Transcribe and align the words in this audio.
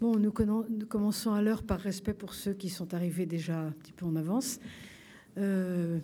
Bon, 0.00 0.16
nous, 0.18 0.32
commençons 0.32 1.34
à 1.34 1.42
l'heure 1.42 1.62
par 1.62 1.78
respect 1.78 2.14
pour 2.14 2.32
ceux 2.32 2.54
qui 2.54 2.70
sont 2.70 2.94
arrivés 2.94 3.26
déjà 3.26 3.60
un 3.60 3.72
petit 3.72 3.92
peu 3.92 4.06
en 4.06 4.16
avance. 4.16 4.58
Euh, 5.36 5.98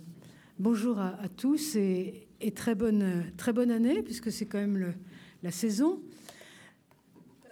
bonjour 0.58 0.98
à, 0.98 1.16
tous 1.34 1.76
et, 1.76 2.28
très, 2.54 2.74
bonne, 2.74 3.24
très 3.38 3.54
bonne 3.54 3.70
année, 3.70 4.02
puisque 4.02 4.30
c'est 4.30 4.44
quand 4.44 4.58
même 4.58 4.92
la 5.42 5.50
saison. 5.50 6.02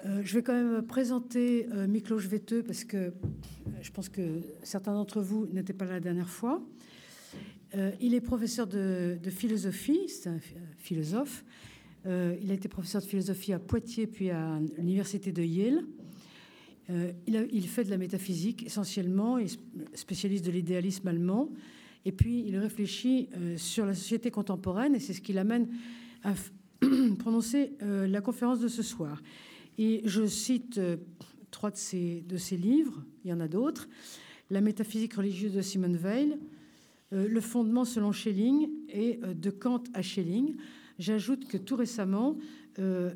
Euh, 0.04 0.20
je 0.22 0.34
vais 0.34 0.42
quand 0.42 0.52
même 0.52 0.82
présenter 0.82 1.66
euh, 1.72 1.86
Miklos 1.86 2.18
Veteux, 2.18 2.62
parce 2.62 2.84
que 2.84 3.14
je 3.80 3.90
pense 3.90 4.10
que 4.10 4.42
certains 4.62 4.92
d'entre 4.92 5.22
vous 5.22 5.46
n'étaient 5.46 5.72
pas 5.72 5.86
là 5.86 5.92
la 5.92 6.00
dernière 6.00 6.28
fois. 6.28 6.62
il 8.02 8.12
est 8.12 8.20
professeur 8.20 8.66
de 8.66 9.30
philosophie, 9.30 10.10
c'est 10.10 10.28
un 10.28 10.40
philosophe. 10.76 11.42
il 12.04 12.50
a 12.50 12.52
été 12.52 12.68
professeur 12.68 13.00
de 13.00 13.06
philosophie 13.06 13.54
à 13.54 13.58
Poitiers, 13.58 14.06
puis 14.06 14.28
à 14.28 14.60
l'université 14.76 15.32
de 15.32 15.42
Yale. 15.42 15.86
Euh, 16.90 17.12
il, 17.26 17.66
fait 17.66 17.84
de 17.84 17.90
la 17.90 17.96
métaphysique 17.96 18.64
essentiellement, 18.64 19.38
est 19.38 19.58
spécialiste 19.94 20.44
de 20.44 20.50
l'idéalisme 20.50 21.08
allemand, 21.08 21.50
et 22.04 22.12
puis 22.12 22.44
il 22.46 22.58
réfléchit 22.58 23.30
euh, 23.36 23.56
sur 23.56 23.86
la 23.86 23.94
société 23.94 24.30
contemporaine, 24.30 24.94
et 24.94 25.00
c'est 25.00 25.14
ce 25.14 25.22
qui 25.22 25.32
l'amène 25.32 25.68
à 26.22 26.34
prononcer 27.18 27.72
euh, 27.82 28.06
la 28.06 28.20
conférence 28.20 28.60
de 28.60 28.68
ce 28.68 28.82
soir. 28.82 29.22
Et 29.78 30.02
je 30.04 30.26
cite 30.26 30.80
trois 31.50 31.70
de 31.70 31.76
ses, 31.76 32.56
livres, 32.56 33.02
il 33.24 33.30
y 33.30 33.32
en 33.32 33.40
a 33.40 33.48
d'autres, 33.48 33.88
La 34.50 34.60
métaphysique 34.60 35.14
religieuse 35.14 35.54
de 35.54 35.62
Simone 35.62 35.96
Weil, 35.96 36.38
Le 37.10 37.40
fondement 37.40 37.84
selon 37.84 38.12
Schelling 38.12 38.68
et 38.88 39.18
De 39.34 39.50
Kant 39.50 39.82
à 39.94 40.02
Schelling. 40.02 40.54
J'ajoute 41.00 41.48
que 41.48 41.56
tout 41.56 41.74
récemment, 41.74 42.38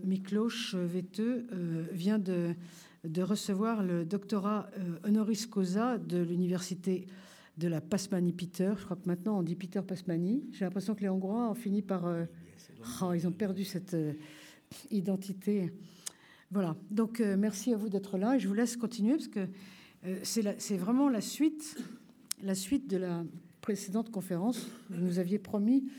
Miklos 0.02 0.72
Veteux 0.74 1.46
vient 1.92 2.18
de 2.18 2.54
de 3.04 3.22
recevoir 3.22 3.82
le 3.82 4.04
doctorat 4.04 4.68
euh, 4.78 4.98
honoris 5.04 5.46
causa 5.46 5.98
de 5.98 6.18
l'université 6.18 7.06
de 7.56 7.68
la 7.68 7.80
Pasmani-Peter. 7.80 8.72
Je 8.76 8.84
crois 8.84 8.96
que 8.96 9.06
maintenant 9.06 9.38
on 9.38 9.42
dit 9.42 9.56
Peter 9.56 9.80
Pasmani. 9.82 10.44
J'ai 10.52 10.64
l'impression 10.64 10.94
que 10.94 11.02
les 11.02 11.08
Hongrois 11.08 11.50
ont 11.50 11.54
fini 11.54 11.82
par. 11.82 12.06
Euh, 12.06 12.24
oh, 13.02 13.12
ils 13.12 13.26
ont 13.26 13.32
perdu 13.32 13.64
cette 13.64 13.94
euh, 13.94 14.12
identité. 14.90 15.72
Voilà. 16.50 16.76
Donc 16.90 17.20
merci 17.20 17.74
à 17.74 17.76
vous 17.76 17.90
d'être 17.90 18.16
là 18.16 18.36
et 18.36 18.40
je 18.40 18.48
vous 18.48 18.54
laisse 18.54 18.74
continuer 18.78 19.16
parce 19.16 19.28
que 19.28 19.46
c'est 20.22 20.78
vraiment 20.78 21.10
la 21.10 21.20
suite, 21.20 21.76
la 22.42 22.54
suite 22.54 22.88
de 22.88 22.96
la 22.96 23.22
précédente 23.60 24.10
conférence. 24.10 24.66
Vous 24.88 25.04
nous 25.04 25.18
aviez 25.18 25.38
promis 25.38 25.90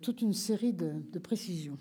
toute 0.00 0.22
une 0.22 0.32
série 0.32 0.72
de, 0.72 0.92
de 1.12 1.18
précisions 1.18 1.76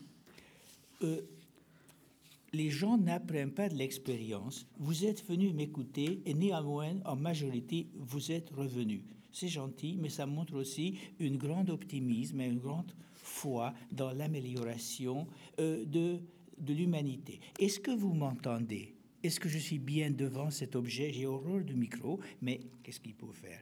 les 2.54 2.70
gens 2.70 2.98
n'apprennent 2.98 3.52
pas 3.52 3.70
de 3.70 3.76
l'expérience. 3.76 4.68
Vous 4.78 5.06
êtes 5.06 5.26
venu 5.26 5.54
m'écouter 5.54 6.22
et 6.26 6.34
néanmoins, 6.34 6.96
en 7.06 7.16
majorité, 7.16 7.88
vous 7.96 8.32
êtes 8.32 8.50
revenu. 8.50 9.06
C'est 9.32 9.48
gentil, 9.48 9.98
mais 10.00 10.10
ça 10.10 10.26
montre 10.26 10.56
aussi 10.56 10.98
une 11.20 11.38
grande 11.38 11.70
optimisme 11.70 12.42
et 12.42 12.48
une 12.48 12.60
grande 12.60 12.94
foi 13.16 13.74
dans 13.92 14.12
l'amélioration 14.12 15.28
euh, 15.60 15.86
de, 15.86 16.20
de 16.58 16.74
l'humanité. 16.74 17.40
Est-ce 17.58 17.80
que 17.80 17.92
vous 17.92 18.14
m'entendez? 18.14 18.96
Est-ce 19.24 19.40
que 19.40 19.48
je 19.48 19.60
suis 19.60 19.80
bien 19.80 20.12
devant 20.12 20.50
cet 20.50 20.76
objet? 20.76 21.14
J'ai 21.14 21.28
horreur 21.28 21.64
du 21.64 21.76
micro, 21.76 22.20
mais 22.42 22.60
qu'est-ce 22.84 23.00
qu'il 23.00 23.14
faut 23.14 23.32
faire? 23.32 23.62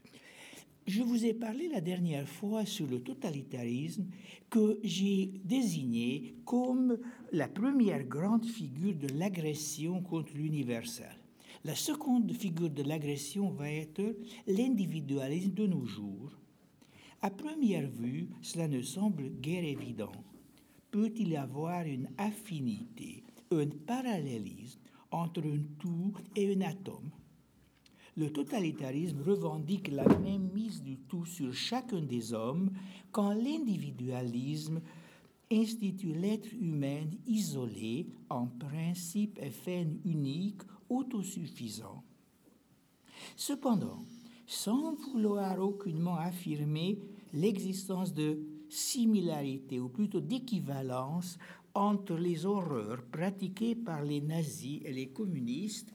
Je 0.90 1.04
vous 1.04 1.24
ai 1.24 1.36
parlé 1.36 1.70
la 1.70 1.82
dernière 1.82 2.28
fois 2.28 2.66
sur 2.66 2.88
le 2.88 3.00
totalitarisme 3.00 4.08
que 4.50 4.80
j'ai 4.84 5.32
désigné 5.46 6.36
comme 6.46 6.98
la 7.32 7.48
première 7.48 8.04
grande 8.04 8.46
figure 8.46 8.96
de 8.96 9.08
l'agression 9.20 10.02
contre 10.02 10.34
l'universel. 10.34 11.16
La 11.64 11.76
seconde 11.76 12.32
figure 12.34 12.72
de 12.72 12.82
l'agression 12.82 13.52
va 13.52 13.70
être 13.72 14.16
l'individualisme 14.48 15.54
de 15.54 15.68
nos 15.68 15.86
jours. 15.86 16.40
À 17.22 17.30
première 17.30 17.88
vue, 17.88 18.30
cela 18.42 18.68
ne 18.68 18.82
semble 18.82 19.30
guère 19.42 19.64
évident. 19.64 20.12
Peut-il 20.90 21.30
y 21.30 21.38
avoir 21.38 21.86
une 21.86 22.10
affinité, 22.18 23.24
un 23.52 23.68
parallélisme 23.86 24.80
entre 25.12 25.42
un 25.42 25.62
tout 25.78 26.14
et 26.36 26.56
un 26.56 26.62
atome? 26.62 27.12
Le 28.20 28.32
totalitarisme 28.32 29.22
revendique 29.22 29.88
la 29.88 30.06
même 30.20 30.50
mise 30.54 30.84
du 30.84 30.98
tout 30.98 31.24
sur 31.24 31.54
chacun 31.54 32.02
des 32.02 32.34
hommes 32.34 32.70
quand 33.14 33.32
l'individualisme 33.32 34.82
institue 35.50 36.14
l'être 36.14 36.54
humain 36.54 37.06
isolé 37.26 38.08
en 38.30 38.48
principe 38.48 39.40
et 39.42 39.50
fin 39.50 39.86
unique, 40.04 40.62
autosuffisant. 40.90 42.04
Cependant, 43.38 44.04
sans 44.46 44.96
vouloir 44.96 45.58
aucunement 45.60 46.18
affirmer 46.18 47.00
l'existence 47.34 48.14
de 48.14 48.40
similarité 48.68 49.80
ou 49.80 49.88
plutôt 49.88 50.20
d'équivalence 50.20 51.38
entre 51.74 52.16
les 52.16 52.46
horreurs 52.46 53.02
pratiquées 53.04 53.76
par 53.76 54.04
les 54.04 54.20
nazis 54.20 54.82
et 54.84 54.92
les 54.92 55.08
communistes 55.08 55.94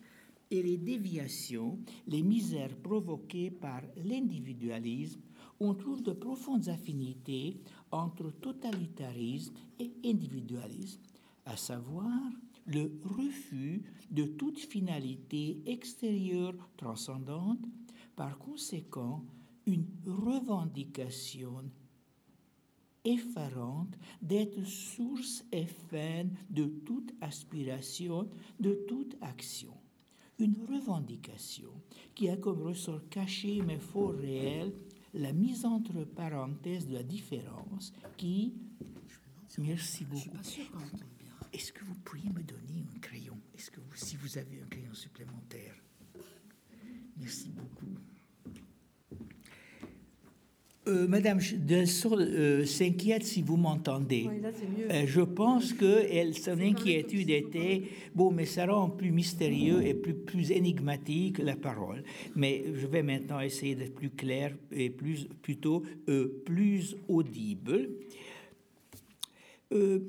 et 0.54 0.62
les 0.62 0.76
déviations, 0.76 1.78
les 2.06 2.22
misères 2.22 2.76
provoquées 2.76 3.50
par 3.50 3.82
l'individualisme, 4.04 5.20
on 5.59 5.75
trouve 5.75 6.03
de 6.03 6.12
profondes 6.12 6.69
affinités 6.69 7.60
entre 7.91 8.31
totalitarisme 8.31 9.54
et 9.81 9.93
individualisme, 10.04 11.00
à 11.44 11.56
savoir 11.56 12.31
le 12.66 13.00
refus 13.04 13.82
de 14.10 14.25
toute 14.25 14.60
finalité 14.60 15.60
extérieure 15.66 16.54
transcendante, 16.76 17.64
par 18.14 18.38
conséquent 18.38 19.25
une 19.66 19.87
revendication 20.06 21.64
effarante 23.04 23.98
d'être 24.22 24.64
source 24.64 25.44
et 25.50 25.66
fin 25.66 26.26
de 26.48 26.66
toute 26.87 27.12
aspiration, 27.20 28.28
de 28.60 28.84
toute 28.88 29.16
action 29.20 29.75
une 30.39 30.56
revendication 30.69 31.71
qui 32.15 32.28
a 32.28 32.37
comme 32.37 32.62
ressort 32.62 33.09
caché 33.09 33.62
mais 33.62 33.78
fort 33.78 34.15
réel 34.15 34.72
la 35.15 35.33
mise 35.33 35.65
entre 35.65 36.05
parenthèses 36.05 36.89
de 36.89 36.95
la 36.95 37.03
différence 37.03 37.93
qui... 38.17 38.55
Merci 39.59 40.05
beaucoup. 40.05 40.37
Est-ce 41.53 41.73
que 41.73 41.84
vous 41.84 41.94
pourriez 41.94 42.31
me 42.31 42.43
donner 42.43 42.84
un 42.93 42.99
crayon? 42.99 43.39
Est-ce 43.56 43.71
que 43.71 43.78
vous, 43.78 43.94
si 43.94 44.17
vous 44.17 44.37
avez 44.37 44.61
un 44.61 44.67
crayon 44.67 44.93
supplémentaire? 44.93 45.77
Merci 47.17 47.50
beaucoup. 47.50 47.97
Euh, 50.87 51.09
Madame 51.09 51.39
Delson 51.56 52.19
euh, 52.19 52.67
s'inquiète 52.67 53.25
si 53.25 53.41
vous 53.41 53.56
m'entendez. 53.56 54.28
Euh, 54.91 55.05
je 55.06 55.22
pense 55.22 55.72
que 55.72 56.05
elle, 56.11 56.37
son 56.37 56.61
inquiétude 56.61 57.31
était 57.31 57.84
bon, 58.15 58.31
mais 58.31 58.45
ça 58.45 58.67
rend 58.67 58.91
plus 58.91 59.11
mystérieux 59.11 59.83
et 59.87 59.94
plus, 59.94 60.12
plus 60.12 60.50
énigmatique 60.50 61.39
la 61.39 61.56
parole. 61.56 62.05
Mais 62.37 62.65
je 62.75 62.87
vais 62.87 63.03
maintenant 63.03 63.41
essayer 63.41 63.75
d'être 63.75 63.94
plus 63.94 64.11
clair 64.11 64.55
et 64.73 64.91
plus, 64.91 65.27
plutôt 65.41 65.83
plus 66.44 66.97
audible. 67.09 67.89
il 69.73 70.05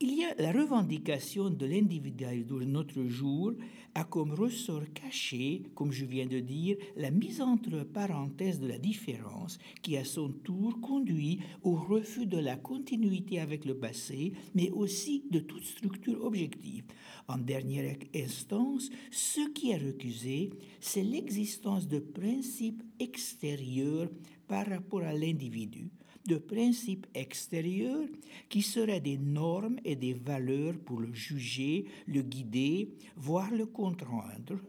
y 0.00 0.24
a 0.24 0.34
la 0.38 0.52
revendication 0.52 1.48
de 1.48 1.64
l'individualisme 1.64 2.60
de 2.60 2.64
notre 2.64 3.04
jour 3.04 3.54
a 3.94 4.04
comme 4.04 4.32
ressort 4.32 4.92
caché, 4.94 5.62
comme 5.74 5.92
je 5.92 6.04
viens 6.04 6.26
de 6.26 6.40
dire, 6.40 6.76
la 6.96 7.10
mise 7.10 7.40
entre 7.40 7.84
parenthèses 7.84 8.60
de 8.60 8.66
la 8.66 8.78
différence 8.78 9.58
qui 9.82 9.96
à 9.96 10.04
son 10.04 10.28
tour 10.28 10.80
conduit 10.80 11.40
au 11.62 11.74
refus 11.74 12.26
de 12.26 12.38
la 12.38 12.56
continuité 12.56 13.40
avec 13.40 13.64
le 13.64 13.76
passé, 13.76 14.32
mais 14.54 14.70
aussi 14.70 15.24
de 15.30 15.40
toute 15.40 15.64
structure 15.64 16.24
objective. 16.24 16.84
En 17.28 17.38
dernière 17.38 17.96
instance, 18.14 18.90
ce 19.10 19.48
qui 19.50 19.70
est 19.70 19.78
recusé, 19.78 20.50
c'est 20.80 21.02
l'existence 21.02 21.88
de 21.88 21.98
principes 21.98 22.82
extérieurs 22.98 24.08
par 24.46 24.66
rapport 24.66 25.02
à 25.02 25.12
l'individu 25.12 25.90
de 26.28 26.36
principes 26.36 27.06
extérieurs 27.14 28.08
qui 28.48 28.62
seraient 28.62 29.00
des 29.00 29.18
normes 29.18 29.80
et 29.84 29.96
des 29.96 30.12
valeurs 30.12 30.78
pour 30.78 31.00
le 31.00 31.12
juger, 31.12 31.86
le 32.06 32.22
guider, 32.22 32.90
voire 33.16 33.50
le 33.50 33.66
contraindre. 33.66 34.60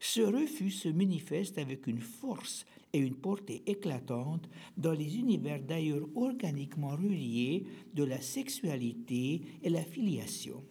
Ce 0.00 0.20
refus 0.20 0.70
se 0.70 0.88
manifeste 0.88 1.58
avec 1.58 1.86
une 1.86 2.00
force 2.00 2.64
et 2.92 2.98
une 2.98 3.16
portée 3.16 3.62
éclatante 3.66 4.48
dans 4.76 4.92
les 4.92 5.16
univers 5.16 5.60
d'ailleurs 5.60 6.06
organiquement 6.14 6.96
reliés 6.96 7.66
de 7.92 8.04
la 8.04 8.20
sexualité 8.20 9.42
et 9.62 9.70
la 9.70 9.82
filiation. 9.82 10.62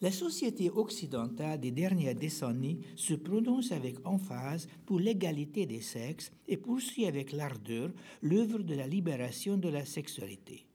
La 0.00 0.10
société 0.10 0.70
occidentale 0.70 1.60
des 1.60 1.70
dernières 1.70 2.14
décennies 2.14 2.80
se 2.96 3.14
prononce 3.14 3.72
avec 3.72 4.04
emphase 4.06 4.68
pour 4.86 4.98
l'égalité 4.98 5.66
des 5.66 5.80
sexes 5.80 6.32
et 6.48 6.56
poursuit 6.56 7.06
avec 7.06 7.32
l'ardeur 7.32 7.90
l'œuvre 8.20 8.58
de 8.58 8.74
la 8.74 8.86
libération 8.86 9.56
de 9.56 9.68
la 9.68 9.84
sexualité. 9.84 10.66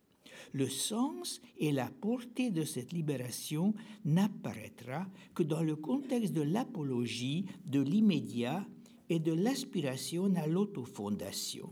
Le 0.53 0.67
sens 0.67 1.41
et 1.59 1.71
la 1.71 1.89
portée 1.89 2.49
de 2.49 2.63
cette 2.63 2.91
libération 2.91 3.73
n'apparaîtra 4.05 5.05
que 5.35 5.43
dans 5.43 5.61
le 5.61 5.75
contexte 5.75 6.33
de 6.33 6.41
l'apologie 6.41 7.45
de 7.65 7.81
l'immédiat 7.81 8.65
et 9.09 9.19
de 9.19 9.33
l'aspiration 9.33 10.33
à 10.35 10.47
l'autofondation. 10.47 11.69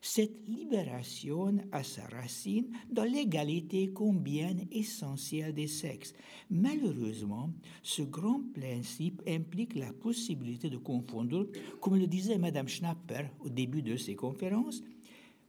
Cette 0.00 0.46
libération 0.46 1.56
a 1.72 1.82
sa 1.82 2.06
racine 2.06 2.70
dans 2.90 3.04
l'égalité 3.04 3.90
combien 3.92 4.54
essentielle 4.70 5.52
des 5.52 5.66
sexes. 5.66 6.14
Malheureusement, 6.50 7.50
ce 7.82 8.02
grand 8.02 8.42
principe 8.54 9.22
implique 9.26 9.74
la 9.74 9.92
possibilité 9.92 10.70
de 10.70 10.76
confondre, 10.76 11.48
comme 11.80 11.96
le 11.96 12.06
disait 12.06 12.38
Madame 12.38 12.68
Schnapper 12.68 13.26
au 13.40 13.48
début 13.48 13.82
de 13.82 13.96
ses 13.96 14.14
conférences, 14.14 14.82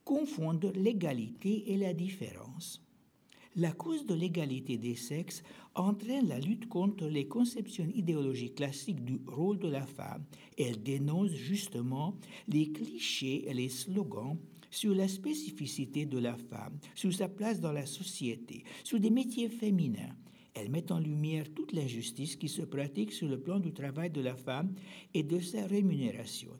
confondre 0.03 0.71
l'égalité 0.73 1.71
et 1.71 1.77
la 1.77 1.93
différence. 1.93 2.81
La 3.59 3.73
cause 3.73 4.05
de 4.05 4.13
l'égalité 4.13 4.77
des 4.77 4.95
sexes 4.95 5.43
entraîne 5.75 6.29
la 6.29 6.39
lutte 6.39 6.69
contre 6.69 7.07
les 7.07 7.27
conceptions 7.27 7.89
idéologiques 7.93 8.55
classiques 8.55 9.03
du 9.03 9.19
rôle 9.27 9.59
de 9.59 9.67
la 9.67 9.85
femme. 9.85 10.23
Elle 10.57 10.81
dénonce 10.81 11.33
justement 11.33 12.15
les 12.47 12.71
clichés 12.71 13.49
et 13.49 13.53
les 13.53 13.67
slogans 13.67 14.37
sur 14.71 14.95
la 14.95 15.09
spécificité 15.09 16.05
de 16.05 16.19
la 16.19 16.37
femme, 16.37 16.79
sur 16.95 17.13
sa 17.13 17.27
place 17.27 17.59
dans 17.59 17.73
la 17.73 17.85
société, 17.85 18.63
sur 18.85 18.97
des 18.97 19.09
métiers 19.09 19.49
féminins. 19.49 20.15
Elle 20.53 20.69
met 20.69 20.89
en 20.89 20.99
lumière 20.99 21.53
toute 21.53 21.73
l'injustice 21.73 22.37
qui 22.37 22.47
se 22.47 22.61
pratique 22.61 23.11
sur 23.11 23.27
le 23.27 23.41
plan 23.41 23.59
du 23.59 23.73
travail 23.73 24.09
de 24.09 24.21
la 24.21 24.37
femme 24.37 24.73
et 25.13 25.23
de 25.23 25.41
sa 25.41 25.67
rémunération. 25.67 26.53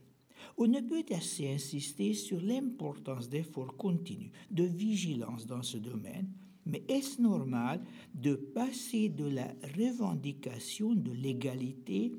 On 0.58 0.68
ne 0.68 0.82
peut 0.82 1.06
assez 1.16 1.48
insister 1.48 2.14
sur 2.14 2.42
l'importance 2.42 3.30
d'efforts 3.30 3.78
continus, 3.78 4.32
de 4.52 4.66
vigilance 4.66 5.46
dans 5.46 5.64
ce 5.64 5.78
domaine, 5.78 6.30
mais 6.66 6.84
est-ce 6.88 7.22
normal 7.22 7.82
de 8.14 8.36
passer 8.36 9.10
de 9.10 9.26
la 9.26 9.48
revendication 9.78 10.94
de 10.94 11.12
l'égalité 11.12 12.14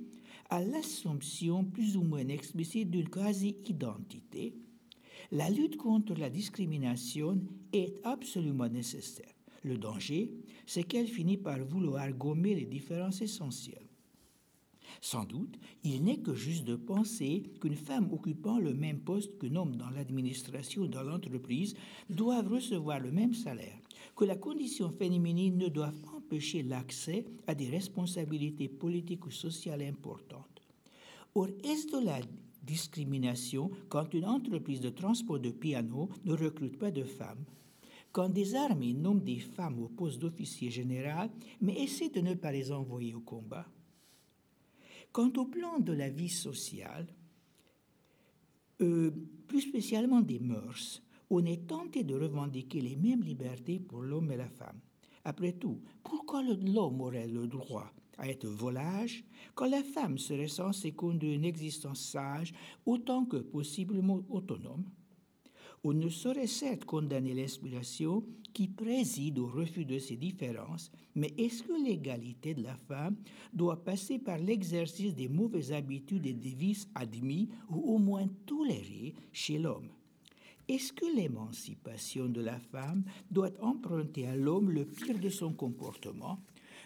à 0.48 0.62
l'assomption 0.62 1.64
plus 1.64 1.96
ou 1.96 2.02
moins 2.02 2.26
explicite 2.28 2.90
d'une 2.90 3.08
quasi-identité? 3.08 4.54
La 5.32 5.48
lutte 5.48 5.76
contre 5.76 6.14
la 6.14 6.30
discrimination 6.30 7.40
est 7.72 7.94
absolument 8.04 8.68
nécessaire. 8.68 9.32
Le 9.62 9.76
danger, 9.76 10.32
c'est 10.66 10.82
qu'elle 10.82 11.06
finit 11.06 11.36
par 11.36 11.62
vouloir 11.64 12.10
gommer 12.12 12.54
les 12.54 12.64
différences 12.64 13.20
essentielles. 13.20 13.86
Sans 15.00 15.24
doute, 15.24 15.58
il 15.84 16.02
n'est 16.02 16.18
que 16.18 16.34
juste 16.34 16.64
de 16.64 16.76
penser 16.76 17.44
qu'une 17.60 17.76
femme 17.76 18.12
occupant 18.12 18.58
le 18.58 18.74
même 18.74 19.00
poste 19.00 19.38
qu'un 19.38 19.54
homme 19.56 19.76
dans 19.76 19.90
l'administration 19.90 20.82
ou 20.82 20.88
dans 20.88 21.02
l'entreprise 21.02 21.74
doivent 22.08 22.48
recevoir 22.48 23.00
le 23.00 23.12
même 23.12 23.34
salaire, 23.34 23.78
que 24.20 24.26
la 24.26 24.36
condition 24.36 24.90
féminine 24.90 25.56
ne 25.56 25.68
doit 25.68 25.94
empêcher 26.14 26.62
l'accès 26.62 27.24
à 27.46 27.54
des 27.54 27.70
responsabilités 27.70 28.68
politiques 28.68 29.24
ou 29.24 29.30
sociales 29.30 29.80
importantes. 29.80 30.60
Or, 31.34 31.48
est-ce 31.64 31.86
de 31.86 32.04
la 32.04 32.20
discrimination 32.62 33.70
quand 33.88 34.12
une 34.12 34.26
entreprise 34.26 34.82
de 34.82 34.90
transport 34.90 35.38
de 35.38 35.48
piano 35.48 36.10
ne 36.26 36.34
recrute 36.34 36.78
pas 36.78 36.90
de 36.90 37.02
femmes? 37.02 37.46
Quand 38.12 38.28
des 38.28 38.54
armées 38.56 38.92
nomment 38.92 39.24
des 39.24 39.38
femmes 39.38 39.82
au 39.82 39.88
poste 39.88 40.18
d'officier 40.18 40.68
général, 40.68 41.30
mais 41.62 41.80
essaient 41.80 42.10
de 42.10 42.20
ne 42.20 42.34
pas 42.34 42.52
les 42.52 42.72
envoyer 42.72 43.14
au 43.14 43.20
combat? 43.20 43.66
Quant 45.12 45.32
au 45.38 45.46
plan 45.46 45.78
de 45.78 45.94
la 45.94 46.10
vie 46.10 46.28
sociale, 46.28 47.06
euh, 48.82 49.12
plus 49.48 49.62
spécialement 49.62 50.20
des 50.20 50.40
mœurs, 50.40 51.02
on 51.30 51.44
est 51.44 51.68
tenté 51.68 52.02
de 52.02 52.14
revendiquer 52.14 52.80
les 52.80 52.96
mêmes 52.96 53.22
libertés 53.22 53.78
pour 53.78 54.02
l'homme 54.02 54.32
et 54.32 54.36
la 54.36 54.48
femme. 54.48 54.80
Après 55.24 55.52
tout, 55.52 55.80
pourquoi 56.02 56.42
l'homme 56.42 57.00
aurait 57.00 57.28
le 57.28 57.46
droit 57.46 57.92
à 58.18 58.28
être 58.28 58.48
volage 58.48 59.24
quand 59.54 59.68
la 59.68 59.82
femme 59.82 60.18
serait 60.18 60.48
censée 60.48 60.92
conduire 60.92 61.34
une 61.34 61.44
existence 61.44 62.00
sage 62.00 62.52
autant 62.84 63.24
que 63.24 63.36
possiblement 63.36 64.22
autonome? 64.28 64.84
On 65.84 65.94
ne 65.94 66.08
saurait 66.10 66.46
certes 66.46 66.84
condamner 66.84 67.32
l'inspiration 67.32 68.22
qui 68.52 68.68
préside 68.68 69.38
au 69.38 69.46
refus 69.46 69.86
de 69.86 69.98
ces 69.98 70.16
différences, 70.16 70.90
mais 71.14 71.32
est-ce 71.38 71.62
que 71.62 71.72
l'égalité 71.72 72.54
de 72.54 72.62
la 72.62 72.76
femme 72.76 73.16
doit 73.54 73.82
passer 73.82 74.18
par 74.18 74.36
l'exercice 74.36 75.14
des 75.14 75.28
mauvaises 75.28 75.72
habitudes 75.72 76.26
et 76.26 76.34
des 76.34 76.54
vices 76.54 76.88
admis 76.94 77.48
ou 77.70 77.94
au 77.94 77.98
moins 77.98 78.26
tolérés 78.44 79.14
chez 79.32 79.58
l'homme? 79.58 79.88
Est-ce 80.70 80.92
que 80.92 81.16
l'émancipation 81.16 82.28
de 82.28 82.40
la 82.40 82.60
femme 82.60 83.02
doit 83.28 83.50
emprunter 83.60 84.28
à 84.28 84.36
l'homme 84.36 84.70
le 84.70 84.84
pire 84.84 85.18
de 85.18 85.28
son 85.28 85.52
comportement? 85.52 86.38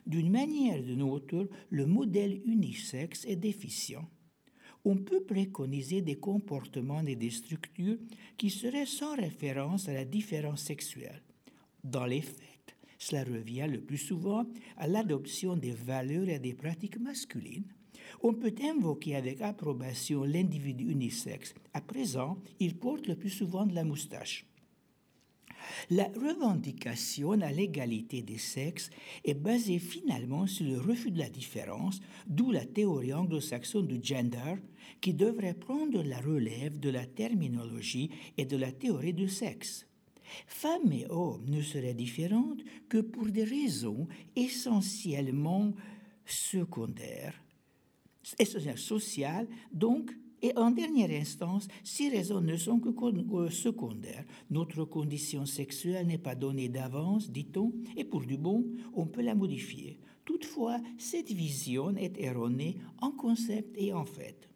D'une 0.07 0.31
manière 0.31 0.81
ou 0.81 0.83
d'une 0.85 1.03
autre, 1.03 1.51
le 1.69 1.85
modèle 1.85 2.41
unisexe 2.47 3.27
est 3.27 3.37
déficient. 3.37 4.09
On 4.87 4.97
peut 4.97 5.23
préconiser 5.23 6.01
des 6.01 6.17
comportements 6.17 7.05
et 7.05 7.15
des 7.15 7.29
structures 7.29 7.99
qui 8.39 8.49
seraient 8.49 8.87
sans 8.87 9.17
référence 9.17 9.87
à 9.87 9.93
la 9.93 10.07
différence 10.07 10.63
sexuelle. 10.63 11.23
Dans 11.83 12.07
les 12.07 12.23
faits, 12.23 12.77
cela 12.99 13.25
revient 13.25 13.67
le 13.71 13.83
plus 13.83 13.99
souvent 13.99 14.47
à 14.79 14.89
l'adoption 14.89 15.57
des 15.57 15.73
valeurs 15.73 16.31
et 16.31 16.39
des 16.39 16.55
pratiques 16.55 16.99
masculines 16.99 17.67
on 18.23 18.35
peut 18.35 18.55
invoquer 18.63 19.17
avec 19.17 19.41
approbation 19.41 20.25
l'individu 20.25 20.91
unisexe. 20.91 21.55
À 21.73 21.81
présent, 21.81 22.39
il 22.61 22.77
porte 22.77 23.07
le 23.07 23.17
plus 23.17 23.31
souvent 23.31 23.67
de 23.67 23.75
la 23.75 23.85
moustache. 23.85 24.47
La 25.91 26.05
revendication 26.05 27.33
à 27.33 27.51
l'égalité 27.51 28.23
des 28.23 28.39
sexes 28.39 28.91
est 29.25 29.35
basée 29.35 29.79
finalement 29.79 30.47
sur 30.47 30.67
le 30.67 30.79
refus 30.79 31.11
de 31.11 31.19
la 31.19 31.31
différence, 31.31 32.01
d'où 32.27 32.51
la 32.51 32.65
théorie 32.65 33.15
anglo-saxonne 33.15 33.87
du 33.87 34.01
gender, 34.03 34.57
qui 35.01 35.15
devrait 35.15 35.55
prendre 35.55 36.03
la 36.03 36.21
relève 36.21 36.79
de 36.79 36.91
la 36.91 37.07
terminologie 37.07 38.11
et 38.37 38.45
de 38.45 38.57
la 38.57 38.73
théorie 38.73 39.15
du 39.15 39.29
sexe. 39.29 39.87
Femmes 40.47 40.93
et 40.93 41.07
hommes 41.11 41.45
ne 41.49 41.61
seraient 41.61 41.95
différentes 41.95 42.63
que 42.89 42.99
pour 42.99 43.27
des 43.27 43.45
raisons 43.45 44.09
essentiellement 44.37 45.73
secondaires 46.25 47.44
essentielle 48.39 48.79
sociale, 48.79 49.49
donc, 49.73 50.11
et 50.43 50.53
en 50.57 50.71
dernière 50.71 51.11
instance, 51.11 51.69
ces 51.83 52.11
raisons 52.11 52.43
ne 52.43 52.57
sont 52.57 52.79
que 52.79 52.91
secondaires. 53.49 54.27
Notre 54.51 54.85
condition 54.85 55.47
sexuelle 55.47 56.07
n'est 56.07 56.19
pas 56.19 56.35
donnée 56.35 56.69
d'avance, 56.69 57.31
dit-on, 57.31 57.73
et 57.97 58.05
pour 58.05 58.27
du 58.27 58.37
bon, 58.37 58.67
on 58.93 59.07
peut 59.07 59.23
la 59.23 59.35
modifier. 59.35 59.99
Toutefois, 60.27 60.81
cette 60.99 61.31
vision 61.31 61.97
est 61.97 62.19
erronée 62.19 62.77
en 63.01 63.11
concept 63.11 63.75
et 63.79 63.95
en 63.95 64.05
fait. 64.05 64.51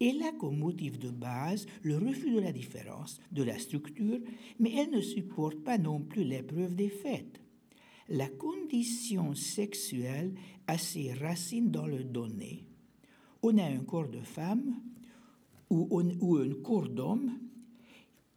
Elle 0.00 0.22
a 0.22 0.30
comme 0.30 0.58
motif 0.58 1.00
de 1.00 1.10
base 1.10 1.66
le 1.82 1.98
refus 1.98 2.30
de 2.30 2.38
la 2.38 2.52
différence, 2.52 3.18
de 3.32 3.42
la 3.42 3.58
structure, 3.58 4.20
mais 4.60 4.72
elle 4.76 4.90
ne 4.90 5.00
supporte 5.00 5.58
pas 5.64 5.78
non 5.78 5.98
plus 5.98 6.22
l'épreuve 6.22 6.76
des 6.76 6.90
faits. 6.90 7.40
La 8.08 8.28
condition 8.28 9.34
sexuelle 9.34 10.32
a 10.68 10.78
ses 10.78 11.12
racines 11.12 11.72
dans 11.72 11.86
le 11.86 12.04
donné 12.04 12.67
on 13.42 13.58
a 13.58 13.64
un 13.64 13.78
corps 13.78 14.08
de 14.08 14.20
femme 14.20 14.74
ou, 15.70 15.98
un 16.38 16.54
corps 16.62 16.88
d'homme, 16.88 17.38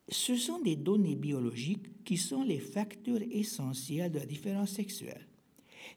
ce 0.10 0.36
sont 0.36 0.60
des 0.60 0.76
données 0.76 1.16
biologiques 1.16 2.04
qui 2.04 2.18
sont 2.18 2.44
les 2.44 2.60
facteurs 2.60 3.22
essentiels 3.32 4.12
de 4.12 4.20
la 4.20 4.26
différence 4.26 4.72
sexuelle. 4.72 5.26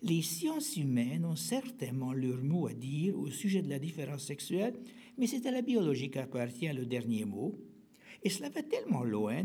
Les 0.03 0.23
sciences 0.23 0.77
humaines 0.77 1.25
ont 1.25 1.37
certainement 1.37 2.13
leur 2.13 2.43
mot 2.43 2.69
à 2.69 2.73
dire 2.73 3.19
au 3.19 3.31
sujet 3.31 3.63
de 3.63 3.71
la 3.71 3.79
différence 3.79 4.25
sexuelle, 4.25 4.75
mais 5.19 5.27
c'est 5.27 5.47
à 5.47 5.51
la 5.51 5.63
biologie 5.63 6.11
qu'appartient 6.11 6.73
le 6.73 6.87
dernier 6.87 7.25
mot. 7.25 7.59
Et 8.23 8.31
cela 8.31 8.49
va 8.49 8.63
tellement 8.63 9.03
loin 9.03 9.45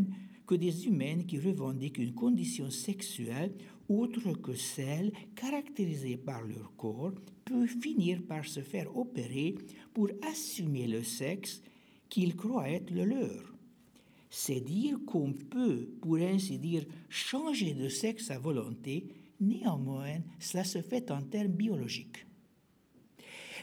que 0.49 0.55
des 0.55 0.87
humaines 0.87 1.27
qui 1.27 1.39
revendiquent 1.39 1.99
une 1.99 2.15
condition 2.15 2.71
sexuelle 2.71 3.53
autre 3.87 4.33
que 4.33 4.55
celle 4.55 5.11
caractérisée 5.35 6.17
par 6.17 6.41
leur 6.41 6.75
corps 6.75 7.13
peut 7.45 7.67
finir 7.67 8.23
par 8.23 8.43
se 8.43 8.61
faire 8.61 8.97
opérer 8.97 9.53
pour 9.93 10.09
assumer 10.27 10.87
le 10.87 11.03
sexe 11.03 11.61
qu'ils 12.09 12.35
croient 12.35 12.67
être 12.67 12.89
le 12.89 13.05
leur. 13.05 13.53
C'est 14.31 14.61
dire 14.61 14.97
qu'on 15.05 15.33
peut, 15.33 15.87
pour 16.01 16.15
ainsi 16.15 16.57
dire, 16.57 16.83
changer 17.09 17.75
de 17.75 17.87
sexe 17.87 18.31
à 18.31 18.39
volonté, 18.39 19.05
néanmoins, 19.39 20.17
cela 20.39 20.63
se 20.63 20.81
fait 20.81 21.11
en 21.11 21.21
termes 21.21 21.53
biologiques. 21.53 22.25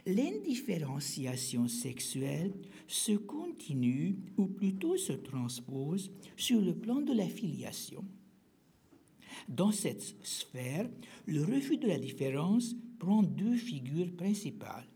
L'indifférenciation 0.06 1.66
sexuelle 1.66 2.52
se 2.86 3.12
continue, 3.12 4.16
ou 4.36 4.46
plutôt 4.46 4.96
se 4.96 5.12
transpose, 5.12 6.12
sur 6.36 6.60
le 6.60 6.74
plan 6.74 7.00
de 7.00 7.12
la 7.12 7.28
filiation. 7.28 8.04
Dans 9.48 9.72
cette 9.72 10.14
sphère, 10.24 10.88
le 11.26 11.42
refus 11.42 11.78
de 11.78 11.88
la 11.88 11.98
différence 11.98 12.76
prend 13.00 13.24
deux 13.24 13.56
figures 13.56 14.14
principales. 14.16 14.86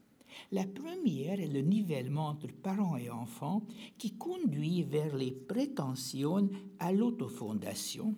La 0.53 0.65
première 0.65 1.41
est 1.41 1.49
le 1.49 1.61
nivellement 1.61 2.29
entre 2.29 2.47
parents 2.47 2.97
et 2.97 3.11
enfants 3.11 3.67
qui 3.99 4.13
conduit 4.13 4.85
vers 4.85 5.17
les 5.17 5.33
prétentions 5.33 6.49
à 6.79 6.93
l'autofondation. 6.93 8.15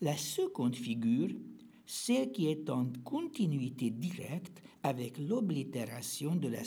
La 0.00 0.16
seconde 0.16 0.74
figure, 0.74 1.30
celle 1.86 2.32
qui 2.32 2.48
est 2.48 2.68
en 2.70 2.86
continuité 3.04 3.90
directe 3.90 4.62
avec 4.88 5.18
l'oblitération 5.18 6.34
de 6.34 6.48
la 6.48 6.62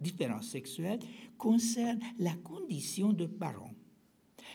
différence 0.00 0.48
sexuelle, 0.48 1.00
concerne 1.36 2.00
la 2.18 2.34
condition 2.34 3.12
de 3.12 3.26
parent. 3.26 3.74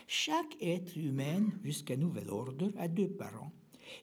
Chaque 0.08 0.56
être 0.60 0.96
humain, 0.96 1.46
jusqu'à 1.62 1.96
nouvel 1.96 2.28
ordre, 2.28 2.72
a 2.76 2.88
deux 2.88 3.08
parents, 3.08 3.52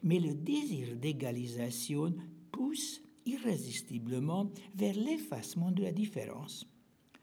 mais 0.01 0.19
le 0.19 0.33
désir 0.33 0.95
d'égalisation 0.95 2.15
pousse 2.51 3.01
irrésistiblement 3.25 4.49
vers 4.75 4.95
l'effacement 4.95 5.71
de 5.71 5.83
la 5.83 5.91
différence. 5.91 6.65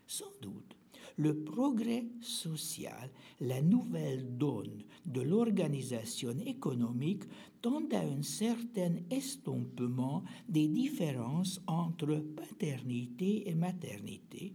Sans 0.07 0.33
doute, 0.43 0.77
le 1.17 1.45
progrès 1.45 2.07
social, 2.21 3.11
la 3.41 3.61
nouvelle 3.63 4.37
donne 4.37 4.83
de 5.07 5.21
l'organisation 5.21 6.35
économique 6.47 7.25
tendent 7.61 7.95
à 7.95 8.01
un 8.01 8.23
certain 8.23 8.95
estompement 9.11 10.23
des 10.49 10.69
différences 10.69 11.61
entre 11.67 12.17
paternité 12.17 13.49
et 13.49 13.55
maternité. 13.55 14.55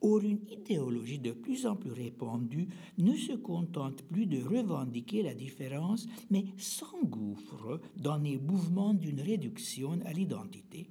Or, 0.00 0.20
une 0.20 0.40
idéologie 0.50 1.18
de 1.18 1.32
plus 1.32 1.66
en 1.66 1.76
plus 1.76 1.92
répandue 1.92 2.68
ne 2.98 3.14
se 3.14 3.32
contente 3.32 4.02
plus 4.02 4.26
de 4.26 4.42
revendiquer 4.42 5.22
la 5.22 5.34
différence, 5.34 6.06
mais 6.30 6.44
s'engouffre 6.58 7.80
dans 7.96 8.18
les 8.18 8.38
mouvements 8.38 8.92
d'une 8.92 9.20
réduction 9.20 9.98
à 10.04 10.12
l'identité. 10.12 10.90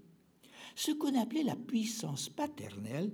Ce 0.76 0.92
qu'on 0.92 1.20
appelait 1.20 1.44
la 1.44 1.56
puissance 1.56 2.30
paternelle 2.30 3.12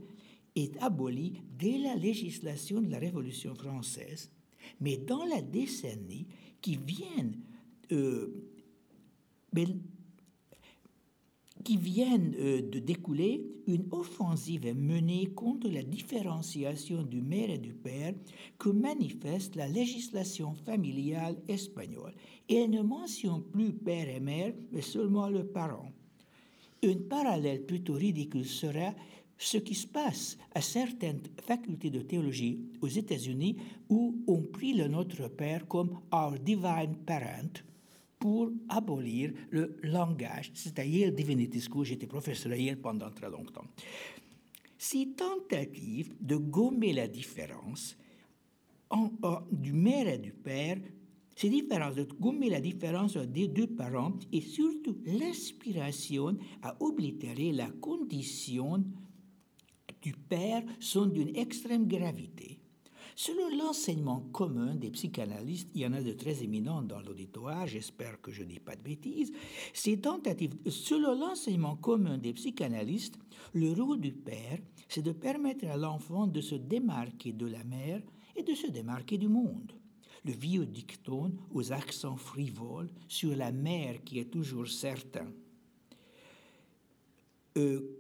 est 0.56 0.78
aboli 0.82 1.42
dès 1.58 1.78
la 1.78 1.96
législation 1.96 2.82
de 2.82 2.90
la 2.90 3.00
Révolution 3.00 3.56
française, 3.56 4.32
mais 4.80 4.98
dans 4.98 5.26
la 5.26 5.42
décennie 5.42 6.28
qui 6.62 6.78
vient, 6.78 7.32
euh, 7.92 8.34
qui 11.64 11.78
viennent 11.78 12.36
euh, 12.40 12.62
de 12.62 12.80
découler, 12.80 13.46
une 13.68 13.86
offensive 13.92 14.66
est 14.66 14.74
menée 14.74 15.28
contre 15.28 15.70
la 15.70 15.84
différenciation 15.84 17.04
du 17.04 17.22
mère 17.22 17.50
et 17.50 17.58
du 17.58 17.74
père 17.74 18.14
que 18.58 18.70
manifeste 18.70 19.56
la 19.56 19.68
législation 19.68 20.54
familiale 20.54 21.38
espagnole. 21.48 22.14
Et 22.48 22.56
elle 22.56 22.72
ne 22.72 22.82
mentionne 22.82 23.44
plus 23.44 23.74
père 23.74 24.10
et 24.10 24.20
mère, 24.20 24.54
mais 24.72 24.82
seulement 24.82 25.30
le 25.30 25.46
parent. 25.46 25.92
Une 26.82 27.08
parallèle 27.08 27.66
plutôt 27.66 27.94
ridicule 27.94 28.46
sera 28.46 28.94
ce 29.40 29.58
qui 29.58 29.74
se 29.74 29.88
passe 29.88 30.38
à 30.54 30.62
certaines 30.62 31.22
facultés 31.42 31.90
de 31.90 32.02
théologie 32.02 32.60
aux 32.82 32.88
États-Unis 32.88 33.56
où 33.88 34.22
on 34.28 34.42
prie 34.42 34.74
le 34.74 34.88
Notre 34.90 35.30
Père 35.30 35.66
comme 35.66 35.98
Our 36.12 36.38
Divine 36.40 36.98
Parent 37.06 37.64
pour 38.20 38.52
abolir 38.68 39.32
le 39.50 39.78
langage. 39.82 40.52
C'est 40.54 40.78
à 40.78 40.84
Yale 40.84 41.16
Divinity 41.16 41.62
School, 41.62 41.86
j'étais 41.86 42.06
professeur 42.06 42.52
à 42.52 42.58
Yale 42.58 42.82
pendant 42.82 43.10
très 43.12 43.30
longtemps. 43.30 43.66
Ces 44.78 45.14
tentatives 45.14 46.14
de 46.20 46.36
gommer 46.36 46.92
la 46.92 47.08
différence 47.08 47.98
en, 48.90 49.10
du 49.52 49.72
mère 49.72 50.08
et 50.08 50.18
du 50.18 50.34
père 50.34 50.78
ces 51.36 51.50
différences, 51.50 51.96
de 51.96 52.04
gommer 52.04 52.50
la 52.50 52.60
différence 52.60 53.16
des 53.16 53.48
deux 53.48 53.68
parents 53.68 54.12
et 54.34 54.42
surtout 54.42 54.98
l'inspiration 55.06 56.38
à 56.62 56.76
oblitérer 56.84 57.54
la 57.54 57.70
condition 57.70 58.84
du 60.02 60.14
père 60.14 60.64
sont 60.80 61.06
d'une 61.06 61.36
extrême 61.36 61.88
gravité. 61.88 62.60
Selon 63.22 63.50
l'enseignement 63.58 64.22
commun 64.32 64.76
des 64.76 64.92
psychanalystes, 64.92 65.70
il 65.76 65.82
y 65.82 65.86
en 65.86 65.92
a 65.92 66.02
de 66.02 66.14
très 66.14 66.42
éminents 66.42 66.82
dans 66.82 67.02
l'auditoire, 67.02 67.68
j'espère 67.68 68.22
que 68.22 68.32
je 68.32 68.44
ne 68.44 68.48
dis 68.48 68.62
pas 68.62 68.78
de 68.78 68.82
bêtises, 68.82 69.34
selon 69.74 71.20
l'enseignement 71.20 71.76
commun 71.76 72.18
des 72.18 72.32
psychanalystes, 72.32 73.20
le 73.54 73.74
rôle 73.74 74.00
du 74.00 74.14
père, 74.14 74.60
c'est 74.88 75.02
de 75.02 75.12
permettre 75.12 75.68
à 75.68 75.76
l'enfant 75.76 76.28
de 76.28 76.40
se 76.40 76.56
démarquer 76.56 77.34
de 77.34 77.46
la 77.46 77.66
mère 77.66 78.02
et 78.38 78.44
de 78.44 78.54
se 78.56 78.68
démarquer 78.68 79.18
du 79.18 79.28
monde. 79.28 79.74
Le 80.24 80.32
vieux 80.32 80.66
dicton 80.66 81.34
aux 81.52 81.74
accents 81.74 82.16
frivoles 82.16 82.90
sur 83.10 83.36
la 83.36 83.52
mère 83.52 84.02
qui 84.06 84.20
est 84.20 84.32
toujours 84.32 84.70
certain. 84.70 85.28
Euh, 87.58 87.99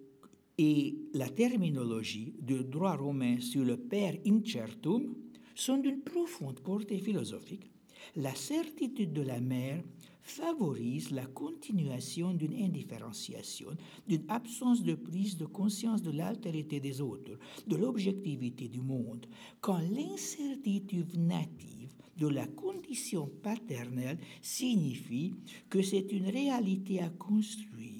et 0.61 0.93
la 1.13 1.29
terminologie 1.29 2.33
du 2.41 2.65
droit 2.65 2.97
romain 2.97 3.39
sur 3.39 3.63
le 3.63 3.77
per 3.77 4.19
incertum 4.25 5.15
sont 5.55 5.77
d'une 5.77 6.01
profonde 6.01 6.59
portée 6.59 6.99
philosophique. 6.99 7.71
La 8.17 8.35
certitude 8.35 9.13
de 9.13 9.21
la 9.21 9.39
mère 9.39 9.81
favorise 10.21 11.11
la 11.11 11.25
continuation 11.27 12.33
d'une 12.33 12.61
indifférenciation, 12.61 13.69
d'une 14.05 14.25
absence 14.27 14.83
de 14.83 14.95
prise 14.95 15.37
de 15.37 15.45
conscience 15.45 16.01
de 16.01 16.11
l'altérité 16.11 16.81
des 16.81 16.99
autres, 16.99 17.39
de 17.65 17.77
l'objectivité 17.77 18.67
du 18.67 18.81
monde, 18.81 19.27
quand 19.61 19.79
l'incertitude 19.79 21.17
native 21.17 21.95
de 22.17 22.27
la 22.27 22.47
condition 22.47 23.31
paternelle 23.41 24.19
signifie 24.41 25.35
que 25.69 25.81
c'est 25.81 26.11
une 26.11 26.27
réalité 26.27 26.99
à 26.99 27.07
construire 27.07 27.98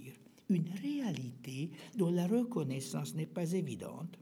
une 0.49 0.69
réalité 0.81 1.69
dont 1.95 2.11
la 2.11 2.27
reconnaissance 2.27 3.15
n'est 3.15 3.25
pas 3.25 3.51
évidente. 3.53 4.17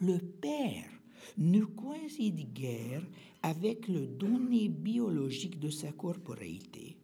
Le 0.00 0.18
père 0.18 0.90
ne 1.38 1.60
coïncide 1.64 2.52
guère 2.52 3.02
avec 3.42 3.88
le 3.88 4.06
donné 4.06 4.68
biologique 4.68 5.58
de 5.58 5.70
sa 5.70 5.92
corporéité. 5.92 6.96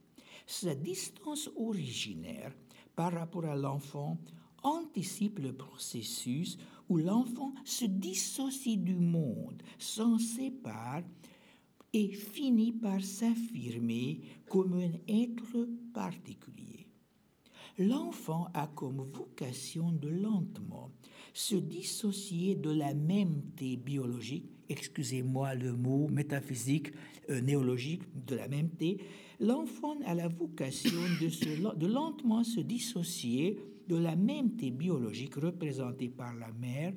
Sa 0.46 0.74
distance 0.74 1.50
originaire 1.56 2.52
par 2.96 3.12
rapport 3.12 3.44
à 3.44 3.56
l'enfant 3.56 4.18
anticipe 4.62 5.38
le 5.38 5.52
processus 5.52 6.58
où 6.88 6.98
l'enfant 6.98 7.54
se 7.64 7.84
dissocie 7.84 8.78
du 8.78 8.94
monde, 8.94 9.62
s'en 9.78 10.18
sépare 10.18 11.02
et 11.92 12.08
finit 12.08 12.72
par 12.72 13.02
s'affirmer 13.02 14.20
comme 14.48 14.74
un 14.74 14.92
être 15.08 15.68
particulier 15.92 16.71
l'enfant 17.78 18.48
a 18.54 18.66
comme 18.74 19.06
vocation 19.12 19.92
de 19.92 20.08
lentement 20.08 20.90
se 21.34 21.56
dissocier 21.56 22.54
de 22.54 22.70
la 22.70 22.94
mêmeté 22.94 23.76
biologique, 23.76 24.50
excusez-moi 24.68 25.54
le 25.54 25.72
mot 25.72 26.08
métaphysique, 26.08 26.92
euh, 27.30 27.40
néologique, 27.40 28.02
de 28.26 28.36
la 28.36 28.48
mêmeté, 28.48 28.98
l'enfant 29.40 29.96
a 30.04 30.14
la 30.14 30.28
vocation 30.28 31.00
de, 31.20 31.76
de 31.76 31.86
lentement 31.86 32.44
se 32.44 32.60
dissocier 32.60 33.58
de 33.88 33.96
la 33.96 34.14
mêmeté 34.14 34.70
biologique 34.70 35.34
représentée 35.36 36.08
par 36.08 36.34
la 36.34 36.52
mère, 36.52 36.92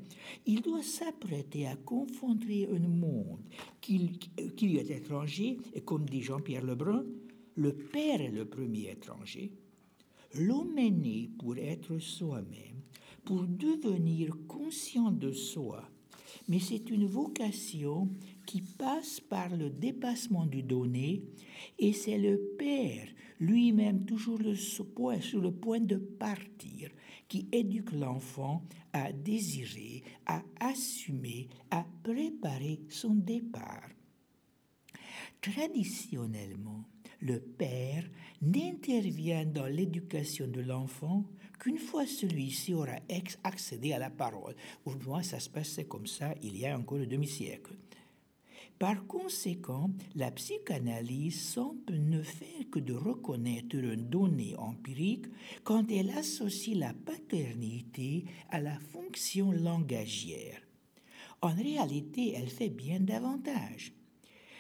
il 0.46 0.62
doit 0.62 0.84
s'apprêter 0.84 1.68
à 1.68 1.76
confondre 1.76 2.46
un 2.50 2.88
monde 2.88 3.42
qui, 3.82 4.20
qui 4.56 4.68
lui 4.68 4.78
est 4.78 4.92
étranger, 4.92 5.58
et 5.74 5.82
comme 5.82 6.08
dit 6.08 6.22
Jean-Pierre 6.22 6.64
Lebrun, 6.64 7.06
le 7.56 7.74
père 7.74 8.22
est 8.22 8.32
le 8.32 8.46
premier 8.46 8.92
étranger, 8.92 9.52
Né 10.38 11.30
pour 11.40 11.58
être 11.58 11.98
soi-même, 12.00 12.82
pour 13.24 13.44
devenir 13.48 14.36
conscient 14.48 15.12
de 15.12 15.32
soi, 15.32 15.90
mais 16.48 16.60
c'est 16.60 16.90
une 16.90 17.06
vocation 17.06 18.10
qui 18.46 18.62
passe 18.62 19.20
par 19.20 19.56
le 19.56 19.70
dépassement 19.70 20.46
du 20.46 20.62
donné, 20.62 21.24
et 21.80 21.94
c'est 21.94 22.18
le 22.18 22.38
Père, 22.58 23.08
lui-même 23.40 24.06
toujours 24.06 24.40
le, 24.40 24.56
sur 24.56 25.42
le 25.42 25.52
point 25.52 25.80
de 25.80 25.96
partir, 25.96 26.90
qui 27.28 27.48
éduque 27.52 27.94
l'enfant 27.94 28.64
à 28.94 29.12
désirer, 29.12 30.04
à 30.26 30.44
assumer, 30.60 31.48
à 31.72 31.86
préparer 32.04 32.82
son 32.90 33.16
départ. 33.16 33.90
Traditionnellement, 35.42 36.86
le 37.26 37.40
père 37.40 38.04
n'intervient 38.42 39.46
dans 39.46 39.66
l'éducation 39.66 40.48
de 40.48 40.62
l'enfant 40.62 41.24
qu'une 41.60 41.80
fois 41.80 42.06
celui-ci 42.06 42.74
aura 42.74 42.98
accédé 43.44 43.94
à 43.94 44.00
la 44.00 44.12
parole. 44.12 44.56
Au 44.86 44.92
moins, 45.06 45.24
ça 45.24 45.40
se 45.40 45.50
passait 45.50 45.86
comme 45.86 46.06
ça 46.06 46.36
il 46.44 46.56
y 46.58 46.68
a 46.68 46.78
encore 46.78 47.00
un 47.00 47.08
demi-siècle. 47.08 47.74
Par 48.78 49.08
conséquent, 49.08 49.90
la 50.16 50.32
psychanalyse 50.32 51.42
semble 51.42 51.96
ne 51.98 52.22
faire 52.22 52.70
que 52.70 52.80
de 52.80 52.94
reconnaître 52.94 53.76
une 53.76 54.10
donnée 54.10 54.56
empirique 54.58 55.26
quand 55.64 55.90
elle 55.90 56.12
associe 56.12 56.78
la 56.78 56.94
paternité 56.94 58.26
à 58.50 58.60
la 58.60 58.78
fonction 58.78 59.52
langagière. 59.52 60.62
En 61.42 61.54
réalité, 61.54 62.34
elle 62.36 62.50
fait 62.50 62.70
bien 62.70 63.00
davantage. 63.00 63.94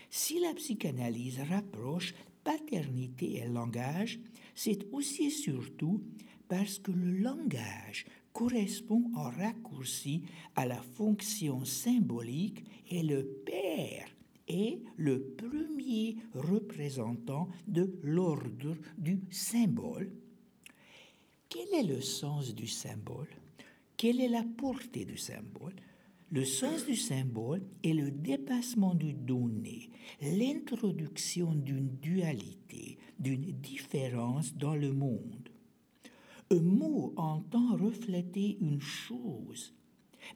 Si 0.10 0.40
la 0.40 0.54
psychanalyse 0.54 1.42
rapproche 1.50 2.14
paternité 2.46 3.40
et 3.40 3.48
langage, 3.48 4.22
c'est 4.54 4.86
aussi 4.94 5.26
et 5.26 5.30
surtout 5.30 6.02
parce 6.48 6.80
que 6.80 6.92
le 6.92 7.18
langage 7.18 8.06
correspond 8.32 9.12
en 9.16 9.30
raccourci 9.30 10.24
à 10.56 10.66
la 10.66 10.82
fonction 10.82 11.66
symbolique 11.66 12.64
et 12.90 13.04
le 13.04 13.24
père 13.46 14.08
est 14.48 14.80
le 14.96 15.22
premier 15.22 16.18
représentant 16.34 17.50
de 17.68 17.98
l'ordre 18.04 18.78
du 18.98 19.20
symbole. 19.32 20.12
Quel 21.50 21.74
est 21.74 21.88
le 21.88 22.02
sens 22.02 22.54
du 22.54 22.68
symbole? 22.68 23.30
Quelle 23.98 24.22
est 24.22 24.30
la 24.30 24.44
portée 24.44 25.06
du 25.06 25.18
symbole? 25.18 25.74
Le 26.32 26.44
sens 26.44 26.86
du 26.86 26.96
symbole 26.96 27.62
est 27.84 27.94
le 27.94 28.12
dépassement 28.12 28.96
du 28.96 29.14
donné, 29.14 29.90
l'introduction 30.22 31.54
d'une 31.54 31.90
dualité, 32.02 32.98
d'une 33.20 33.52
différence 33.62 34.56
dans 34.56 34.76
le 34.76 34.92
monde. 34.92 35.50
Un 36.52 36.62
mot 36.62 37.14
entend 37.16 37.76
refléter 37.76 38.58
une 38.60 38.82
chose, 38.82 39.74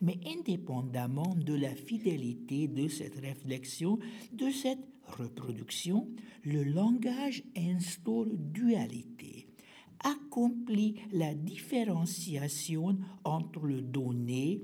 mais 0.01 0.19
indépendamment 0.25 1.35
de 1.35 1.53
la 1.53 1.73
fidélité 1.75 2.67
de 2.67 2.87
cette 2.87 3.19
réflexion, 3.19 3.99
de 4.31 4.49
cette 4.51 4.85
reproduction, 5.07 6.07
le 6.43 6.63
langage 6.63 7.43
instaure 7.57 8.27
dualité, 8.35 9.47
accomplit 10.03 10.95
la 11.11 11.33
différenciation 11.33 12.97
entre 13.23 13.65
le 13.65 13.81
donné 13.81 14.61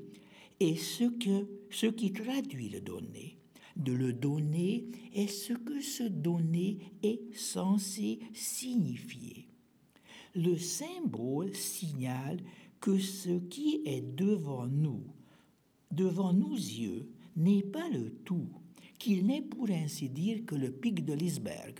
et 0.59 0.75
ce, 0.75 1.05
que, 1.05 1.47
ce 1.69 1.87
qui 1.87 2.11
traduit 2.13 2.69
le 2.69 2.81
donné. 2.81 3.37
De 3.75 3.91
le 3.91 4.13
donner 4.13 4.85
est 5.13 5.27
ce 5.27 5.53
que 5.53 5.81
ce 5.81 6.03
donné 6.03 6.77
est 7.03 7.35
censé 7.35 8.19
signifier. 8.33 9.47
Le 10.33 10.57
symbole 10.57 11.53
signale 11.53 12.39
que 12.79 12.97
ce 12.99 13.37
qui 13.49 13.81
est 13.85 14.01
devant 14.01 14.67
nous, 14.67 15.03
devant 15.91 16.33
nos 16.33 16.55
yeux, 16.55 17.09
n'est 17.35 17.63
pas 17.63 17.89
le 17.89 18.11
tout, 18.23 18.47
qu'il 18.97 19.25
n'est 19.25 19.41
pour 19.41 19.69
ainsi 19.69 20.09
dire 20.09 20.45
que 20.45 20.55
le 20.55 20.71
pic 20.71 21.03
de 21.03 21.13
l'iceberg. 21.13 21.79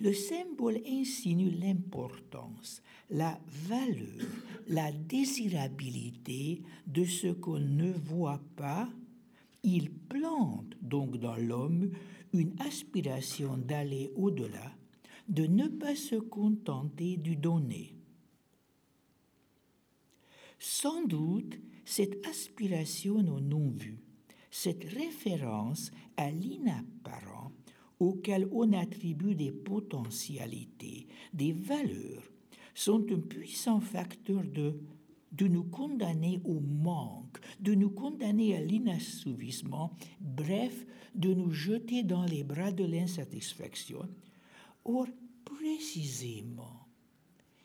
Le 0.00 0.12
symbole 0.12 0.80
insinue 0.86 1.50
l'importance, 1.50 2.82
la 3.10 3.40
valeur, 3.68 4.26
la 4.68 4.92
désirabilité 4.92 6.62
de 6.86 7.04
ce 7.04 7.28
qu'on 7.28 7.58
ne 7.58 7.92
voit 7.92 8.40
pas. 8.56 8.88
Il 9.62 9.90
plante 9.90 10.74
donc 10.80 11.18
dans 11.18 11.36
l'homme 11.36 11.90
une 12.32 12.54
aspiration 12.60 13.56
d'aller 13.56 14.10
au-delà, 14.14 14.72
de 15.28 15.46
ne 15.46 15.68
pas 15.68 15.96
se 15.96 16.16
contenter 16.16 17.16
du 17.16 17.36
donné. 17.36 17.94
Sans 20.58 21.04
doute, 21.04 21.58
cette 21.84 22.24
aspiration 22.26 23.16
au 23.16 23.40
non-vu, 23.40 23.98
cette 24.50 24.84
référence 24.84 25.90
à 26.16 26.30
l'inapparent 26.30 27.52
auquel 27.98 28.48
on 28.52 28.72
attribue 28.72 29.34
des 29.34 29.52
potentialités, 29.52 31.06
des 31.32 31.52
valeurs, 31.52 32.30
sont 32.74 33.04
un 33.12 33.20
puissant 33.20 33.80
facteur 33.80 34.42
de, 34.44 34.80
de 35.32 35.46
nous 35.46 35.64
condamner 35.64 36.40
au 36.44 36.60
manque, 36.60 37.38
de 37.60 37.74
nous 37.74 37.90
condamner 37.90 38.56
à 38.56 38.60
l'inassouvissement, 38.60 39.92
bref, 40.20 40.86
de 41.14 41.34
nous 41.34 41.50
jeter 41.50 42.02
dans 42.02 42.24
les 42.24 42.44
bras 42.44 42.72
de 42.72 42.84
l'insatisfaction. 42.84 44.08
Or, 44.84 45.06
précisément, 45.44 46.86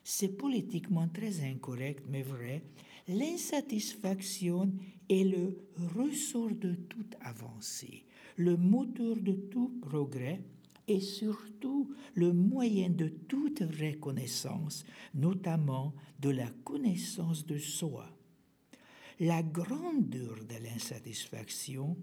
c'est 0.04 0.38
politiquement 0.38 1.08
très 1.08 1.42
incorrect, 1.42 2.06
mais 2.10 2.22
vrai, 2.22 2.64
l'insatisfaction 3.08 4.72
est 5.10 5.24
le 5.24 5.58
ressort 5.96 6.52
de 6.52 6.76
toute 6.76 7.16
avancée, 7.22 8.06
le 8.38 8.58
moteur 8.58 9.16
de 9.18 9.34
tout 9.34 9.80
progrès 9.82 10.42
et 10.88 11.00
surtout 11.00 11.94
le 12.14 12.34
moyen 12.34 12.90
de 12.90 13.08
toute 13.08 13.62
vraie 13.62 13.96
connaissance, 13.96 14.86
notamment 15.14 15.94
de 16.20 16.30
la 16.30 16.50
connaissance 16.64 17.46
de 17.46 17.58
soi. 17.58 18.10
La 19.20 19.44
grandeur 19.44 20.36
de 20.44 20.64
l'insatisfaction, 20.64 21.98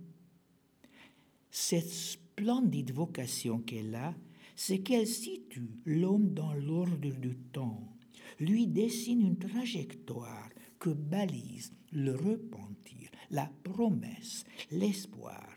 cette 1.50 1.90
splendide 1.90 2.92
vocation 2.92 3.58
qu'elle 3.58 3.94
a, 3.94 4.14
c'est 4.56 4.80
qu'elle 4.80 5.06
situe 5.06 5.70
l'homme 5.84 6.32
dans 6.32 6.54
l'ordre 6.54 7.10
du 7.10 7.36
temps, 7.52 7.96
lui 8.40 8.66
dessine 8.66 9.20
une 9.20 9.38
trajectoire 9.38 10.48
que 10.78 10.90
balise 10.90 11.72
le 11.92 12.12
repentir, 12.12 13.10
la 13.30 13.50
promesse, 13.62 14.44
l'espoir. 14.70 15.51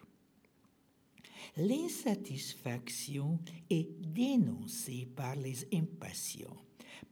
L'insatisfaction 1.58 3.40
est 3.70 3.88
dénoncée 4.02 5.08
par 5.16 5.38
les 5.38 5.66
impatients, 5.74 6.58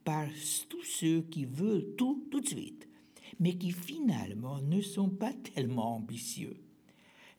par 0.03 0.27
tous 0.67 0.83
ceux 0.83 1.21
qui 1.21 1.45
veulent 1.45 1.95
tout 1.97 2.27
tout 2.29 2.41
de 2.41 2.47
suite, 2.47 2.89
mais 3.39 3.57
qui 3.57 3.71
finalement 3.71 4.59
ne 4.61 4.81
sont 4.81 5.09
pas 5.09 5.31
tellement 5.31 5.95
ambitieux. 5.95 6.57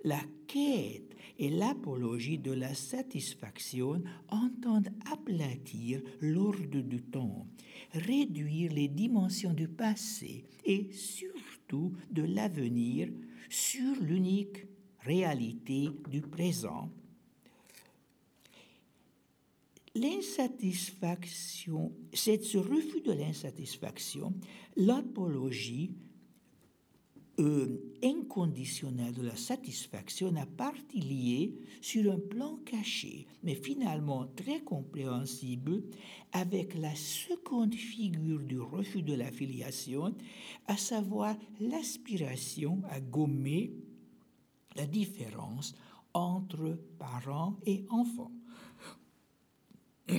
La 0.03 0.21
quête 0.47 1.15
et 1.39 1.51
l'apologie 1.51 2.39
de 2.39 2.53
la 2.53 2.75
satisfaction 2.75 4.03
entendent 4.31 4.91
aplatir 5.13 6.01
l'ordre 6.21 6.81
du 6.81 7.03
temps, 7.03 7.47
réduire 7.93 8.73
les 8.73 8.89
dimensions 8.89 9.53
du 9.53 9.69
passé 9.69 10.47
et 10.65 10.91
surtout 10.93 11.93
de 12.11 12.23
l'avenir 12.23 13.11
sur 13.51 13.95
l'unique 14.01 14.67
réalité 15.05 15.91
du 16.09 16.21
présent. 16.21 16.91
L'insatisfaction, 19.95 21.93
c'est 22.13 22.43
ce 22.43 22.59
refus 22.59 23.01
de 23.03 23.13
l'insatisfaction, 23.13 24.35
l'apologie 24.77 25.93
euh, 27.41 27.95
inconditionnelle 28.03 29.13
de 29.13 29.23
la 29.23 29.37
satisfaction 29.37 30.35
à 30.37 30.47
partie 30.47 31.01
liée 31.01 31.55
sur 31.81 32.13
un 32.13 32.19
plan 32.19 32.59
caché, 32.65 33.27
mais 33.43 33.55
finalement 33.55 34.27
très 34.37 34.61
compréhensible, 34.61 35.83
avec 36.33 36.75
la 36.75 36.95
seconde 36.95 37.75
figure 37.75 38.41
du 38.41 38.61
refus 38.61 39.03
de 39.03 39.15
l'affiliation, 39.15 40.15
à 40.67 40.77
savoir 40.77 41.37
l'aspiration 41.61 42.83
à 42.89 43.01
gommer 43.01 43.73
la 44.77 44.87
différence 44.87 45.75
entre 46.13 46.79
parents 46.99 47.57
et 47.67 47.85
enfants. 47.91 48.33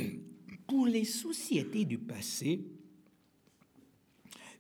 Pour 0.67 0.87
les 0.87 1.05
sociétés 1.05 1.85
du 1.85 1.97
passé, 1.97 2.65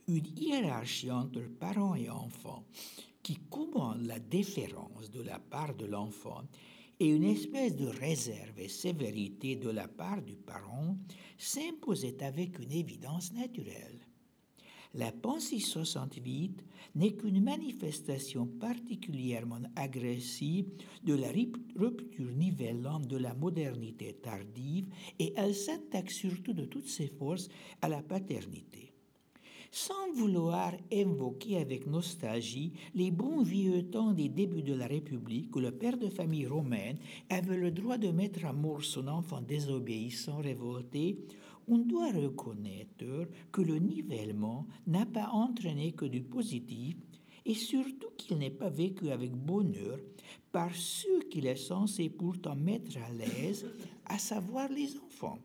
une 0.07 0.25
hiérarchie 0.37 1.11
entre 1.11 1.41
parents 1.41 1.95
et 1.95 2.09
enfants 2.09 2.63
qui 3.23 3.37
commande 3.49 4.05
la 4.05 4.19
déférence 4.19 5.09
de 5.09 5.21
la 5.21 5.39
part 5.39 5.73
de 5.73 5.85
l'enfant 5.85 6.43
et 6.99 7.07
une 7.07 7.23
espèce 7.23 7.75
de 7.75 7.87
réserve 7.87 8.59
et 8.59 8.69
sévérité 8.69 9.55
de 9.55 9.69
la 9.69 9.87
part 9.87 10.21
du 10.21 10.35
parent 10.35 10.95
s'imposait 11.37 12.23
avec 12.23 12.59
une 12.59 12.71
évidence 12.71 13.33
naturelle. 13.33 14.04
La 14.97 15.11
pensée 15.11 15.59
68 15.59 16.63
n'est 16.95 17.11
qu'une 17.11 17.43
manifestation 17.43 18.45
particulièrement 18.45 19.59
agressive 19.75 20.67
de 21.03 21.15
la 21.15 21.27
rupture 21.75 22.31
nivellante 22.31 23.05
de 23.05 23.17
la 23.17 23.33
modernité 23.33 24.13
tardive 24.13 24.85
et 25.19 25.33
elle 25.35 25.53
s'attaque 25.53 26.11
surtout 26.11 26.53
de 26.53 26.63
toutes 26.63 26.87
ses 26.87 27.07
forces 27.07 27.49
à 27.81 27.89
la 27.89 28.01
paternité. 28.01 28.93
Sans 29.69 30.13
vouloir 30.13 30.71
invoquer 30.93 31.57
avec 31.57 31.87
nostalgie 31.87 32.71
les 32.93 33.11
bons 33.11 33.43
vieux 33.43 33.83
temps 33.89 34.13
des 34.13 34.29
débuts 34.29 34.63
de 34.63 34.75
la 34.75 34.87
République 34.87 35.53
où 35.53 35.59
le 35.59 35.71
père 35.73 35.97
de 35.97 36.07
famille 36.07 36.47
romaine 36.47 36.97
avait 37.29 37.57
le 37.57 37.71
droit 37.71 37.97
de 37.97 38.11
mettre 38.11 38.45
à 38.45 38.53
mort 38.53 38.85
son 38.85 39.09
enfant 39.09 39.41
désobéissant, 39.41 40.37
révolté, 40.37 41.17
on 41.67 41.79
doit 41.79 42.11
reconnaître 42.11 43.27
que 43.51 43.61
le 43.61 43.77
nivellement 43.77 44.67
n'a 44.87 45.05
pas 45.05 45.29
entraîné 45.29 45.93
que 45.93 46.05
du 46.05 46.21
positif 46.21 46.97
et 47.45 47.53
surtout 47.53 48.09
qu'il 48.17 48.37
n'est 48.37 48.49
pas 48.49 48.69
vécu 48.69 49.09
avec 49.09 49.31
bonheur 49.31 49.99
par 50.51 50.73
ceux 50.75 51.19
qu'il 51.29 51.45
est 51.45 51.55
censé 51.55 52.09
pourtant 52.09 52.55
mettre 52.55 52.97
à 52.97 53.11
l'aise, 53.11 53.65
à 54.05 54.17
savoir 54.17 54.69
les 54.69 54.97
enfants. 54.97 55.39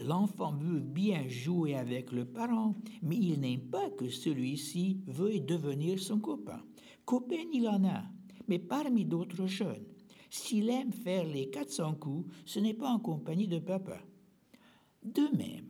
L'enfant 0.00 0.52
veut 0.52 0.80
bien 0.80 1.26
jouer 1.28 1.74
avec 1.74 2.12
le 2.12 2.24
parent, 2.24 2.74
mais 3.02 3.16
il 3.16 3.40
n'aime 3.40 3.68
pas 3.68 3.90
que 3.90 4.08
celui-ci 4.08 5.00
veuille 5.06 5.40
devenir 5.40 5.98
son 5.98 6.20
copain. 6.20 6.62
Copain, 7.04 7.44
il 7.52 7.66
en 7.68 7.84
a, 7.84 8.04
mais 8.46 8.58
parmi 8.58 9.04
d'autres 9.04 9.46
jeunes. 9.46 9.86
S'il 10.30 10.68
aime 10.68 10.92
faire 10.92 11.24
les 11.24 11.48
400 11.48 11.94
coups, 11.94 12.32
ce 12.44 12.60
n'est 12.60 12.74
pas 12.74 12.90
en 12.90 12.98
compagnie 12.98 13.48
de 13.48 13.58
papa. 13.58 13.98
De 15.14 15.34
même, 15.34 15.64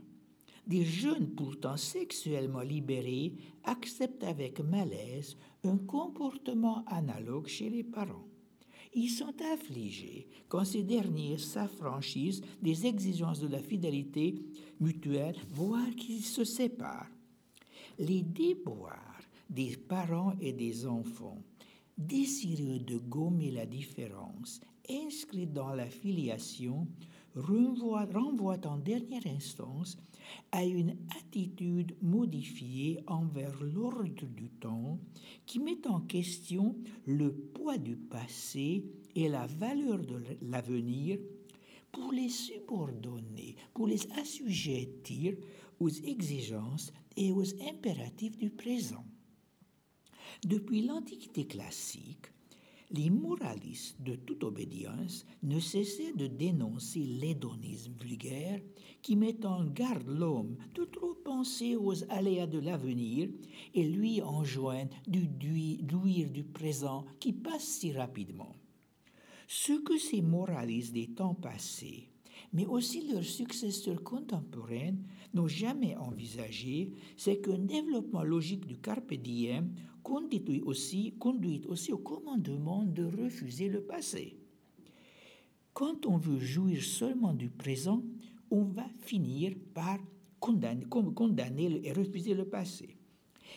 des 0.67 0.85
jeunes 0.85 1.29
pourtant 1.31 1.77
sexuellement 1.77 2.63
libérés 2.63 3.37
acceptent 3.63 4.25
avec 4.25 4.59
malaise 4.59 5.37
un 5.63 5.77
comportement 5.77 6.85
analogue 6.87 7.47
chez 7.47 7.71
les 7.71 7.85
parents. 7.85 8.27
ils 8.95 9.11
sont 9.11 9.35
affligés 9.53 10.27
quand 10.49 10.65
ces 10.65 10.83
derniers 10.83 11.39
s'affranchissent 11.39 12.41
des 12.63 12.87
exigences 12.87 13.39
de 13.39 13.47
la 13.47 13.63
fidélité 13.63 14.43
mutuelle, 14.81 15.37
voire 15.51 15.91
qu'ils 15.97 16.25
se 16.25 16.43
séparent. 16.43 17.13
Les 18.01 18.23
déboires 18.23 19.23
des 19.49 19.77
parents 19.77 20.33
et 20.41 20.53
des 20.53 20.85
enfants, 20.85 21.41
désireux 21.97 22.81
de 22.81 22.99
gommer 22.99 23.53
la 23.53 23.67
différence, 23.67 24.61
inscrits 24.91 25.47
dans 25.47 25.75
la 25.75 25.87
filiation, 25.87 26.89
renvoient, 27.39 28.67
en 28.67 28.79
dernière 28.79 29.27
instance 29.27 29.97
à 30.53 30.65
une 30.65 30.97
attitude 31.19 31.97
modifiée 32.03 33.01
envers 33.07 33.63
l'ordre 33.63 34.05
du 34.05 34.51
temps 34.51 34.99
qui 35.47 35.59
met 35.59 35.87
en 35.87 36.01
question 36.01 36.77
le 37.07 37.33
poids 37.33 37.79
du 37.79 37.97
passé 37.97 38.85
et 39.15 39.29
la 39.29 39.47
valeur 39.47 39.99
de 39.99 40.23
l'avenir 40.43 41.19
pour 41.93 42.13
les 42.13 42.29
subordonner, 42.29 43.57
pour 43.73 43.87
les 43.87 44.07
assujettir 44.21 45.37
aux 45.81 45.89
exigences 45.89 46.93
et 47.17 47.33
aux 47.33 47.47
impératifs 47.69 48.37
du 48.39 48.51
présent. 48.51 49.05
Depuis 50.45 50.83
l'Antiquité 50.83 51.47
classique, 51.47 52.27
les 52.91 53.11
moralistes 53.11 54.01
de 54.01 54.15
toute 54.15 54.45
obédience 54.45 55.27
ne 55.43 55.61
cessaient 55.61 56.15
de 56.15 56.27
dénoncer 56.27 57.01
l'hédonisme 57.01 57.93
vulgaire 58.01 58.61
qui 59.03 59.17
met 59.17 59.45
en 59.45 59.65
garde 59.65 60.09
l'homme 60.09 60.57
de 60.75 60.85
trop 60.85 61.15
penser 61.15 61.77
aux 61.77 62.03
aléas 62.11 62.47
de 62.47 62.59
l'avenir 62.59 63.29
et 63.75 63.85
lui 63.85 64.23
enjoignent 64.23 64.89
d'ouïr 65.07 66.31
du 66.31 66.45
présent 66.45 67.05
qui 67.21 67.33
passe 67.33 67.65
si 67.65 67.93
rapidement. 67.93 68.57
Ce 69.47 69.73
que 69.73 69.99
ces 69.99 70.23
moralistes 70.23 70.93
des 70.93 71.09
temps 71.09 71.35
passés, 71.35 72.08
mais 72.53 72.67
aussi 72.67 73.07
leurs 73.07 73.25
successeurs 73.25 74.03
contemporains, 74.03 74.95
n'ont 75.35 75.49
jamais 75.49 75.97
envisagé, 75.97 76.93
c'est 77.17 77.41
qu'un 77.41 77.59
développement 77.59 78.23
logique 78.23 78.67
du 78.67 78.79
carpe 78.79 79.15
diem 79.15 79.73
conduit 80.03 80.63
aussi, 80.63 81.93
au 81.93 81.99
commandement 81.99 82.85
de 82.85 83.05
refuser 83.05 83.69
le 83.69 83.83
passé. 83.83 84.39
Quand 85.75 86.07
on 86.07 86.17
veut 86.17 86.41
jouir 86.41 86.83
seulement 86.83 87.35
du 87.35 87.51
présent, 87.51 88.03
on 88.51 88.65
va 88.65 88.87
finir 89.01 89.55
par 89.75 89.99
condamner, 90.41 90.87
condamner 90.87 91.81
et 91.85 91.93
refuser 91.93 92.35
le 92.35 92.47
passé. 92.47 92.97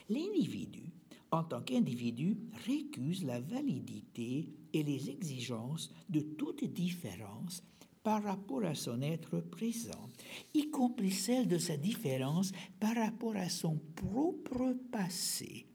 L'individu, 0.10 0.92
en 1.32 1.44
tant 1.44 1.62
qu'individu, 1.62 2.38
récuse 2.66 3.24
la 3.24 3.40
validité 3.40 4.50
et 4.74 4.84
les 4.84 5.10
exigences 5.10 5.90
de 6.10 6.20
toute 6.20 6.66
différence 6.66 7.64
par 8.04 8.24
rapport 8.24 8.64
à 8.66 8.76
son 8.76 9.02
être 9.02 9.40
présent, 9.40 10.10
y 10.54 10.70
compris 10.70 11.12
celle 11.12 11.48
de 11.48 11.58
sa 11.58 11.78
différence 11.78 12.52
par 12.80 12.96
rapport 12.96 13.36
à 13.36 13.50
son 13.50 13.80
propre 13.96 14.76
passé, 14.92 15.68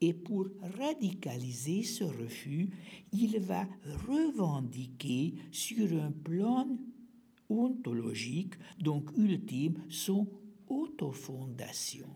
et 0.00 0.12
pour 0.12 0.48
radicaliser 0.78 1.82
ce 1.82 2.04
refus, 2.04 2.70
il 3.12 3.38
va 3.40 3.66
revendiquer 4.06 5.34
sur 5.50 6.02
un 6.02 6.12
plan 6.12 6.68
ontologique, 7.48 8.54
donc 8.78 9.10
ultime, 9.16 9.82
son 9.88 10.26
autofondation. 10.68 12.08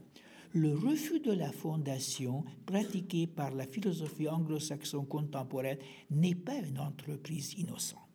Le 0.52 0.74
refus 0.74 1.20
de 1.20 1.30
la 1.30 1.52
fondation 1.52 2.44
pratiqué 2.66 3.28
par 3.28 3.52
la 3.52 3.66
philosophie 3.66 4.28
anglo-saxonne 4.28 5.06
contemporaine 5.06 5.78
n'est 6.10 6.34
pas 6.34 6.58
une 6.58 6.80
entreprise 6.80 7.54
innocente. 7.56 8.09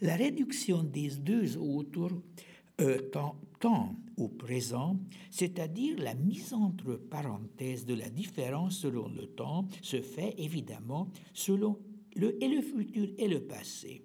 La 0.00 0.16
réduction 0.16 0.82
des 0.82 1.10
deux 1.16 1.56
autres 1.56 2.10
euh, 2.80 3.10
au 4.16 4.28
présent, 4.28 4.96
c'est-à-dire 5.30 5.98
la 5.98 6.14
mise 6.14 6.52
entre 6.54 6.94
parenthèses 6.94 7.84
de 7.84 7.94
la 7.94 8.08
différence 8.08 8.78
selon 8.78 9.08
le 9.08 9.26
temps, 9.26 9.66
se 9.82 10.00
fait 10.00 10.34
évidemment 10.38 11.08
selon 11.32 11.78
le, 12.14 12.42
et 12.42 12.48
le 12.48 12.62
futur 12.62 13.08
et 13.18 13.28
le 13.28 13.40
passé. 13.40 14.04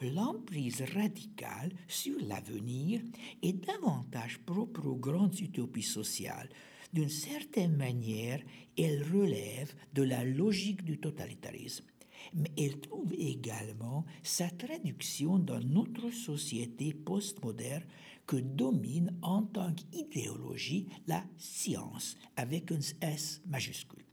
L'emprise 0.00 0.82
radicale 0.94 1.72
sur 1.86 2.18
l'avenir 2.26 3.00
est 3.42 3.64
davantage 3.64 4.38
propre 4.40 4.86
aux 4.86 4.96
grandes 4.96 5.38
utopies 5.40 5.82
sociales. 5.82 6.48
D'une 6.92 7.08
certaine 7.08 7.76
manière, 7.76 8.40
elle 8.76 9.02
relève 9.02 9.74
de 9.94 10.02
la 10.02 10.24
logique 10.24 10.84
du 10.84 10.98
totalitarisme 10.98 11.86
mais 12.34 12.50
elle 12.56 12.80
trouve 12.80 13.12
également 13.14 14.04
sa 14.22 14.48
traduction 14.48 15.38
dans 15.38 15.60
notre 15.60 16.10
société 16.10 16.94
postmoderne 16.94 17.84
que 18.26 18.36
domine 18.36 19.16
en 19.22 19.42
tant 19.42 19.72
qu'idéologie 19.74 20.86
la 21.06 21.24
science 21.36 22.16
avec 22.36 22.72
un 22.72 22.80
S 23.00 23.42
majuscule. 23.46 24.04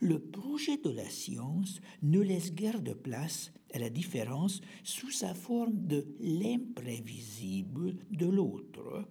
Le 0.00 0.18
projet 0.18 0.78
de 0.78 0.90
la 0.90 1.08
science 1.08 1.80
ne 2.02 2.20
laisse 2.20 2.52
guère 2.52 2.82
de 2.82 2.92
place 2.92 3.52
à 3.72 3.78
la 3.78 3.88
différence 3.88 4.60
sous 4.82 5.10
sa 5.10 5.32
forme 5.32 5.86
de 5.86 6.06
l'imprévisible 6.18 7.96
de 8.10 8.26
l'autre. 8.26 9.08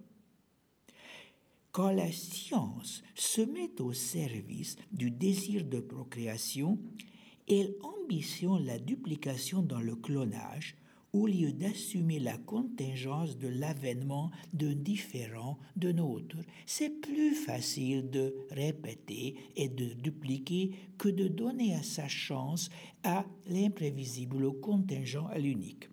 Quand 1.70 1.90
la 1.90 2.12
science 2.12 3.02
se 3.14 3.40
met 3.40 3.80
au 3.80 3.94
service 3.94 4.76
du 4.92 5.10
désir 5.10 5.64
de 5.64 5.80
procréation, 5.80 6.78
elle 7.48 7.74
ambitionne 7.82 8.64
la 8.64 8.78
duplication 8.78 9.62
dans 9.62 9.80
le 9.80 9.96
clonage 9.96 10.76
au 11.12 11.26
lieu 11.26 11.52
d'assumer 11.52 12.18
la 12.18 12.38
contingence 12.38 13.36
de 13.36 13.48
l'avènement 13.48 14.30
d'un 14.52 14.74
différent 14.74 15.58
de 15.76 15.92
nôtre. 15.92 16.36
C'est 16.64 17.00
plus 17.00 17.34
facile 17.34 18.08
de 18.08 18.34
répéter 18.50 19.36
et 19.56 19.68
de 19.68 19.92
dupliquer 19.92 20.74
que 20.96 21.08
de 21.08 21.28
donner 21.28 21.74
à 21.74 21.82
sa 21.82 22.08
chance 22.08 22.70
à 23.02 23.26
l'imprévisible, 23.46 24.44
au 24.44 24.52
contingent, 24.52 25.26
à 25.26 25.38
l'unique. 25.38 25.90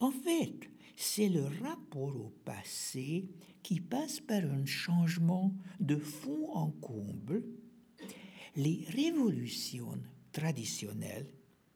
En 0.00 0.10
fait, 0.10 0.68
c'est 0.96 1.28
le 1.28 1.44
rapport 1.62 2.16
au 2.16 2.32
passé 2.44 3.28
qui 3.62 3.80
passe 3.80 4.20
par 4.20 4.42
un 4.42 4.66
changement 4.66 5.54
de 5.80 5.96
fond 5.96 6.50
en 6.52 6.70
comble 6.70 7.44
les 8.56 8.84
révolutions 8.90 9.98
traditionnelles 10.32 11.26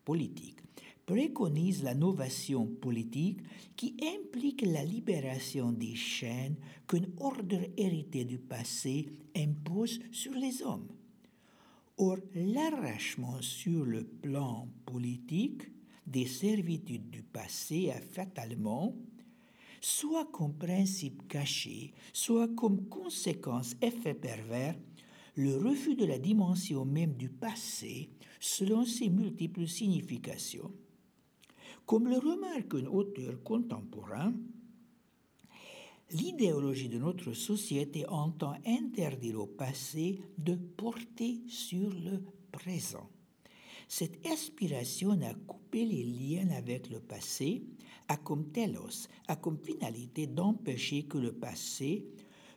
politiques 0.05 0.61
préconisent 1.07 1.83
la 1.83 1.95
novation 1.95 2.67
politique 2.67 3.41
qui 3.77 3.97
implique 4.03 4.63
la 4.63 4.85
libération 4.85 5.73
des 5.73 5.95
chaînes 5.95 6.57
qu'un 6.87 7.07
ordre 7.19 7.61
hérité 7.77 8.25
du 8.25 8.39
passé 8.39 9.09
impose 9.35 10.01
sur 10.13 10.33
les 10.35 10.63
hommes. 10.63 10.89
Or, 11.97 12.19
l'arrachement 12.35 13.41
sur 13.41 13.85
le 13.85 14.05
plan 14.05 14.69
politique 14.85 15.63
des 16.07 16.27
servitudes 16.27 17.11
du 17.11 17.23
passé 17.23 17.91
a 17.91 18.01
fatalement, 18.01 18.95
soit 19.81 20.27
comme 20.31 20.55
principe 20.55 21.27
caché, 21.27 21.93
soit 22.13 22.49
comme 22.55 22.87
conséquence 22.89 23.77
effet 23.81 24.15
pervers, 24.15 24.77
le 25.39 25.57
refus 25.57 25.95
de 25.95 26.05
la 26.05 26.19
dimension 26.19 26.85
même 26.85 27.15
du 27.15 27.29
passé 27.29 28.11
selon 28.41 28.85
ses 28.85 29.09
multiples 29.09 29.69
significations. 29.69 30.73
Comme 31.87 32.09
le 32.09 32.19
remarque 32.19 32.75
un 32.75 32.87
auteur 32.87 33.41
contemporain, 33.45 34.35
l'idéologie 36.11 36.89
de 36.89 36.99
notre 36.99 37.35
société 37.35 38.05
entend 38.09 38.57
interdire 38.67 39.39
au 39.39 39.47
passé 39.47 40.21
de 40.39 40.57
porter 40.57 41.41
sur 41.47 41.89
le 41.91 42.21
présent. 42.51 43.09
Cette 43.87 44.27
aspiration 44.27 45.13
à 45.23 45.35
couper 45.35 45.85
les 45.85 46.03
liens 46.03 46.51
avec 46.51 46.91
le 46.91 46.99
passé 46.99 47.63
a 48.09 48.17
comme 48.17 48.51
telos, 48.51 49.07
a 49.29 49.37
comme 49.37 49.59
finalité 49.59 50.27
d'empêcher 50.27 51.05
que 51.05 51.19
le 51.19 51.33
passé, 51.33 52.07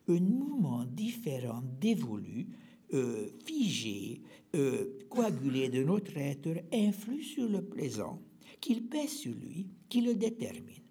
un 0.07 0.19
mouvement 0.19 0.83
différent 0.85 1.61
dévolu, 1.79 2.47
euh, 2.93 3.27
figé, 3.45 4.21
euh, 4.55 4.99
coagulé 5.09 5.69
de 5.69 5.83
notre 5.83 6.17
être 6.17 6.63
influe 6.73 7.23
sur 7.23 7.47
le 7.47 7.63
présent, 7.63 8.21
qu'il 8.59 8.87
pèse 8.87 9.11
sur 9.11 9.33
lui, 9.33 9.67
qui 9.89 10.01
le 10.01 10.15
détermine. 10.15 10.81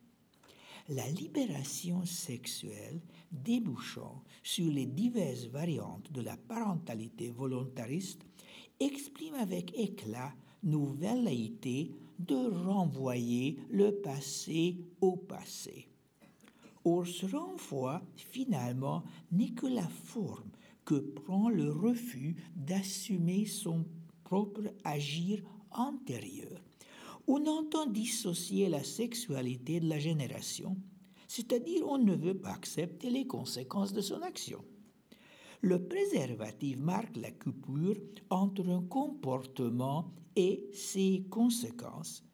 La 0.89 1.07
libération 1.09 2.05
sexuelle 2.05 3.01
débouchant 3.31 4.25
sur 4.43 4.73
les 4.73 4.87
diverses 4.87 5.45
variantes 5.45 6.11
de 6.13 6.21
la 6.21 6.37
parentalité 6.37 7.31
volontariste 7.31 8.23
exprime 8.81 9.35
avec 9.35 9.79
éclat 9.79 10.35
nos 10.63 10.87
velléités 10.87 11.93
de 12.19 12.35
renvoyer 12.65 13.59
le 13.71 13.93
passé 14.01 14.77
au 15.01 15.17
passé. 15.17 15.87
Or, 16.85 17.07
ce 17.07 17.27
renvoi, 17.27 18.03
finalement, 18.17 19.05
n'est 19.33 19.51
que 19.51 19.67
la 19.67 19.87
forme 19.87 20.51
que 20.91 20.97
prend 20.97 21.49
le 21.49 21.71
refus 21.71 22.35
d'assumer 22.57 23.47
son 23.47 23.87
propre 24.25 24.75
agir 24.83 25.41
antérieure, 25.71 26.61
on 27.29 27.47
entend 27.47 27.87
dissocier 27.87 28.69
la 28.69 28.83
sexualité 28.83 29.79
de 29.79 29.89
la 29.89 30.01
génération, 30.01 30.77
c'est-à-dire 31.29 31.87
on 31.87 31.99
ne 31.99 32.17
veut 32.17 32.37
pas 32.37 32.51
accepter 32.51 33.09
les 33.09 33.25
conséquences 33.25 33.93
de 33.93 34.01
son 34.01 34.21
action. 34.23 34.65
Le 35.61 35.87
préservatif 35.87 36.77
marque 36.79 37.17
la 37.19 37.31
coupure 37.31 37.95
entre 38.29 38.69
un 38.69 38.83
comportement 38.83 40.13
et 40.35 40.69
ses 40.73 41.25
conséquences. 41.31 42.25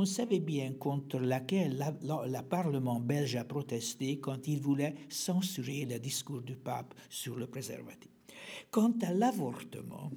On 0.00 0.04
savait 0.04 0.38
bien 0.38 0.74
contre 0.74 1.18
laquelle 1.18 1.84
le 2.02 2.42
Parlement 2.42 3.00
belge 3.00 3.34
a 3.34 3.42
protesté 3.42 4.20
quand 4.20 4.46
il 4.46 4.60
voulait 4.60 4.94
censurer 5.08 5.86
le 5.86 5.98
discours 5.98 6.40
du 6.40 6.54
pape 6.54 6.94
sur 7.10 7.34
le 7.34 7.48
préservatif. 7.48 8.12
Quant 8.70 8.94
à 9.02 9.12
l'avortement, 9.12 10.12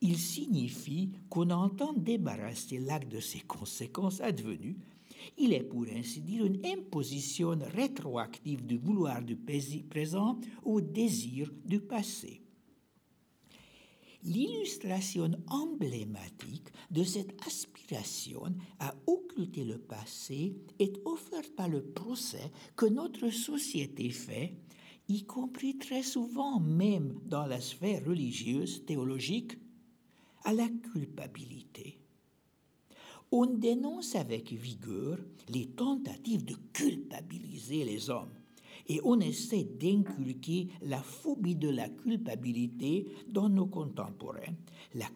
il 0.00 0.16
signifie 0.16 1.10
qu'on 1.28 1.50
entend 1.50 1.92
débarrasser 1.92 2.78
l'acte 2.78 3.12
de 3.12 3.20
ses 3.20 3.40
conséquences 3.40 4.22
advenues. 4.22 4.78
Il 5.36 5.52
est 5.52 5.64
pour 5.64 5.84
ainsi 5.94 6.22
dire 6.22 6.46
une 6.46 6.64
imposition 6.64 7.58
rétroactive 7.74 8.64
du 8.64 8.78
vouloir 8.78 9.20
du 9.20 9.36
présent 9.36 10.38
au 10.62 10.80
désir 10.80 11.52
du 11.62 11.80
passé. 11.80 12.40
L'illustration 14.26 15.30
emblématique 15.46 16.72
de 16.90 17.04
cette 17.04 17.40
aspiration 17.46 18.42
à 18.80 18.92
occulter 19.06 19.62
le 19.62 19.78
passé 19.78 20.56
est 20.80 20.98
offerte 21.04 21.54
par 21.54 21.68
le 21.68 21.80
procès 21.80 22.50
que 22.74 22.86
notre 22.86 23.30
société 23.30 24.10
fait, 24.10 24.56
y 25.06 25.22
compris 25.22 25.78
très 25.78 26.02
souvent 26.02 26.58
même 26.58 27.20
dans 27.24 27.46
la 27.46 27.60
sphère 27.60 28.04
religieuse, 28.04 28.84
théologique, 28.84 29.58
à 30.42 30.52
la 30.52 30.68
culpabilité. 30.92 32.00
On 33.30 33.46
dénonce 33.46 34.16
avec 34.16 34.52
vigueur 34.52 35.18
les 35.50 35.68
tentatives 35.68 36.44
de 36.44 36.56
culpabiliser 36.72 37.84
les 37.84 38.10
hommes 38.10 38.34
et 38.88 39.00
on 39.04 39.20
essaie 39.20 39.64
d'inculquer 39.64 40.68
la 40.82 41.02
phobie 41.02 41.56
de 41.56 41.68
la 41.68 41.88
culpabilité 41.88 43.06
dans 43.28 43.48
nos 43.48 43.66
contemporains. 43.66 44.54
La, 44.94 45.06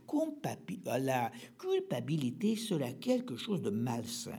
la 0.98 1.30
culpabilité 1.58 2.56
serait 2.56 2.96
quelque 3.00 3.36
chose 3.36 3.62
de 3.62 3.70
malsain. 3.70 4.38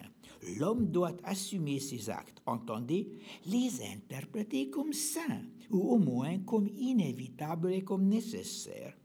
L'homme 0.57 0.87
doit 0.87 1.15
assumer 1.23 1.79
ses 1.79 2.09
actes, 2.09 2.41
entendez, 2.45 3.07
les 3.45 3.71
interpréter 3.93 4.69
comme 4.69 4.93
sains, 4.93 5.43
ou 5.69 5.93
au 5.93 5.97
moins 5.97 6.39
comme 6.39 6.67
inévitables 6.67 7.73
et 7.73 7.83
comme 7.83 8.07
nécessaires. 8.07 8.97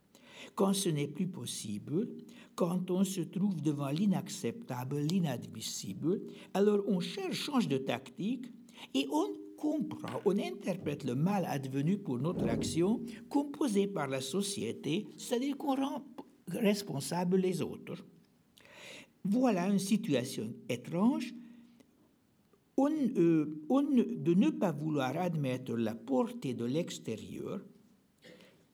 Quand 0.54 0.72
ce 0.72 0.88
n'est 0.88 1.08
plus 1.08 1.28
possible, 1.28 2.08
quand 2.54 2.90
on 2.90 3.04
se 3.04 3.20
trouve 3.20 3.60
devant 3.60 3.90
l'inacceptable, 3.90 5.00
l'inadmissible, 5.00 6.22
alors 6.54 6.82
on 6.88 7.00
cherche, 7.00 7.36
change 7.36 7.68
de 7.68 7.76
tactique 7.76 8.46
et 8.94 9.06
on 9.12 9.28
comprend, 9.66 10.20
on 10.24 10.38
interprète 10.38 11.04
le 11.04 11.14
mal 11.14 11.44
advenu 11.44 11.98
pour 11.98 12.18
notre 12.18 12.46
action 12.48 13.00
composé 13.28 13.86
par 13.88 14.06
la 14.08 14.20
société, 14.20 15.06
c'est-à-dire 15.16 15.56
qu'on 15.56 15.74
rend 15.74 16.04
responsables 16.48 17.36
les 17.36 17.62
autres. 17.62 18.04
Voilà 19.24 19.66
une 19.68 19.80
situation 19.80 20.52
étrange. 20.68 21.34
On, 22.76 22.90
euh, 22.90 23.46
de 23.68 24.34
ne 24.34 24.50
pas 24.50 24.70
vouloir 24.70 25.16
admettre 25.16 25.72
la 25.76 25.94
portée 25.94 26.54
de 26.54 26.66
l'extérieur, 26.66 27.60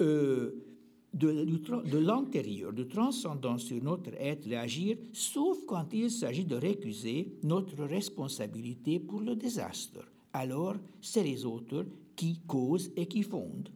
euh, 0.02 0.50
de, 1.14 1.44
de 1.94 1.98
l'antérieur, 1.98 2.72
de 2.72 2.82
transcendance 2.82 3.62
sur 3.62 3.82
notre 3.82 4.12
être 4.18 4.46
et 4.48 4.56
agir, 4.56 4.98
sauf 5.12 5.64
quand 5.66 5.86
il 5.92 6.10
s'agit 6.10 6.44
de 6.44 6.56
récuser 6.56 7.38
notre 7.44 7.84
responsabilité 7.84 8.98
pour 8.98 9.20
le 9.20 9.36
désastre 9.36 10.04
alors 10.32 10.76
c'est 11.00 11.24
les 11.24 11.44
autres 11.44 11.86
qui 12.16 12.40
causent 12.46 12.90
et 12.96 13.06
qui 13.06 13.22
fondent. 13.22 13.70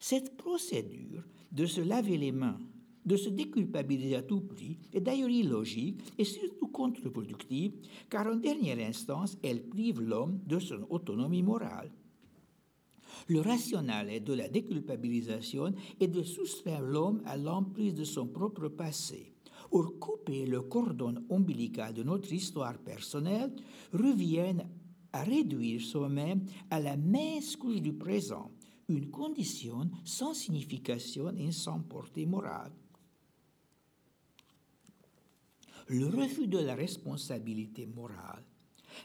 Cette 0.00 0.36
procédure 0.36 1.22
de 1.52 1.66
se 1.66 1.80
laver 1.80 2.18
les 2.18 2.32
mains, 2.32 2.58
de 3.04 3.16
se 3.16 3.28
déculpabiliser 3.28 4.16
à 4.16 4.22
tout 4.22 4.40
prix, 4.40 4.78
est 4.92 5.00
d'ailleurs 5.00 5.30
illogique 5.30 6.00
et 6.18 6.24
surtout 6.24 6.68
contre-productive, 6.68 7.72
car 8.10 8.26
en 8.26 8.36
dernière 8.36 8.78
instance, 8.78 9.38
elle 9.42 9.62
prive 9.62 10.00
l'homme 10.00 10.40
de 10.46 10.58
son 10.58 10.86
autonomie 10.90 11.42
morale. 11.42 11.90
Le 13.28 13.40
rationnel 13.40 14.22
de 14.22 14.34
la 14.34 14.48
déculpabilisation 14.48 15.72
est 16.00 16.08
de 16.08 16.22
soustraire 16.22 16.82
l'homme 16.82 17.22
à 17.24 17.36
l'emprise 17.36 17.94
de 17.94 18.04
son 18.04 18.26
propre 18.26 18.68
passé. 18.68 19.32
Or, 19.70 19.98
couper 19.98 20.46
le 20.46 20.62
cordon 20.62 21.14
ombilical 21.28 21.92
de 21.92 22.02
notre 22.02 22.32
histoire 22.32 22.78
personnelle 22.78 23.52
revient 23.92 24.54
à 25.16 25.22
réduire 25.22 25.80
soi-même 25.80 26.44
à 26.70 26.78
la 26.78 26.96
mince 26.96 27.56
couche 27.56 27.80
du 27.80 27.94
présent, 27.94 28.50
une 28.88 29.10
condition 29.10 29.88
sans 30.04 30.34
signification 30.34 31.34
et 31.36 31.52
sans 31.52 31.80
portée 31.80 32.26
morale. 32.26 32.72
Le 35.88 36.06
refus 36.06 36.48
de 36.48 36.58
la 36.58 36.74
responsabilité 36.74 37.86
morale, 37.86 38.44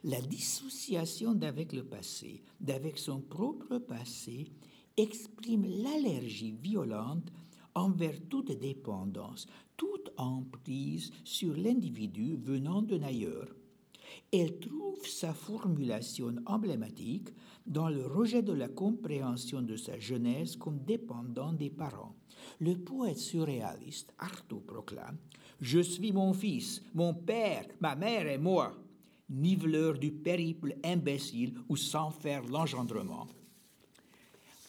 la 0.04 0.19
dissociation 0.19 1.34
d'avec 1.34 1.71
le 1.71 1.86
passé, 1.86 2.43
d'avec 2.60 2.97
son 2.97 3.21
propre 3.21 3.78
passé, 3.78 4.52
exprime 4.97 5.65
l'allergie 5.65 6.58
violente 6.62 7.32
envers 7.74 8.19
toute 8.28 8.52
dépendance, 8.52 9.47
toute 9.78 10.12
emprise 10.17 11.12
sur 11.24 11.56
l'individu 11.56 12.36
venant 12.36 12.82
d'un 12.82 13.04
ailleurs. 13.04 13.61
Elle 14.32 14.60
trouve 14.60 15.06
sa 15.06 15.34
formulation 15.34 16.36
emblématique 16.45 17.30
dans 17.65 17.89
le 17.89 18.06
rejet 18.06 18.41
de 18.41 18.54
la 18.54 18.67
compréhension 18.67 19.62
de 19.62 19.76
sa 19.76 20.00
jeunesse 20.00 20.56
comme 20.56 20.80
dépendant 20.80 21.54
des 21.54 21.69
parents. 21.69 22.15
Le 22.60 22.76
poète 22.76 23.17
surréaliste 23.17 24.13
Artaud 24.17 24.63
proclame 24.65 25.17
Je 25.60 25.80
suis 25.80 26.12
mon 26.12 26.34
fils, 26.34 26.82
mon 26.93 27.13
père, 27.13 27.65
ma 27.80 27.95
mère 27.95 28.28
et 28.28 28.38
moi, 28.38 28.74
niveleur 29.30 29.97
du 29.97 30.12
périple 30.12 30.76
imbécile 30.84 31.56
ou 31.69 31.76
sans 31.76 32.12
faire 32.12 32.43
l'engendrement. 32.43 33.28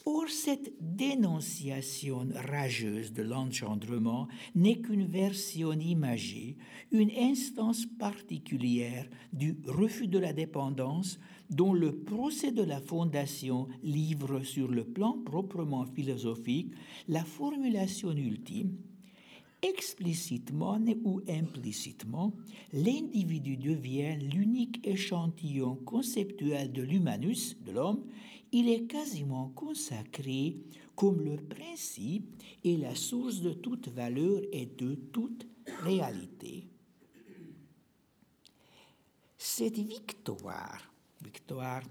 Or, 0.04 0.28
cette 0.28 0.72
dénonciation 0.80 2.26
rageuse 2.34 3.12
de 3.12 3.22
l'engendrement 3.22 4.26
n'est 4.54 4.80
qu'une 4.80 5.06
version 5.06 5.72
imagée, 5.72 6.56
une 6.90 7.10
instance 7.16 7.86
particulière 7.98 9.08
du 9.32 9.56
refus 9.66 10.08
de 10.08 10.18
la 10.18 10.32
dépendance 10.32 11.20
dont 11.50 11.72
le 11.72 11.94
procès 11.94 12.50
de 12.50 12.62
la 12.62 12.80
fondation 12.80 13.68
livre 13.82 14.42
sur 14.42 14.68
le 14.68 14.84
plan 14.84 15.18
proprement 15.24 15.86
philosophique 15.86 16.72
la 17.08 17.24
formulation 17.24 18.10
ultime 18.10 18.76
explicitement 19.62 20.80
ou 21.04 21.20
implicitement, 21.28 22.32
l'individu 22.72 23.56
devient 23.56 24.16
l'unique 24.16 24.84
échantillon 24.84 25.76
conceptuel 25.76 26.72
de 26.72 26.82
l'humanus, 26.82 27.56
de 27.64 27.70
l'homme, 27.70 28.04
il 28.52 28.68
est 28.68 28.84
quasiment 28.84 29.48
consacré 29.54 30.56
comme 30.94 31.22
le 31.22 31.36
principe 31.36 32.36
et 32.62 32.76
la 32.76 32.94
source 32.94 33.40
de 33.40 33.52
toute 33.52 33.88
valeur 33.88 34.42
et 34.52 34.66
de 34.66 34.94
toute 34.94 35.46
réalité. 35.82 36.68
Cette 39.38 39.78
victoire, 39.78 40.92
victoire, 41.24 41.82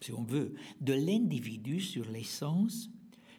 si 0.00 0.12
on 0.12 0.22
veut, 0.22 0.54
de 0.80 0.94
l'individu 0.94 1.80
sur 1.80 2.10
l'essence 2.10 2.90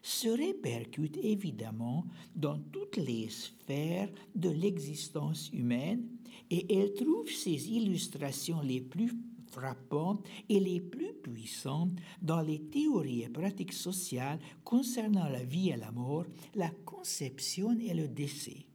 se 0.03 0.29
répercute 0.29 1.17
évidemment 1.17 2.05
dans 2.35 2.59
toutes 2.71 2.97
les 2.97 3.29
sphères 3.29 4.09
de 4.35 4.49
l'existence 4.49 5.49
humaine 5.51 6.07
et 6.49 6.75
elle 6.75 6.93
trouve 6.93 7.29
ses 7.29 7.69
illustrations 7.69 8.61
les 8.61 8.81
plus 8.81 9.13
frappantes 9.51 10.25
et 10.49 10.59
les 10.59 10.79
plus 10.79 11.13
puissantes 11.13 11.99
dans 12.21 12.41
les 12.41 12.61
théories 12.61 13.23
et 13.23 13.29
pratiques 13.29 13.73
sociales 13.73 14.39
concernant 14.63 15.27
la 15.29 15.43
vie 15.43 15.69
et 15.69 15.77
la 15.77 15.91
mort, 15.91 16.25
la 16.55 16.69
conception 16.85 17.77
et 17.79 17.93
le 17.93 18.07
décès. 18.07 18.65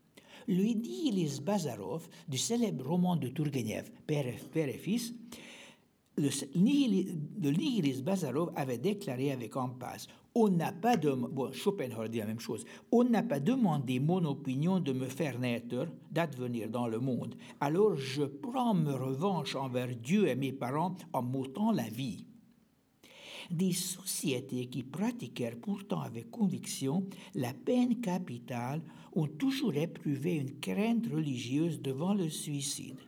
Lui 0.49 0.77
dit 0.77 1.09
Ilis 1.09 1.41
Bazarov 1.43 2.09
du 2.29 2.39
célèbre 2.39 2.87
roman 2.87 3.17
de 3.17 3.29
Turgenev, 3.29 3.91
Père, 4.07 4.27
et 4.27 4.79
Fils, 4.79 5.13
le, 6.17 6.31
le 6.55 7.51
nihiliste 7.51 8.03
Bazarov 8.03 8.53
avait 8.57 8.79
déclaré 8.79 9.33
avec 9.33 9.57
chose. 12.41 12.65
On 12.93 13.05
n'a 13.05 13.23
pas 13.23 13.41
demandé 13.41 14.01
mon 14.01 14.25
opinion 14.25 14.81
de 14.81 14.93
me 14.93 15.07
faire 15.07 15.39
naître, 15.39 15.87
d'advenir 16.11 16.69
dans 16.69 16.89
le 16.89 17.01
monde. 17.01 17.35
Alors 17.61 17.97
je 17.97 18.25
prends 18.25 18.75
me 18.75 18.93
revanche 18.93 19.55
envers 19.55 19.95
Dieu 19.97 20.29
et 20.29 20.37
mes 20.37 20.53
parents 20.53 20.97
en 21.13 21.23
m'ôtant 21.23 21.73
la 21.73 21.89
vie. 21.89 22.27
des 23.51 23.73
sociétés 23.73 24.67
qui 24.67 24.83
pratiquèrent 24.83 25.61
pourtant 25.61 26.01
avec 26.01 26.31
conviction 26.33 27.05
la 27.35 27.55
peine 27.55 28.01
capitale 28.01 28.83
ont 29.15 29.29
toujours 29.29 29.75
éprouvé 29.75 30.35
une 30.35 30.59
crainte 30.59 31.07
religieuse 31.07 31.81
devant 31.81 32.13
le 32.13 32.29
suicide. 32.29 32.99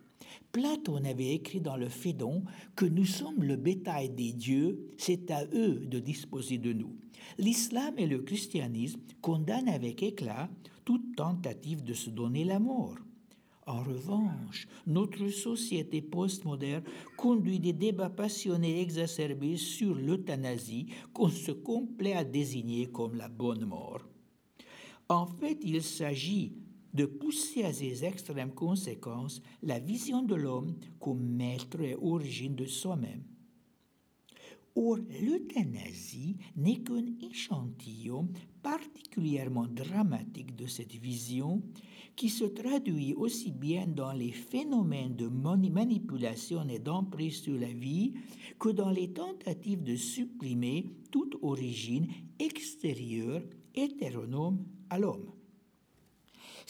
Platon 0.52 1.04
avait 1.04 1.34
écrit 1.34 1.60
dans 1.60 1.76
le 1.76 1.88
Phédon 1.88 2.42
que 2.74 2.86
nous 2.86 3.04
sommes 3.04 3.42
le 3.42 3.56
bétail 3.56 4.10
des 4.10 4.32
dieux, 4.32 4.88
c'est 4.96 5.30
à 5.30 5.44
eux 5.52 5.86
de 5.86 5.98
disposer 5.98 6.58
de 6.58 6.72
nous. 6.72 6.96
L'islam 7.38 7.94
et 7.98 8.06
le 8.06 8.20
christianisme 8.20 9.00
condamnent 9.20 9.68
avec 9.68 10.02
éclat 10.02 10.48
toute 10.84 11.16
tentative 11.16 11.84
de 11.84 11.92
se 11.92 12.08
donner 12.08 12.44
la 12.44 12.58
mort. 12.58 12.96
En 13.66 13.82
revanche, 13.82 14.66
notre 14.86 15.28
société 15.28 16.00
postmoderne 16.00 16.84
conduit 17.18 17.60
des 17.60 17.74
débats 17.74 18.08
passionnés 18.08 18.80
exacerbés 18.80 19.58
sur 19.58 19.94
l'euthanasie 19.94 20.86
qu'on 21.12 21.28
se 21.28 21.52
complaît 21.52 22.14
à 22.14 22.24
désigner 22.24 22.86
comme 22.86 23.16
la 23.16 23.28
bonne 23.28 23.66
mort. 23.66 24.08
En 25.10 25.26
fait, 25.26 25.58
il 25.62 25.82
s'agit 25.82 26.54
de 26.98 27.06
pousser 27.06 27.62
à 27.62 27.72
ses 27.72 28.04
extrêmes 28.04 28.52
conséquences 28.52 29.40
la 29.62 29.78
vision 29.78 30.22
de 30.24 30.34
l'homme 30.34 30.74
comme 30.98 31.22
maître 31.22 31.80
et 31.80 31.94
origine 31.94 32.56
de 32.56 32.66
soi-même. 32.66 33.22
Or, 34.74 34.98
l'euthanasie 35.22 36.36
n'est 36.56 36.82
qu'un 36.82 37.04
échantillon 37.22 38.28
particulièrement 38.62 39.68
dramatique 39.68 40.56
de 40.56 40.66
cette 40.66 40.94
vision 40.94 41.62
qui 42.16 42.30
se 42.30 42.44
traduit 42.44 43.14
aussi 43.14 43.52
bien 43.52 43.86
dans 43.86 44.12
les 44.12 44.32
phénomènes 44.32 45.14
de 45.14 45.28
manipulation 45.28 46.68
et 46.68 46.80
d'emprise 46.80 47.42
sur 47.42 47.56
la 47.56 47.72
vie 47.72 48.14
que 48.58 48.70
dans 48.70 48.90
les 48.90 49.12
tentatives 49.12 49.84
de 49.84 49.94
supprimer 49.94 50.86
toute 51.12 51.36
origine 51.42 52.08
extérieure 52.40 53.42
hétéronome 53.76 54.64
à 54.90 54.98
l'homme. 54.98 55.37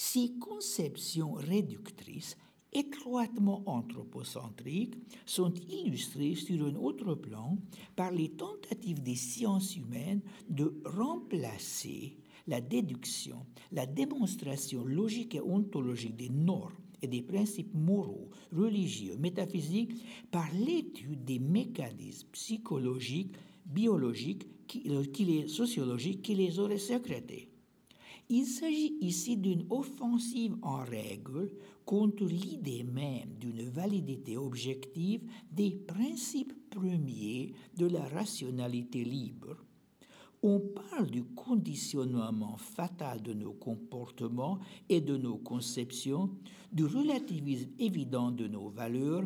Ces 0.01 0.31
conceptions 0.39 1.33
réductrices 1.33 2.37
étroitement 2.73 3.65
anthropocentriques 3.67 4.95
sont 5.27 5.53
illustrées 5.69 6.37
sur 6.37 6.65
un 6.65 6.77
autre 6.77 7.17
plan 7.17 7.59
par 7.97 8.13
les 8.13 8.29
tentatives 8.29 9.03
des 9.03 9.17
sciences 9.17 9.75
humaines 9.75 10.21
de 10.49 10.81
remplacer 10.85 12.17
la 12.47 12.61
déduction, 12.61 13.45
la 13.73 13.87
démonstration 13.87 14.85
logique 14.85 15.35
et 15.35 15.41
ontologique 15.41 16.15
des 16.15 16.31
normes 16.31 16.79
et 17.03 17.09
des 17.09 17.23
principes 17.23 17.75
moraux, 17.75 18.31
religieux, 18.53 19.17
métaphysiques 19.17 20.05
par 20.31 20.47
l'étude 20.53 21.25
des 21.25 21.41
mécanismes 21.41 22.29
psychologiques, 22.31 23.35
biologiques, 23.67 24.47
les, 25.19 25.49
sociologiques 25.49 26.23
qui 26.23 26.37
les 26.37 26.61
auraient 26.61 26.79
sécrétés. 26.79 27.48
Il 28.31 28.45
s'agit 28.45 28.99
ici 29.01 29.39
d'une 29.39 29.65
offensive 29.71 30.57
en 30.61 30.85
règle 30.85 31.51
contre 31.87 32.25
l'idée 32.27 32.85
même 32.85 33.35
d'une 33.41 33.63
validité 33.63 34.37
objective 34.37 35.23
des 35.51 35.71
principes 35.71 36.53
premiers 36.69 37.55
de 37.79 37.87
la 37.87 38.07
rationalité 38.09 39.03
libre. 39.03 39.57
On 40.43 40.61
parle 40.61 41.11
du 41.11 41.25
conditionnement 41.25 42.59
fatal 42.59 43.23
de 43.23 43.33
nos 43.33 43.55
comportements 43.55 44.59
et 44.91 45.01
de 45.01 45.17
nos 45.17 45.39
conceptions, 45.39 46.31
du 46.71 46.85
relativisme 46.85 47.71
évident 47.79 48.31
de 48.31 48.47
nos 48.47 48.69
valeurs, 48.69 49.25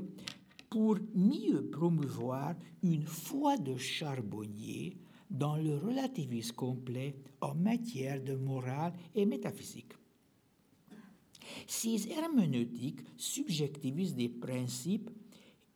pour 0.70 0.96
mieux 1.14 1.68
promouvoir 1.70 2.54
une 2.82 3.04
foi 3.04 3.58
de 3.58 3.76
charbonnier 3.76 4.96
dans 5.32 5.56
le 5.56 5.76
relativisme 5.78 6.54
complet 6.54 7.16
en 7.40 7.54
matière 7.54 8.22
de 8.22 8.34
morale 8.34 8.92
et 9.14 9.24
métaphysique. 9.24 9.92
Ces 11.66 12.08
herméneutiques 12.10 13.00
subjectivisent 13.16 14.14
des 14.14 14.28
principes 14.28 15.10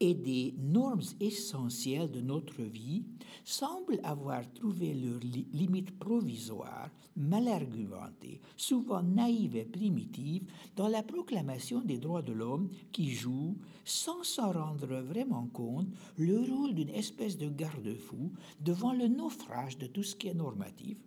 et 0.00 0.14
des 0.14 0.54
normes 0.58 1.02
essentielles 1.20 2.10
de 2.10 2.20
notre 2.20 2.62
vie 2.62 3.02
semblent 3.44 4.00
avoir 4.02 4.42
trouvé 4.52 4.92
leurs 4.92 5.20
limites 5.52 5.98
provisoires, 5.98 6.90
mal 7.16 7.48
argumentées, 7.48 8.40
souvent 8.56 9.02
naïves 9.02 9.56
et 9.56 9.64
primitives, 9.64 10.44
dans 10.74 10.88
la 10.88 11.02
proclamation 11.02 11.80
des 11.80 11.98
droits 11.98 12.22
de 12.22 12.32
l'homme 12.32 12.68
qui 12.92 13.10
joue, 13.10 13.56
sans 13.84 14.22
s'en 14.22 14.52
rendre 14.52 15.00
vraiment 15.00 15.46
compte, 15.46 15.88
le 16.18 16.40
rôle 16.40 16.74
d'une 16.74 16.90
espèce 16.90 17.38
de 17.38 17.48
garde-fou 17.48 18.32
devant 18.60 18.92
le 18.92 19.08
naufrage 19.08 19.78
de 19.78 19.86
tout 19.86 20.02
ce 20.02 20.16
qui 20.16 20.28
est 20.28 20.34
normatif. 20.34 20.98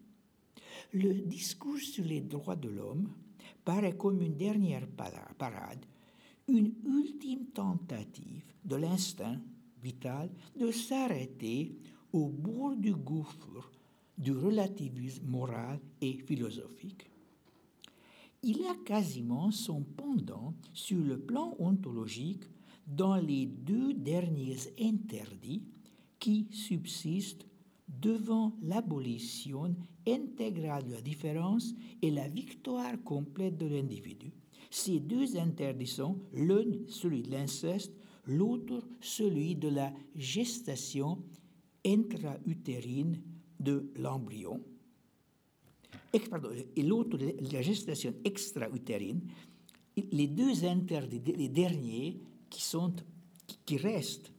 Le 0.94 1.14
discours 1.14 1.78
sur 1.78 2.06
les 2.06 2.22
droits 2.22 2.56
de 2.56 2.70
l'homme 2.70 3.10
paraît 3.64 3.96
comme 3.96 4.22
une 4.22 4.38
dernière 4.38 4.88
parade 4.88 5.86
une 6.50 6.74
ultime 6.86 7.46
tentative 7.54 8.44
de 8.66 8.76
l'instinct 8.76 9.40
vital 9.82 10.30
de 10.60 10.72
s'arrêter 10.72 11.78
au 12.12 12.28
bord 12.28 12.76
du 12.76 12.94
gouffre 12.94 13.72
du 14.18 14.32
relativisme 14.32 15.26
moral 15.28 15.80
et 16.02 16.14
philosophique. 16.14 17.10
Il 18.44 18.64
a 18.66 18.76
quasiment 18.86 19.52
son 19.52 19.84
pendant 19.84 20.54
sur 20.74 21.00
le 21.00 21.20
plan 21.20 21.56
ontologique 21.60 22.44
dans 22.88 23.16
les 23.16 23.46
deux 23.46 23.94
derniers 23.94 24.58
interdits 24.82 25.64
qui 26.20 26.48
subsistent 26.52 27.46
devant 27.88 28.54
l'abolition 28.62 29.76
intégrale 30.08 30.86
de 30.86 30.94
la 30.94 31.02
différence 31.02 31.74
et 32.02 32.12
la 32.12 32.28
victoire 32.28 33.02
complète 33.04 33.58
de 33.58 33.68
l'individu. 33.68 34.32
Ces 34.70 35.00
deux 35.00 35.38
interdictions, 35.38 36.20
l'un 36.34 36.66
celui 36.88 37.24
de 37.24 37.32
l'inceste, 37.32 37.92
l'autre 38.28 38.88
celui 39.02 39.56
de 39.56 39.70
la 39.70 39.92
gestation 40.16 41.24
intra-utérine 41.86 43.22
de 43.60 43.92
l'embryon, 43.96 44.62
et 46.14 46.84
l'autre 46.84 47.18
la 47.52 47.62
gestation 47.62 48.14
extra-utérine, 48.24 49.22
les 50.12 50.28
deux 50.28 50.54
derniers 51.50 52.20
qui, 52.50 52.62
sont, 52.62 52.94
qui 53.66 53.78
restent 53.78 54.32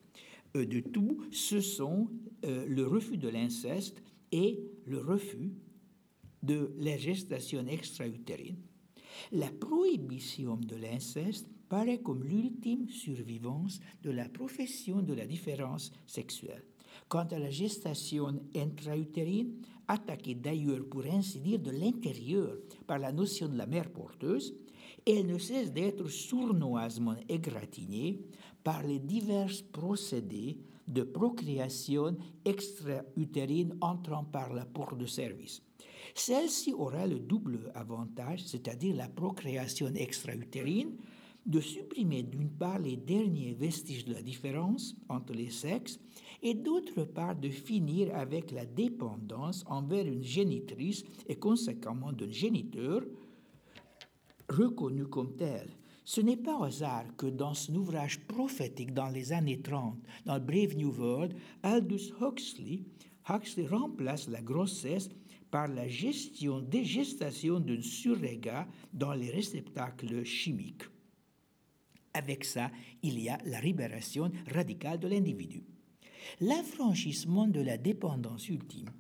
euh, 0.57 0.67
de 0.67 0.81
tout, 0.81 1.23
ce 1.31 1.61
sont 1.61 2.09
euh, 2.45 2.65
le 2.67 2.87
refus 2.87 3.19
de 3.19 3.29
l'inceste 3.29 4.03
et 4.33 4.61
le 4.87 4.99
refus 4.99 5.53
de 6.43 6.73
la 6.79 6.97
gestation 6.97 7.67
extra-utérine. 7.67 8.57
La 9.33 9.51
prohibition 9.51 10.57
de 10.57 10.77
l'inceste 10.77 11.49
paraît 11.69 12.01
comme 12.01 12.25
l'ultime 12.25 12.89
survivance 12.89 13.81
de 14.03 14.11
la 14.11 14.29
profession 14.29 15.03
de 15.03 15.15
la 15.15 15.27
différence 15.27 15.93
sexuelle. 16.07 16.65
Quant 17.09 17.27
à 17.31 17.39
la 17.39 17.51
gestation 17.51 18.41
intra-utérine, 18.55 19.55
attaquée 19.89 20.35
d'ailleurs 20.35 20.85
pour 20.89 21.05
ainsi 21.07 21.41
dire 21.41 21.59
de 21.59 21.71
l'intérieur 21.71 22.57
par 22.87 22.99
la 22.99 23.13
notion 23.13 23.49
de 23.49 23.57
la 23.57 23.67
mère 23.67 23.91
porteuse, 23.91 24.55
elle 25.07 25.27
ne 25.27 25.39
cesse 25.39 25.73
d'être 25.73 26.09
sournoisement 26.09 27.17
égratignée 27.29 28.21
par 28.63 28.83
les 28.83 28.99
divers 28.99 29.51
procédés 29.73 30.59
de 30.87 31.03
procréation 31.03 32.17
extra-utérine 32.45 33.77
entrant 33.81 34.25
par 34.25 34.53
la 34.53 34.65
porte 34.65 34.99
de 34.99 35.07
service. 35.07 35.63
Celle-ci 36.15 36.73
aura 36.73 37.07
le 37.07 37.19
double 37.19 37.73
avantage, 37.75 38.45
c'est-à-dire 38.45 38.97
la 38.97 39.09
procréation 39.09 39.89
extra-utérine, 39.95 40.97
de 41.47 41.61
supprimer 41.61 42.23
d'une 42.23 42.51
part 42.51 42.79
les 42.79 42.97
derniers 42.97 43.55
vestiges 43.55 44.05
de 44.05 44.13
la 44.13 44.23
différence 44.23 44.95
entre 45.09 45.33
les 45.33 45.51
sexes 45.51 45.99
et 46.43 46.55
d'autre 46.55 47.05
part 47.05 47.37
de 47.37 47.49
finir 47.49 48.15
avec 48.15 48.51
la 48.51 48.67
dépendance 48.67 49.65
envers 49.67 50.07
une 50.07 50.23
génitrice 50.23 51.03
et 51.27 51.37
conséquemment 51.37 52.13
d'un 52.13 52.31
géniteur 52.31 53.03
reconnu 54.49 55.07
comme 55.07 55.37
tel. 55.37 55.71
Ce 56.05 56.21
n'est 56.21 56.37
pas 56.37 56.65
hasard 56.65 57.05
que 57.17 57.27
dans 57.27 57.55
son 57.55 57.77
ouvrage 57.77 58.21
prophétique 58.27 58.93
dans 58.93 59.09
les 59.09 59.33
années 59.33 59.61
30, 59.61 59.97
dans 60.27 60.41
Brave 60.41 60.77
New 60.77 60.93
World, 60.93 61.37
Aldous 61.63 62.13
Huxley, 62.21 62.83
Huxley 63.29 63.67
remplace 63.67 64.29
la 64.29 64.43
grossesse 64.43 65.09
par 65.51 65.69
la 65.69 65.89
gestion 65.89 66.61
des 66.61 66.85
gestations 66.85 67.61
d'un 67.61 67.83
surrégat 67.83 68.67
dans 68.93 69.13
les 69.13 69.31
réceptacles 69.31 70.25
chimiques. 70.25 70.85
Avec 72.15 72.45
ça, 72.45 72.71
il 73.03 73.21
y 73.21 73.29
a 73.29 73.39
la 73.45 73.61
libération 73.61 74.31
radicale 74.53 74.99
de 74.99 75.09
l'individu. 75.09 75.63
L'affranchissement 76.41 77.47
de 77.47 77.61
la 77.61 77.79
dépendance 77.79 78.49
ultime, 78.49 78.91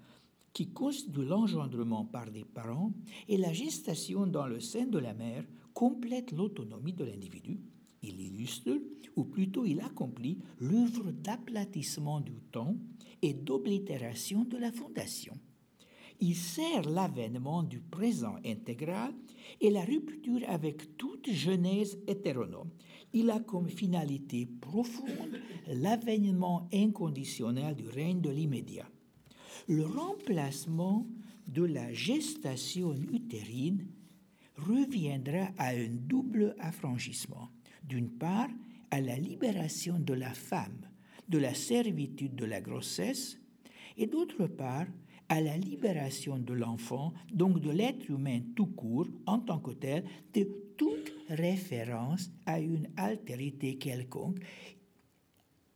qui 0.53 0.69
constitue 0.73 1.25
l'engendrement 1.25 2.05
par 2.05 2.31
des 2.31 2.45
parents, 2.45 2.93
et 3.29 3.37
la 3.37 3.53
gestation 3.53 4.27
dans 4.27 4.47
le 4.47 4.61
sein 4.61 4.87
de 4.87 4.99
la 4.99 5.15
mère 5.15 5.45
complètent 5.75 6.33
l'autonomie 6.33 6.93
de 6.93 7.05
l'individu. 7.05 7.61
Il 8.03 8.21
illustre, 8.21 8.81
ou 9.17 9.25
plutôt 9.25 9.65
il 9.65 9.81
accomplit, 9.81 10.39
l'œuvre 10.59 11.11
d'aplatissement 11.13 12.21
du 12.21 12.41
temps 12.53 12.77
et 13.23 13.35
d'oblitération 13.35 14.45
de 14.45 14.57
la 14.57 14.73
fondation. 14.73 15.35
Il 16.21 16.37
sert 16.37 16.83
l'avènement 16.83 17.63
du 17.63 17.81
présent 17.81 18.37
intégral 18.45 19.15
et 19.61 19.71
la 19.71 19.85
rupture 19.85 20.41
avec 20.49 20.97
toute 20.97 21.31
genèse 21.31 21.99
hétéronome. 22.07 22.71
Il 23.13 23.31
a 23.31 23.41
comme 23.41 23.69
finalité 23.69 24.47
profonde 24.61 25.41
l'avènement 25.67 26.69
inconditionnel 26.73 27.75
du 27.75 27.89
règne 27.89 28.21
de 28.21 28.31
l'immédiat. 28.31 28.89
Le 29.67 29.85
remplacement 29.85 31.07
de 31.47 31.65
la 31.65 31.93
gestation 31.93 32.95
utérine 32.95 33.87
reviendra 34.57 35.49
à 35.59 35.71
un 35.71 35.89
double 35.89 36.55
affranchissement. 36.59 37.49
D'une 37.83 38.11
part, 38.11 38.51
à 38.91 39.01
la 39.01 39.17
libération 39.17 39.99
de 39.99 40.15
la 40.15 40.33
femme 40.33 40.91
de 41.31 41.39
la 41.39 41.55
servitude 41.55 42.35
de 42.35 42.45
la 42.45 42.61
grossesse 42.61 43.39
et 43.97 44.07
d'autre 44.07 44.47
part, 44.47 44.87
à 45.31 45.41
la 45.41 45.57
libération 45.57 46.39
de 46.39 46.53
l'enfant, 46.53 47.15
donc 47.33 47.61
de 47.61 47.71
l'être 47.71 48.11
humain 48.11 48.41
tout 48.57 48.67
court, 48.67 49.07
en 49.27 49.39
tant 49.39 49.61
que 49.61 49.71
tel, 49.71 50.05
de 50.35 50.47
toute 50.77 51.13
référence 51.29 52.31
à 52.47 52.59
une 52.59 52.89
altérité 52.97 53.77
quelconque. 53.77 54.39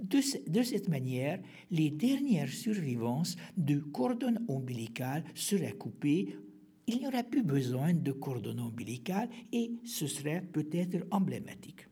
De, 0.01 0.21
cette 0.63 0.89
manière, 0.89 1.39
les 1.71 1.91
dernières 1.91 2.49
survivances 2.49 3.37
de 3.57 3.79
cordon 3.79 4.35
ombilical 4.49 5.23
seraient 5.37 5.73
coupées. 5.79 6.37
Il 6.89 6.99
n'y 6.99 7.07
aurait 7.07 7.23
plus 7.23 7.45
besoin 7.45 7.95
de 7.95 8.11
cordon 8.11 8.59
ombilical 8.59 9.31
et 9.53 9.71
ce 9.85 10.09
serait 10.09 10.43
peut-être 10.43 11.07
emblématique. 11.13 11.87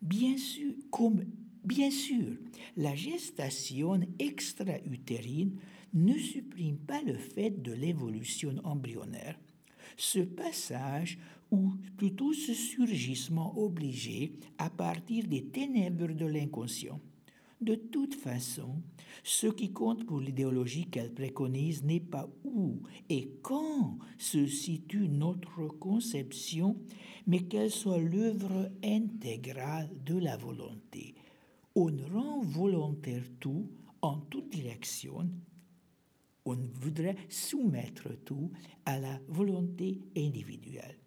Bien 0.00 0.38
sûr, 0.38 0.72
comme 0.90 1.24
Bien 1.62 1.90
sûr, 1.90 2.38
la 2.78 2.94
gestation 2.94 4.00
extra-utérine 4.18 5.58
ne 5.94 6.16
supprime 6.16 6.78
pas 6.78 7.02
le 7.02 7.14
fait 7.14 7.62
de 7.62 7.72
l'évolution 7.72 8.54
embryonnaire. 8.64 9.38
Ce 9.96 10.20
passage, 10.20 11.18
ou 11.50 11.72
plutôt 11.96 12.32
ce 12.32 12.54
surgissement 12.54 13.58
obligé 13.58 14.32
à 14.58 14.70
partir 14.70 15.26
des 15.26 15.46
ténèbres 15.46 16.12
de 16.12 16.26
l'inconscient. 16.26 17.00
De 17.60 17.74
toute 17.74 18.14
façon, 18.14 18.82
ce 19.22 19.48
qui 19.48 19.72
compte 19.72 20.06
pour 20.06 20.20
l'idéologie 20.20 20.86
qu'elle 20.86 21.12
préconise 21.12 21.82
n'est 21.82 22.00
pas 22.00 22.28
où 22.44 22.80
et 23.10 23.32
quand 23.42 23.98
se 24.16 24.46
situe 24.46 25.08
notre 25.08 25.66
conception, 25.66 26.76
mais 27.26 27.40
qu'elle 27.40 27.70
soit 27.70 27.98
l'œuvre 27.98 28.70
intégrale 28.82 29.90
de 30.06 30.16
la 30.16 30.36
volonté 30.38 31.14
on 31.74 31.96
rend 32.12 32.40
volontaire 32.42 33.22
tout 33.38 33.68
en 34.02 34.16
toute 34.16 34.50
direction. 34.50 35.30
On 36.50 36.58
voudrait 36.80 37.14
soumettre 37.28 38.08
tout 38.24 38.50
à 38.84 38.98
la 38.98 39.20
volonté 39.28 40.00
individuelle. 40.16 40.98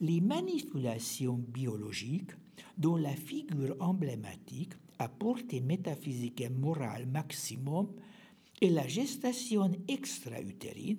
Les 0.00 0.20
manipulations 0.20 1.44
biologiques, 1.48 2.30
dont 2.78 2.94
la 2.94 3.16
figure 3.16 3.74
emblématique 3.80 4.74
à 5.00 5.08
portée 5.08 5.60
métaphysique 5.60 6.40
et 6.40 6.50
morale 6.50 7.06
maximum 7.06 7.88
est 8.62 8.70
la 8.70 8.86
gestation 8.86 9.72
extra-utérine, 9.88 10.98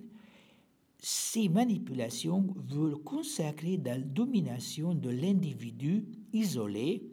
ces 0.99 1.47
manipulations 1.47 2.53
veulent 2.67 3.01
consacrer 3.01 3.77
la 3.77 3.97
domination 3.99 4.93
de 4.93 5.09
l'individu 5.11 6.03
isolé 6.33 7.03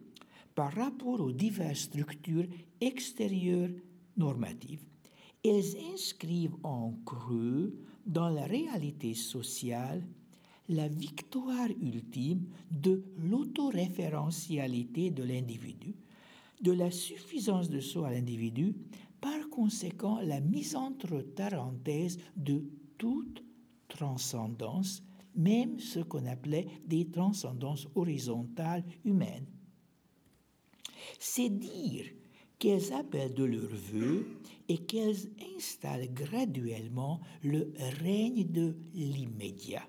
par 0.56 0.72
rapport 0.72 1.20
aux 1.20 1.30
diverses 1.30 1.82
structures 1.82 2.48
extérieures 2.80 3.70
normatives. 4.16 4.82
Elles 5.48 5.78
inscrivent 5.94 6.58
en 6.62 6.92
creux 7.06 7.74
dans 8.04 8.28
la 8.28 8.44
réalité 8.44 9.14
sociale 9.14 10.06
la 10.68 10.88
victoire 10.88 11.70
ultime 11.80 12.44
de 12.70 13.02
l'autoréférentialité 13.16 15.10
de 15.10 15.22
l'individu, 15.22 15.94
de 16.60 16.72
la 16.72 16.90
suffisance 16.90 17.70
de 17.70 17.80
soi 17.80 18.08
à 18.08 18.10
l'individu, 18.10 18.74
par 19.22 19.48
conséquent 19.48 20.20
la 20.20 20.40
mise 20.40 20.76
entre 20.76 21.22
parenthèses 21.22 22.18
de 22.36 22.62
toute 22.98 23.42
transcendance, 23.88 25.02
même 25.34 25.80
ce 25.80 26.00
qu'on 26.00 26.26
appelait 26.26 26.66
des 26.86 27.08
transcendances 27.08 27.88
horizontales 27.94 28.84
humaines. 29.02 29.46
C'est 31.18 31.48
dire 31.48 32.04
qu'elles 32.58 32.92
appellent 32.92 33.34
de 33.34 33.44
leur 33.44 33.68
vœu 33.68 34.26
et 34.68 34.78
qu'elles 34.78 35.30
installent 35.56 36.12
graduellement 36.12 37.20
le 37.42 37.72
règne 38.02 38.44
de 38.44 38.76
l'immédiat. 38.94 39.86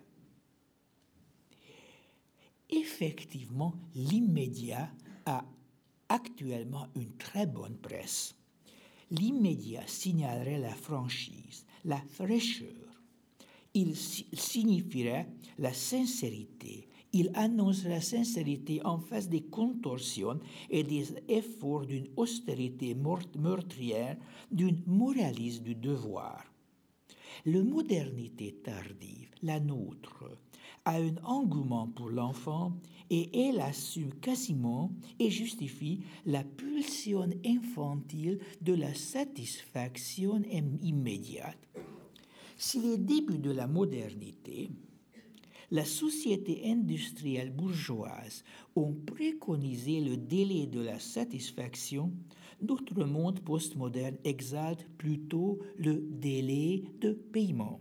Effectivement, 2.69 3.73
l'immédiat 3.95 4.91
a 5.25 5.43
actuellement 6.07 6.87
une 6.95 7.15
très 7.17 7.47
bonne 7.47 7.77
presse. 7.77 8.35
L'immédiat 9.11 9.87
signalerait 9.87 10.59
la 10.59 10.75
franchise, 10.75 11.65
la 11.83 11.99
fraîcheur. 12.11 12.67
Il 13.73 13.95
signifierait 13.95 15.27
la 15.57 15.73
sincérité, 15.73 16.88
il 17.13 17.31
annonce 17.33 17.85
la 17.85 18.01
sincérité 18.01 18.81
en 18.85 18.99
face 18.99 19.29
des 19.29 19.41
contorsions 19.41 20.39
et 20.69 20.83
des 20.83 21.07
efforts 21.27 21.85
d'une 21.85 22.07
austérité 22.15 22.95
meurtrière, 22.95 24.17
d'une 24.51 24.81
moralisme 24.85 25.63
du 25.63 25.75
devoir. 25.75 26.45
Le 27.45 27.63
modernité 27.63 28.59
tardive, 28.63 29.29
la 29.43 29.59
nôtre, 29.59 30.25
a 30.85 30.97
un 30.97 31.15
engouement 31.23 31.87
pour 31.87 32.09
l'enfant 32.09 32.73
et 33.09 33.47
elle 33.47 33.61
assume 33.61 34.13
quasiment 34.15 34.91
et 35.19 35.29
justifie 35.29 36.01
la 36.25 36.43
pulsion 36.43 37.27
infantile 37.45 38.39
de 38.61 38.73
la 38.73 38.93
satisfaction 38.93 40.41
immédiate. 40.81 41.57
Si 42.57 42.81
les 42.81 42.97
débuts 42.97 43.39
de 43.39 43.51
la 43.51 43.67
modernité, 43.67 44.69
la 45.71 45.85
société 45.85 46.61
industrielle 46.65 47.51
bourgeoise 47.51 48.43
ont 48.75 48.93
préconisé 48.93 50.01
le 50.01 50.17
délai 50.17 50.65
de 50.65 50.81
la 50.81 50.99
satisfaction, 50.99 52.11
notre 52.61 53.03
monde 53.03 53.39
postmoderne 53.41 54.17
exalte 54.23 54.87
plutôt 54.97 55.59
le 55.77 56.05
délai 56.09 56.83
de 56.99 57.13
paiement. 57.13 57.79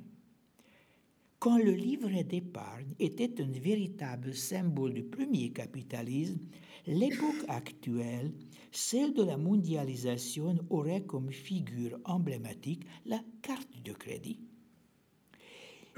Quand 1.39 1.59
le 1.59 1.73
livret 1.73 2.25
d'épargne 2.25 2.95
était 2.99 3.41
un 3.41 3.51
véritable 3.51 4.35
symbole 4.35 4.95
du 4.95 5.05
premier 5.05 5.51
capitalisme, 5.51 6.41
l'époque 6.87 7.45
actuelle, 7.47 8.33
celle 8.73 9.15
de 9.15 9.23
la 9.23 9.37
mondialisation, 9.37 10.57
aurait 10.69 11.05
comme 11.05 11.31
figure 11.31 11.99
emblématique 12.05 12.85
la 13.07 13.21
carte 13.41 13.83
de 13.85 13.93
crédit. 13.93 14.48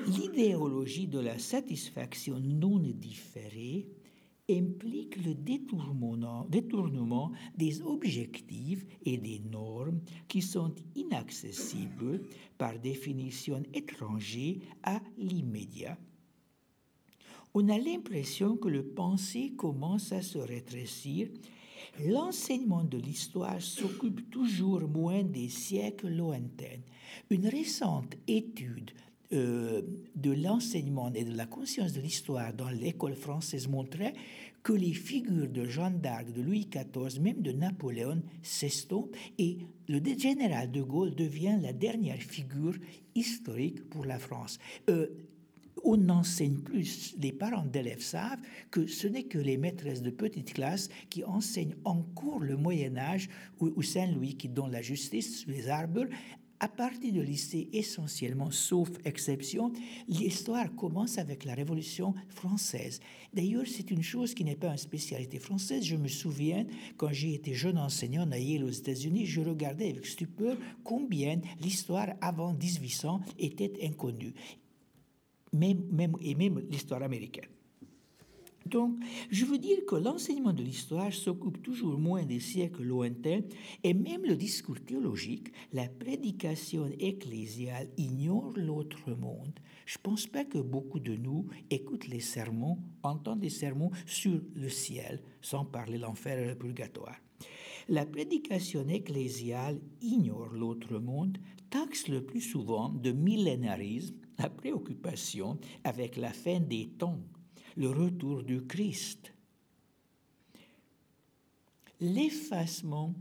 L'idéologie 0.06 1.06
de 1.06 1.18
la 1.18 1.38
satisfaction 1.38 2.40
non 2.40 2.78
différée 2.78 3.86
implique 4.48 5.22
le 5.24 5.34
détournement, 5.34 7.32
des 7.56 7.82
objectifs 7.82 8.84
et 9.04 9.18
des 9.18 9.40
normes 9.40 10.00
qui 10.26 10.42
sont 10.42 10.74
inaccessibles 10.96 12.22
par 12.58 12.78
définition 12.78 13.62
étrangère 13.74 14.56
à 14.82 15.00
l'immédiat. 15.18 15.98
On 17.52 17.68
a 17.68 17.78
l'impression 17.78 18.56
que 18.56 18.68
le 18.68 18.84
pensée 18.84 19.52
commence 19.56 20.12
à 20.12 20.22
se 20.22 20.38
rétrécir. 20.38 21.28
L'enseignement 22.06 22.84
de 22.84 22.98
l'histoire 22.98 23.60
s'occupe 23.60 24.30
toujours 24.30 24.88
moins 24.88 25.24
des 25.24 25.48
siècles 25.48 26.08
lointains. 26.08 26.80
Une 27.28 27.48
récente 27.48 28.16
étude 28.28 28.92
euh, 29.32 29.82
de 30.16 30.32
l'enseignement 30.32 31.12
et 31.14 31.24
de 31.24 31.36
la 31.36 31.46
conscience 31.46 31.92
de 31.92 32.00
l'histoire 32.00 32.52
dans 32.52 32.68
l'école 32.68 33.14
française 33.14 33.68
montrait 33.68 34.14
que 34.62 34.72
les 34.72 34.92
figures 34.92 35.48
de 35.48 35.64
Jeanne 35.64 36.00
d'Arc, 36.00 36.32
de 36.32 36.42
Louis 36.42 36.68
XIV, 36.68 37.20
même 37.20 37.40
de 37.40 37.52
Napoléon 37.52 38.22
s'estompent 38.42 39.16
et 39.38 39.58
le 39.88 40.00
général 40.18 40.70
de 40.70 40.82
Gaulle 40.82 41.14
devient 41.14 41.58
la 41.62 41.72
dernière 41.72 42.18
figure 42.18 42.74
historique 43.14 43.88
pour 43.88 44.04
la 44.04 44.18
France. 44.18 44.58
Euh, 44.88 45.06
on 45.84 45.96
n'enseigne 45.96 46.58
plus, 46.58 47.14
les 47.18 47.32
parents 47.32 47.64
d'élèves 47.64 48.02
savent 48.02 48.40
que 48.70 48.86
ce 48.86 49.06
n'est 49.06 49.24
que 49.24 49.38
les 49.38 49.56
maîtresses 49.56 50.02
de 50.02 50.10
petite 50.10 50.52
classe 50.52 50.88
qui 51.08 51.24
enseignent 51.24 51.76
encore 51.84 52.40
le 52.40 52.56
Moyen 52.56 52.96
Âge 52.96 53.28
ou, 53.60 53.82
Saint-Louis 53.82 54.36
qui 54.36 54.48
donne 54.48 54.72
la 54.72 54.82
justice 54.82 55.40
sous 55.40 55.50
les 55.50 55.68
arbres 55.68 56.06
À 56.62 56.68
partir 56.68 57.10
du 57.10 57.24
lycée, 57.24 57.70
essentiellement, 57.72 58.50
sauf 58.50 58.90
exception, 59.06 59.72
l'histoire 60.08 60.74
commence 60.74 61.16
avec 61.16 61.46
la 61.46 61.54
Révolution 61.54 62.12
française. 62.28 63.00
D'ailleurs, 63.32 63.64
c'est 63.66 63.90
une 63.90 64.02
chose 64.02 64.34
qui 64.34 64.44
n'est 64.44 64.56
pas 64.56 64.68
une 64.70 64.76
spécialité 64.76 65.38
française. 65.38 65.82
Je 65.82 65.96
me 65.96 66.06
souviens, 66.06 66.66
quand 66.98 67.12
j'ai 67.12 67.32
été 67.32 67.54
jeune 67.54 67.78
enseignant 67.78 68.30
à 68.30 68.38
Yale 68.38 68.64
aux 68.64 68.70
États-Unis, 68.70 69.24
je 69.24 69.40
regardais 69.40 69.88
avec 69.88 70.04
stupeur 70.04 70.58
combien 70.84 71.40
l'histoire 71.62 72.08
avant 72.20 72.52
1800 72.52 73.22
était 73.38 73.72
inconnue, 73.82 74.34
même, 75.54 75.82
même, 75.90 76.14
et 76.20 76.34
même 76.34 76.62
l'histoire 76.68 77.02
américaine. 77.02 77.48
Donc, 78.66 78.96
je 79.30 79.44
veux 79.44 79.58
dire 79.58 79.78
que 79.86 79.96
l'enseignement 79.96 80.52
de 80.52 80.62
l'histoire 80.62 81.12
s'occupe 81.12 81.62
toujours 81.62 81.98
moins 81.98 82.24
des 82.24 82.40
siècles 82.40 82.82
lointains 82.82 83.40
et 83.82 83.94
même 83.94 84.22
le 84.24 84.36
discours 84.36 84.80
théologique, 84.80 85.48
la 85.72 85.88
prédication 85.88 86.88
ecclésiale 86.98 87.88
ignore 87.96 88.52
l'autre 88.56 89.10
monde. 89.12 89.58
Je 89.86 89.98
ne 89.98 90.02
pense 90.02 90.26
pas 90.26 90.44
que 90.44 90.58
beaucoup 90.58 91.00
de 91.00 91.16
nous 91.16 91.46
écoutent 91.70 92.08
les 92.08 92.20
sermons, 92.20 92.78
entendent 93.02 93.40
des 93.40 93.50
sermons 93.50 93.90
sur 94.06 94.40
le 94.54 94.68
ciel, 94.68 95.22
sans 95.40 95.64
parler 95.64 95.98
l'enfer 95.98 96.38
et 96.38 96.46
le 96.46 96.54
purgatoire. 96.54 97.16
La 97.88 98.06
prédication 98.06 98.86
ecclésiale 98.88 99.80
ignore 100.02 100.52
l'autre 100.52 100.98
monde, 100.98 101.38
taxe 101.70 102.08
le 102.08 102.22
plus 102.24 102.42
souvent 102.42 102.90
de 102.90 103.10
millénarisme 103.10 104.14
la 104.38 104.48
préoccupation 104.48 105.58
avec 105.84 106.16
la 106.16 106.32
fin 106.32 106.60
des 106.60 106.88
temps 106.88 107.20
le 107.80 107.88
retour 107.88 108.42
du 108.42 108.60
Christ. 108.66 109.32
L'effacement 111.98 113.14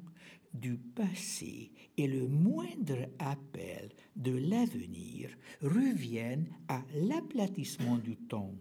du 0.53 0.76
passé 0.76 1.72
et 1.95 2.07
le 2.07 2.28
moindre 2.28 3.07
appel 3.20 3.89
de 4.18 4.34
l'avenir 4.34 5.30
reviennent 5.62 6.49
à 6.68 6.82
l'aplatissement 6.93 7.95
du 7.99 8.18
temps, 8.18 8.53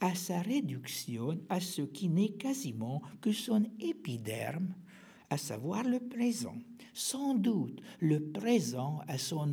à 0.00 0.16
sa 0.16 0.42
réduction 0.42 1.38
à 1.48 1.60
ce 1.60 1.82
qui 1.82 2.08
n'est 2.08 2.32
quasiment 2.32 3.00
que 3.20 3.30
son 3.30 3.64
épiderme, 3.78 4.74
à 5.30 5.38
savoir 5.38 5.84
le 5.84 6.00
présent. 6.00 6.58
Sans 6.94 7.34
doute 7.34 7.80
le 8.00 8.20
présent 8.20 9.02
à 9.06 9.18
son 9.18 9.52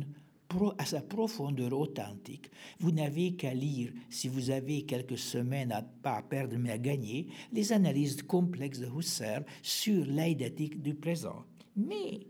à 0.78 0.84
sa 0.84 1.00
profondeur 1.00 1.78
authentique. 1.78 2.50
Vous 2.78 2.90
n'avez 2.90 3.34
qu'à 3.36 3.54
lire, 3.54 3.92
si 4.10 4.28
vous 4.28 4.50
avez 4.50 4.82
quelques 4.82 5.18
semaines 5.18 5.72
à 5.72 5.82
pas 5.82 6.22
perdre 6.22 6.56
mais 6.58 6.70
à 6.70 6.78
gagner, 6.78 7.28
les 7.52 7.72
analyses 7.72 8.22
complexes 8.22 8.80
de 8.80 8.88
Husserl 8.88 9.44
sur 9.62 10.04
l'idétique 10.04 10.80
du 10.80 10.94
présent. 10.94 11.44
Mais 11.76 12.26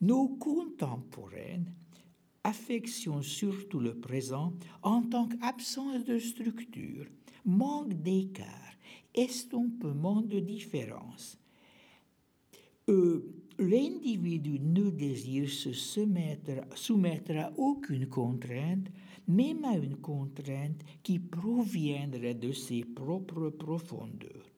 nos 0.00 0.28
contemporains 0.28 1.64
affectionnent 2.44 3.22
surtout 3.22 3.80
le 3.80 3.94
présent 3.94 4.52
en 4.82 5.02
tant 5.02 5.28
qu'absence 5.28 6.04
de 6.04 6.18
structure, 6.18 7.06
manque 7.44 7.94
d'écart, 7.94 8.46
estompement 9.14 10.22
de 10.22 10.40
différence. 10.40 11.38
Euh, 12.88 13.41
l'individu 13.62 14.58
ne 14.60 14.90
désire 14.90 15.48
se 15.48 15.72
soumettre, 15.72 16.50
à 17.38 17.52
aucune 17.56 18.06
contrainte, 18.06 18.88
même 19.28 19.64
à 19.64 19.76
une 19.76 19.96
contrainte 19.96 20.80
qui 21.02 21.18
proviendrait 21.18 22.34
de 22.34 22.52
ses 22.52 22.84
propres 22.84 23.50
profondeurs. 23.50 24.50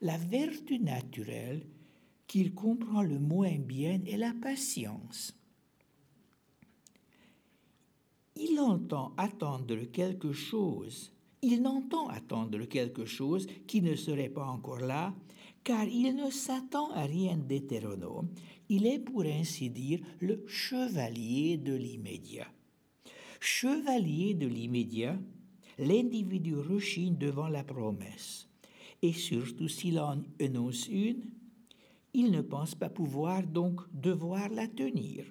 La 0.00 0.16
vertu 0.16 0.78
naturelle 0.78 1.66
qu'il 2.26 2.54
comprend 2.54 3.02
le 3.02 3.18
moins 3.18 3.58
bien 3.58 4.00
est 4.06 4.16
la 4.16 4.32
patience. 4.32 5.34
Il 8.36 8.58
entend 8.58 9.12
attendre 9.16 9.76
quelque 9.92 10.32
chose, 10.32 11.12
il 11.42 11.60
n'entend 11.60 12.08
attendre 12.08 12.64
quelque 12.64 13.04
chose 13.04 13.46
qui 13.66 13.82
ne 13.82 13.94
serait 13.94 14.30
pas 14.30 14.46
encore 14.46 14.80
là, 14.80 15.14
car 15.64 15.84
il 15.84 16.16
ne 16.16 16.30
s'attend 16.30 16.90
à 16.92 17.02
rien 17.02 17.36
d'hétéronome, 17.36 18.28
il 18.68 18.86
est 18.86 18.98
pour 18.98 19.24
ainsi 19.24 19.70
dire 19.70 20.00
le 20.20 20.44
chevalier 20.46 21.56
de 21.56 21.74
l'immédiat. 21.74 22.48
Chevalier 23.40 24.34
de 24.34 24.46
l'immédiat, 24.46 25.18
l'individu 25.78 26.54
rechigne 26.54 27.16
devant 27.16 27.48
la 27.48 27.64
promesse, 27.64 28.48
et 29.02 29.12
surtout 29.12 29.68
s'il 29.68 29.98
en 29.98 30.22
énonce 30.38 30.88
une, 30.88 31.24
il 32.14 32.30
ne 32.30 32.40
pense 32.40 32.74
pas 32.74 32.90
pouvoir 32.90 33.42
donc 33.42 33.80
devoir 33.92 34.48
la 34.50 34.68
tenir. 34.68 35.24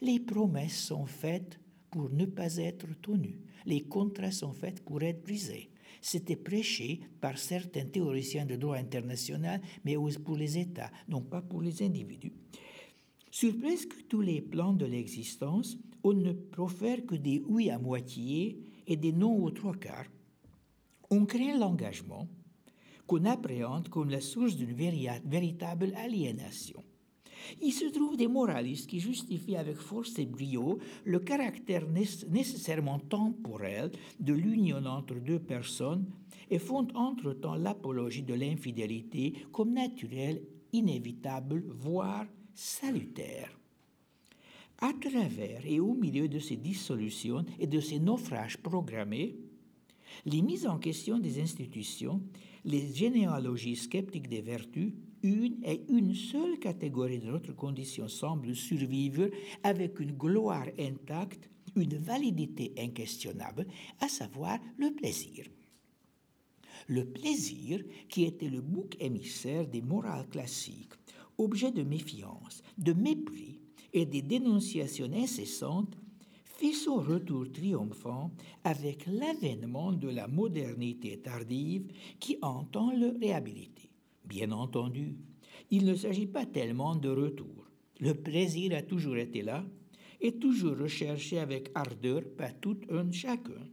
Les 0.00 0.20
promesses 0.20 0.78
sont 0.86 1.06
faites 1.06 1.58
pour 1.90 2.10
ne 2.10 2.24
pas 2.24 2.56
être 2.56 2.86
tenues, 3.00 3.40
les 3.66 3.82
contrats 3.82 4.30
sont 4.30 4.52
faits 4.52 4.82
pour 4.84 5.02
être 5.02 5.22
brisés. 5.22 5.70
C'était 6.00 6.36
prêché 6.36 7.00
par 7.20 7.38
certains 7.38 7.86
théoriciens 7.86 8.46
de 8.46 8.56
droit 8.56 8.76
international, 8.76 9.60
mais 9.84 9.96
pour 10.24 10.36
les 10.36 10.58
États, 10.58 10.90
non 11.08 11.22
pas 11.22 11.42
pour 11.42 11.62
les 11.62 11.82
individus. 11.82 12.32
Sur 13.30 13.58
presque 13.58 14.06
tous 14.08 14.20
les 14.20 14.40
plans 14.40 14.72
de 14.72 14.86
l'existence, 14.86 15.76
on 16.02 16.12
ne 16.12 16.32
profère 16.32 17.04
que 17.04 17.14
des 17.14 17.42
oui 17.46 17.70
à 17.70 17.78
moitié 17.78 18.58
et 18.86 18.96
des 18.96 19.12
non 19.12 19.42
aux 19.42 19.50
trois 19.50 19.74
quarts. 19.74 20.06
On 21.10 21.26
craint 21.26 21.58
l'engagement 21.58 22.28
qu'on 23.06 23.24
appréhende 23.24 23.88
comme 23.88 24.10
la 24.10 24.20
source 24.20 24.56
d'une 24.56 24.74
véritable 24.74 25.92
aliénation. 25.96 26.84
Il 27.62 27.72
se 27.72 27.86
trouve 27.86 28.16
des 28.16 28.28
moralistes 28.28 28.88
qui 28.88 29.00
justifient 29.00 29.56
avec 29.56 29.76
force 29.76 30.18
et 30.18 30.26
brio 30.26 30.78
le 31.04 31.18
caractère 31.20 31.86
nécessairement 31.88 32.98
temporel 32.98 33.90
de 34.20 34.32
l'union 34.32 34.84
entre 34.86 35.14
deux 35.14 35.38
personnes 35.38 36.06
et 36.50 36.58
font 36.58 36.88
entre-temps 36.94 37.56
l'apologie 37.56 38.22
de 38.22 38.34
l'infidélité 38.34 39.34
comme 39.52 39.72
naturelle, 39.72 40.42
inévitable, 40.72 41.64
voire 41.68 42.26
salutaire. 42.54 43.58
À 44.80 44.92
travers 44.92 45.66
et 45.66 45.80
au 45.80 45.94
milieu 45.94 46.28
de 46.28 46.38
ces 46.38 46.56
dissolutions 46.56 47.44
et 47.58 47.66
de 47.66 47.80
ces 47.80 47.98
naufrages 47.98 48.58
programmés, 48.58 49.36
les 50.24 50.42
mises 50.42 50.66
en 50.66 50.78
question 50.78 51.18
des 51.18 51.40
institutions, 51.40 52.22
les 52.64 52.92
généalogies 52.94 53.76
sceptiques 53.76 54.28
des 54.28 54.40
vertus 54.40 54.92
une 55.22 55.62
et 55.64 55.82
une 55.88 56.14
seule 56.14 56.58
catégorie 56.58 57.18
de 57.18 57.26
notre 57.26 57.52
condition 57.52 58.08
semble 58.08 58.54
survivre 58.54 59.28
avec 59.62 60.00
une 60.00 60.12
gloire 60.12 60.66
intacte, 60.78 61.50
une 61.76 61.96
validité 61.96 62.72
inquestionnable, 62.78 63.66
à 64.00 64.08
savoir 64.08 64.58
le 64.76 64.90
plaisir. 64.94 65.46
Le 66.86 67.04
plaisir, 67.04 67.82
qui 68.08 68.24
était 68.24 68.48
le 68.48 68.60
bouc 68.60 68.96
émissaire 69.00 69.66
des 69.66 69.82
morales 69.82 70.28
classiques, 70.28 70.94
objet 71.36 71.70
de 71.70 71.82
méfiance, 71.82 72.62
de 72.78 72.92
mépris 72.92 73.60
et 73.92 74.06
des 74.06 74.22
dénonciations 74.22 75.12
incessantes, 75.12 75.96
fit 76.58 76.74
son 76.74 76.96
retour 76.96 77.50
triomphant 77.52 78.32
avec 78.64 79.06
l'avènement 79.06 79.92
de 79.92 80.08
la 80.08 80.26
modernité 80.26 81.18
tardive 81.18 81.86
qui 82.18 82.36
entend 82.42 82.90
le 82.92 83.16
réhabiliter. 83.20 83.87
Bien 84.28 84.52
entendu, 84.52 85.16
il 85.70 85.86
ne 85.86 85.94
s'agit 85.94 86.26
pas 86.26 86.44
tellement 86.44 86.94
de 86.94 87.08
retour. 87.08 87.66
Le 87.98 88.12
plaisir 88.12 88.76
a 88.76 88.82
toujours 88.82 89.16
été 89.16 89.40
là 89.42 89.64
et 90.20 90.38
toujours 90.38 90.76
recherché 90.76 91.38
avec 91.38 91.70
ardeur 91.74 92.22
par 92.36 92.54
tout 92.60 92.78
un 92.90 93.10
chacun. 93.10 93.66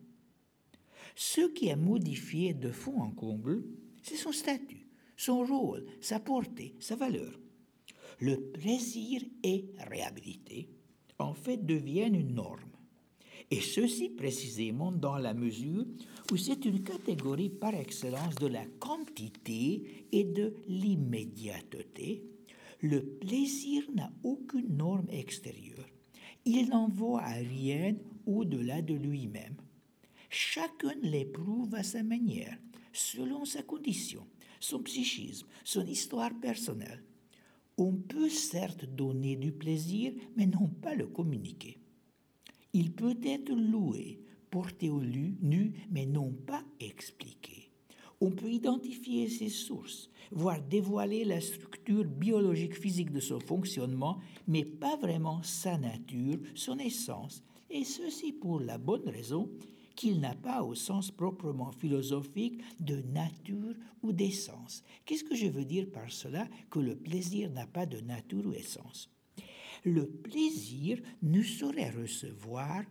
Ce 1.15 1.41
qui 1.53 1.67
est 1.67 1.75
modifié 1.75 2.53
de 2.53 2.71
fond 2.71 3.01
en 3.01 3.11
comble, 3.11 3.63
c'est 4.01 4.15
son 4.15 4.31
statut, 4.31 4.87
son 5.17 5.43
rôle, 5.43 5.85
sa 5.99 6.19
portée, 6.19 6.75
sa 6.79 6.95
valeur. 6.95 7.37
Le 8.19 8.39
plaisir 8.39 9.21
est 9.43 9.65
réhabilité, 9.89 10.69
en 11.19 11.33
fait, 11.33 11.65
deviennent 11.65 12.15
une 12.15 12.35
norme. 12.35 12.74
Et 13.51 13.61
ceci 13.61 14.09
précisément 14.09 14.91
dans 14.91 15.17
la 15.17 15.33
mesure 15.33 15.85
où 16.31 16.37
c'est 16.37 16.65
une 16.65 16.83
catégorie 16.83 17.49
par 17.49 17.75
excellence 17.75 18.35
de 18.35 18.47
la 18.47 18.65
quantité 18.79 20.07
et 20.11 20.23
de 20.23 20.55
l'immédiateté. 20.67 22.23
Le 22.81 23.03
plaisir 23.03 23.83
n'a 23.93 24.11
aucune 24.23 24.75
norme 24.75 25.07
extérieure. 25.09 25.85
Il 26.45 26.69
n'en 26.69 26.87
voit 26.87 27.21
à 27.21 27.33
rien 27.33 27.95
au-delà 28.25 28.81
de 28.81 28.95
lui-même. 28.95 29.55
Chacun 30.29 30.95
l'éprouve 31.01 31.73
à 31.75 31.83
sa 31.83 32.03
manière, 32.03 32.57
selon 32.93 33.45
sa 33.45 33.61
condition, 33.63 34.25
son 34.59 34.79
psychisme, 34.83 35.47
son 35.63 35.85
histoire 35.85 36.31
personnelle. 36.39 37.03
On 37.77 37.93
peut 37.93 38.29
certes 38.29 38.85
donner 38.85 39.35
du 39.35 39.51
plaisir, 39.51 40.13
mais 40.35 40.45
non 40.45 40.67
pas 40.67 40.95
le 40.95 41.07
communiquer. 41.07 41.77
Il 42.77 42.91
peut 42.91 43.17
être 43.23 43.53
loué, 43.53 44.19
porté 44.51 44.89
au 44.89 44.99
nu, 44.99 45.71
mais 45.91 46.05
non 46.05 46.33
pas 46.33 46.61
expliqué. 46.81 47.71
On 48.19 48.31
peut 48.31 48.51
identifier 48.51 49.29
ses 49.29 49.47
sources, 49.47 50.09
voire 50.29 50.61
dévoiler 50.61 51.23
la 51.23 51.39
structure 51.39 52.03
biologique 52.03 52.75
physique 52.77 53.13
de 53.13 53.21
son 53.21 53.39
fonctionnement, 53.39 54.19
mais 54.45 54.65
pas 54.65 54.97
vraiment 54.97 55.41
sa 55.41 55.77
nature, 55.77 56.37
son 56.53 56.77
essence. 56.79 57.45
Et 57.69 57.85
ceci 57.85 58.33
pour 58.33 58.59
la 58.59 58.77
bonne 58.77 59.07
raison 59.07 59.49
qu'il 59.95 60.19
n'a 60.19 60.35
pas 60.35 60.61
au 60.61 60.75
sens 60.75 61.11
proprement 61.11 61.71
philosophique 61.71 62.59
de 62.81 62.97
nature 63.13 63.73
ou 64.03 64.11
d'essence. 64.11 64.83
Qu'est-ce 65.05 65.23
que 65.23 65.35
je 65.35 65.47
veux 65.47 65.63
dire 65.63 65.89
par 65.89 66.11
cela 66.11 66.45
que 66.69 66.79
le 66.79 66.97
plaisir 66.97 67.49
n'a 67.51 67.67
pas 67.67 67.85
de 67.85 68.01
nature 68.01 68.45
ou 68.45 68.51
essence? 68.51 69.14
Le 69.85 70.07
plaisir 70.07 70.99
ne 71.21 71.43
saurait 71.43 71.91
recevoir 71.91 72.83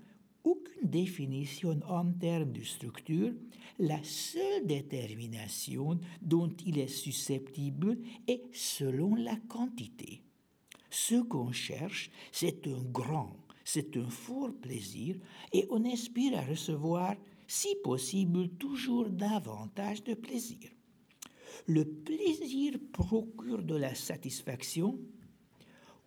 aucune 0.45 0.89
définition 0.89 1.81
en 1.89 2.13
termes 2.13 2.53
de 2.53 2.63
structure, 2.63 3.33
la 3.81 3.99
seule 4.05 4.65
détermination 4.65 5.99
dont 6.23 6.55
il 6.65 6.79
est 6.79 6.87
susceptible 6.87 7.99
est 8.29 8.45
selon 8.53 9.17
la 9.17 9.37
quantité. 9.49 10.23
Ce 10.89 11.17
qu'on 11.17 11.51
cherche, 11.51 12.11
c'est 12.31 12.69
un 12.69 12.83
grand, 12.93 13.37
c'est 13.65 13.97
un 13.97 14.09
fort 14.09 14.53
plaisir 14.63 15.17
et 15.53 15.67
on 15.71 15.85
aspire 15.91 16.39
à 16.39 16.43
recevoir, 16.43 17.17
si 17.49 17.75
possible, 17.83 18.51
toujours 18.51 19.11
davantage 19.11 20.05
de 20.05 20.15
plaisir. 20.15 20.71
Le 21.67 21.85
plaisir 21.85 22.75
procure 22.93 23.65
de 23.65 23.75
la 23.75 23.97
satisfaction, 23.97 25.01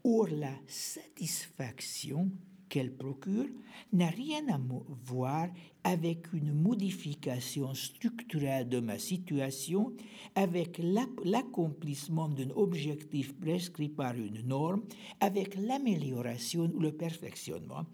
or 0.07 0.29
la 0.31 0.53
satisfaction 0.67 2.31
qu'elle 2.69 2.95
procure 2.95 3.49
n'a 3.91 4.07
rien 4.07 4.47
à 4.49 4.59
voir 5.03 5.49
avec 5.83 6.31
une 6.31 6.53
modification 6.53 7.73
structurelle 7.73 8.69
de 8.69 8.79
ma 8.79 8.99
situation, 8.99 9.93
avec 10.35 10.81
l'accomplissement 11.25 12.29
d'un 12.29 12.49
objectif 12.51 13.37
prescrit 13.37 13.89
par 13.89 14.15
une 14.15 14.47
norme, 14.47 14.83
avec 15.19 15.55
l'amélioration 15.55 16.71
ou 16.73 16.79
le 16.79 16.93
perfectionnement. 16.93 17.85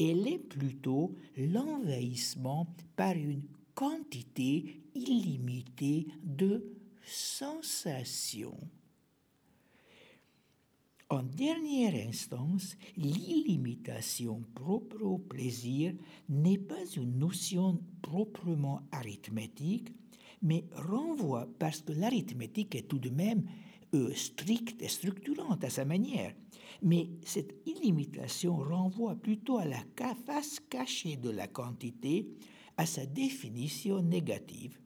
Elle 0.00 0.26
est 0.26 0.38
plutôt 0.38 1.14
l'envahissement 1.36 2.66
par 2.96 3.12
une 3.12 3.42
quantité 3.74 4.80
illimitée 4.94 6.06
de 6.22 6.64
sensations. 7.02 8.56
En 11.10 11.22
dernière 11.22 11.94
instance, 12.06 12.76
l'illimitation 12.98 14.42
propre 14.54 15.02
au 15.02 15.16
plaisir 15.16 15.94
n'est 16.28 16.58
pas 16.58 16.84
une 16.96 17.18
notion 17.18 17.80
proprement 18.02 18.82
arithmétique, 18.92 19.88
mais 20.42 20.64
renvoie, 20.74 21.48
parce 21.58 21.80
que 21.80 21.92
l'arithmétique 21.92 22.74
est 22.74 22.88
tout 22.88 22.98
de 22.98 23.08
même 23.08 23.44
euh, 23.94 24.12
stricte 24.14 24.82
et 24.82 24.88
structurante 24.88 25.64
à 25.64 25.70
sa 25.70 25.86
manière, 25.86 26.34
mais 26.82 27.08
cette 27.24 27.54
illimitation 27.64 28.58
renvoie 28.58 29.16
plutôt 29.16 29.56
à 29.56 29.64
la 29.64 29.82
face 30.26 30.60
cachée 30.68 31.16
de 31.16 31.30
la 31.30 31.48
quantité, 31.48 32.28
à 32.76 32.84
sa 32.84 33.06
définition 33.06 34.02
négative. 34.02 34.78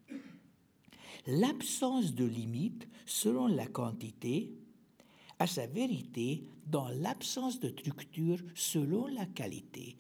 L'absence 1.26 2.14
de 2.14 2.24
limite 2.24 2.86
selon 3.06 3.48
la 3.48 3.66
quantité 3.66 4.52
à 5.42 5.46
sa 5.48 5.66
vérité 5.66 6.44
dans 6.68 6.86
l'absence 6.86 7.58
de 7.58 7.68
structure 7.68 8.38
selon 8.54 9.08
la 9.08 9.26
qualité. 9.26 9.96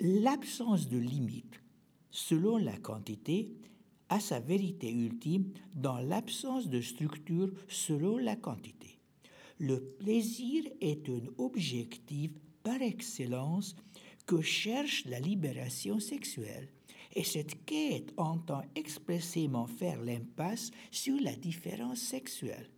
L'absence 0.00 0.88
de 0.88 0.98
limite 0.98 1.62
selon 2.10 2.56
la 2.56 2.76
quantité 2.78 3.48
à 4.08 4.18
sa 4.18 4.40
vérité 4.40 4.90
ultime 4.90 5.52
dans 5.72 6.00
l'absence 6.00 6.68
de 6.68 6.80
structure 6.80 7.52
selon 7.68 8.18
la 8.18 8.34
quantité. 8.34 8.98
Le 9.60 9.78
plaisir 9.80 10.64
est 10.80 11.08
un 11.08 11.22
objectif 11.38 12.32
par 12.64 12.82
excellence 12.82 13.76
que 14.26 14.40
cherche 14.40 15.04
la 15.04 15.20
libération 15.20 16.00
sexuelle. 16.00 16.70
Et 17.14 17.22
cette 17.22 17.64
quête 17.66 18.12
entend 18.16 18.62
expressément 18.74 19.68
faire 19.68 20.02
l'impasse 20.02 20.72
sur 20.90 21.20
la 21.20 21.36
différence 21.36 22.00
sexuelle. 22.00 22.68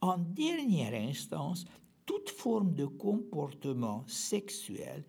En 0.00 0.18
dernière 0.18 0.94
instance, 0.94 1.64
toute 2.06 2.30
forme 2.30 2.74
de 2.74 2.86
comportement 2.86 4.04
sexuel 4.06 5.04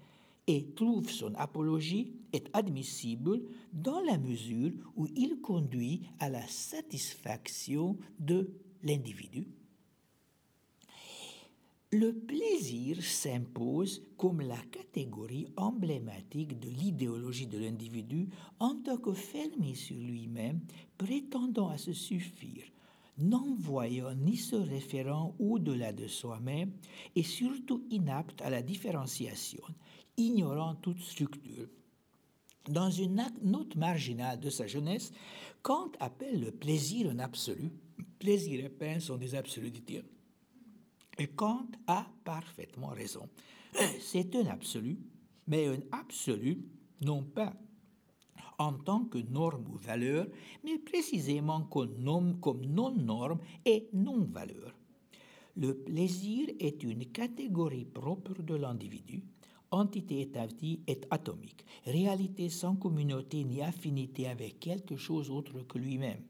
et 0.47 0.65
trouve 0.75 1.09
son 1.09 1.33
apologie 1.35 2.13
est 2.33 2.49
admissible 2.53 3.41
dans 3.71 4.01
la 4.01 4.17
mesure 4.17 4.71
où 4.95 5.07
il 5.15 5.39
conduit 5.41 6.01
à 6.19 6.29
la 6.29 6.45
satisfaction 6.47 7.97
de 8.19 8.51
l'individu. 8.83 9.47
Le 11.93 12.13
plaisir 12.13 13.03
s'impose 13.03 14.01
comme 14.17 14.39
la 14.39 14.59
catégorie 14.71 15.47
emblématique 15.57 16.57
de 16.57 16.69
l'idéologie 16.69 17.47
de 17.47 17.57
l'individu 17.57 18.29
en 18.59 18.75
tant 18.75 18.97
que 18.97 19.11
fermé 19.13 19.75
sur 19.75 19.97
lui-même, 19.97 20.61
prétendant 20.97 21.67
à 21.67 21.77
se 21.77 21.91
suffire, 21.91 22.63
non 23.21 23.55
voyant 23.57 24.13
ni 24.15 24.37
se 24.37 24.55
référant 24.55 25.35
au-delà 25.39 25.93
de 25.93 26.07
soi-même 26.07 26.71
et 27.15 27.23
surtout 27.23 27.85
inapte 27.89 28.41
à 28.41 28.49
la 28.49 28.61
différenciation, 28.61 29.63
ignorant 30.17 30.75
toute 30.75 31.01
structure. 31.01 31.67
Dans 32.69 32.91
une 32.91 33.23
note 33.41 33.75
marginale 33.75 34.39
de 34.39 34.49
sa 34.49 34.67
jeunesse, 34.67 35.11
Kant 35.61 35.91
appelle 35.99 36.41
le 36.41 36.51
plaisir 36.51 37.09
un 37.09 37.19
absolu. 37.19 37.71
Plaisir 38.19 38.63
et 38.63 38.69
peine 38.69 38.99
sont 38.99 39.17
des 39.17 39.33
absolutés. 39.33 40.03
Et 41.17 41.27
Kant 41.27 41.67
a 41.87 42.05
parfaitement 42.23 42.89
raison. 42.89 43.27
C'est 43.99 44.35
un 44.35 44.45
absolu, 44.47 44.99
mais 45.47 45.67
un 45.67 45.79
absolu 45.91 46.63
non 47.01 47.23
pas 47.23 47.53
en 48.61 48.73
tant 48.73 49.05
que 49.05 49.17
norme 49.17 49.65
ou 49.73 49.77
valeur, 49.77 50.27
mais 50.63 50.77
précisément 50.77 51.61
comme 51.61 51.95
non-norme 51.99 53.39
et 53.65 53.89
non-valeur. 53.93 54.75
Le 55.57 55.75
plaisir 55.75 56.47
est 56.59 56.83
une 56.83 57.05
catégorie 57.07 57.85
propre 57.85 58.41
de 58.41 58.55
l'individu, 58.55 59.23
entité 59.71 60.21
établie 60.21 60.81
et 60.87 61.01
atomique, 61.09 61.65
réalité 61.85 62.49
sans 62.49 62.75
communauté 62.75 63.43
ni 63.43 63.61
affinité 63.61 64.27
avec 64.27 64.59
quelque 64.59 64.95
chose 64.95 65.29
autre 65.29 65.61
que 65.67 65.77
lui-même. 65.77 66.23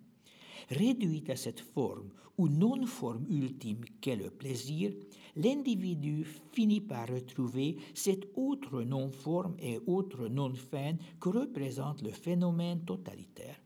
Réduite 0.69 1.29
à 1.29 1.35
cette 1.35 1.59
forme 1.59 2.09
ou 2.37 2.47
non-forme 2.47 3.25
ultime 3.29 3.81
qu'est 3.99 4.15
le 4.15 4.29
plaisir, 4.29 4.93
l'individu 5.35 6.25
finit 6.51 6.81
par 6.81 7.07
retrouver 7.07 7.77
cette 7.93 8.27
autre 8.35 8.83
non-forme 8.83 9.55
et 9.59 9.79
autre 9.87 10.27
non-fin 10.27 10.95
que 11.19 11.29
représente 11.29 12.01
le 12.01 12.11
phénomène 12.11 12.83
totalitaire. 12.83 13.61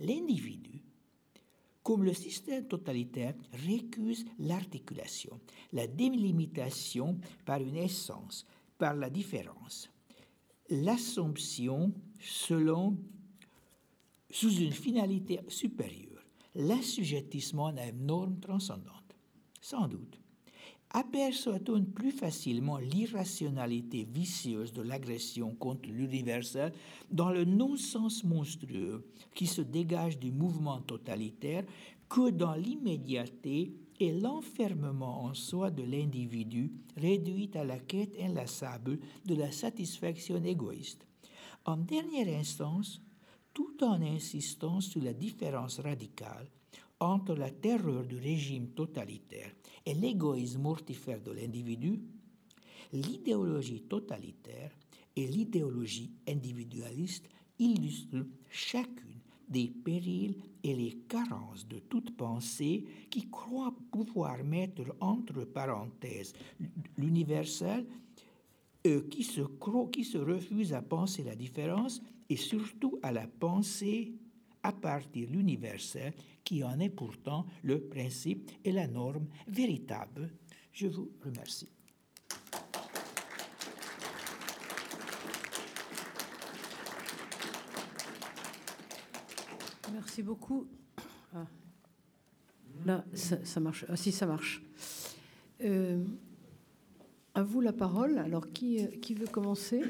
L'individu, 0.00 0.82
comme 1.82 2.04
le 2.04 2.14
système 2.14 2.66
totalitaire, 2.66 3.34
récuse 3.66 4.24
l'articulation, 4.38 5.40
la 5.72 5.86
délimitation 5.86 7.18
par 7.44 7.60
une 7.60 7.76
essence, 7.76 8.46
par 8.78 8.94
la 8.94 9.10
différence, 9.10 9.90
l'assomption 10.70 11.92
selon 12.20 12.96
sous 14.30 14.54
une 14.56 14.72
finalité 14.72 15.40
supérieure, 15.48 16.24
l'assujettissement 16.54 17.68
à 17.68 17.86
une 17.86 18.06
norme 18.06 18.38
transcendante. 18.40 19.16
Sans 19.60 19.88
doute, 19.88 20.20
aperçoit-on 20.90 21.84
plus 21.84 22.12
facilement 22.12 22.78
l'irrationalité 22.78 24.08
vicieuse 24.10 24.72
de 24.72 24.82
l'agression 24.82 25.54
contre 25.54 25.88
l'universel 25.88 26.72
dans 27.10 27.30
le 27.30 27.44
non-sens 27.44 28.24
monstrueux 28.24 29.06
qui 29.34 29.46
se 29.46 29.62
dégage 29.62 30.18
du 30.18 30.32
mouvement 30.32 30.80
totalitaire 30.80 31.64
que 32.08 32.30
dans 32.30 32.54
l'immédiateté 32.54 33.72
et 34.00 34.12
l'enfermement 34.12 35.24
en 35.24 35.34
soi 35.34 35.70
de 35.70 35.82
l'individu 35.82 36.72
réduit 36.96 37.50
à 37.54 37.64
la 37.64 37.78
quête 37.78 38.16
inlassable 38.18 38.98
de 39.26 39.34
la 39.34 39.52
satisfaction 39.52 40.42
égoïste. 40.42 41.06
En 41.66 41.76
dernière 41.76 42.28
instance, 42.38 43.02
tout 43.52 43.82
en 43.82 44.00
insistant 44.02 44.80
sur 44.80 45.02
la 45.02 45.12
différence 45.12 45.80
radicale 45.80 46.48
entre 47.00 47.34
la 47.34 47.50
terreur 47.50 48.04
du 48.04 48.16
régime 48.16 48.68
totalitaire 48.68 49.52
et 49.86 49.94
l'égoïsme 49.94 50.60
mortifère 50.60 51.20
de 51.20 51.32
l'individu, 51.32 52.00
l'idéologie 52.92 53.82
totalitaire 53.82 54.70
et 55.16 55.26
l'idéologie 55.26 56.10
individualiste 56.28 57.26
illustrent 57.58 58.26
chacune 58.50 59.20
des 59.48 59.68
périls 59.68 60.36
et 60.62 60.74
les 60.74 60.92
carences 61.08 61.66
de 61.66 61.80
toute 61.80 62.16
pensée 62.16 62.84
qui 63.10 63.28
croit 63.28 63.74
pouvoir 63.90 64.44
mettre 64.44 64.82
entre 65.00 65.44
parenthèses 65.44 66.34
l'universel, 66.96 67.86
euh, 68.86 69.02
qui, 69.08 69.24
se 69.24 69.42
qui 69.90 70.04
se 70.04 70.18
refuse 70.18 70.72
à 70.72 70.82
penser 70.82 71.24
la 71.24 71.34
différence 71.34 72.00
et 72.30 72.36
surtout 72.36 72.98
à 73.02 73.12
la 73.12 73.26
penser 73.26 74.14
à 74.62 74.72
partir 74.72 75.26
de 75.26 75.32
l'universel 75.32 76.14
qui 76.44 76.62
en 76.62 76.78
est 76.78 76.88
pourtant 76.88 77.46
le 77.62 77.80
principe 77.80 78.50
et 78.64 78.72
la 78.72 78.86
norme 78.86 79.26
véritable. 79.48 80.30
Je 80.72 80.86
vous 80.86 81.10
remercie. 81.24 81.68
Merci 89.92 90.22
beaucoup. 90.22 90.66
Ah. 91.34 91.46
Là, 92.86 93.04
ça, 93.12 93.60
marche. 93.60 93.84
Ah 93.88 93.96
si, 93.96 94.12
ça 94.12 94.26
marche. 94.26 94.62
Euh, 95.62 96.04
à 97.34 97.42
vous 97.42 97.60
la 97.60 97.72
parole. 97.72 98.18
Alors, 98.18 98.52
qui, 98.52 98.86
qui 99.00 99.14
veut 99.14 99.26
commencer? 99.26 99.82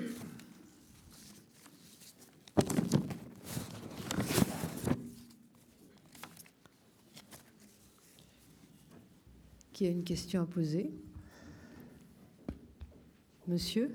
Qui 9.81 9.87
a 9.87 9.91
une 9.93 10.05
question 10.05 10.43
à 10.43 10.45
poser 10.45 10.91
Monsieur? 13.49 13.91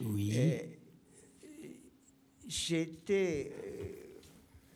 Oui. 0.00 0.60
J'étais. 2.48 3.52
Euh, 3.52 4.20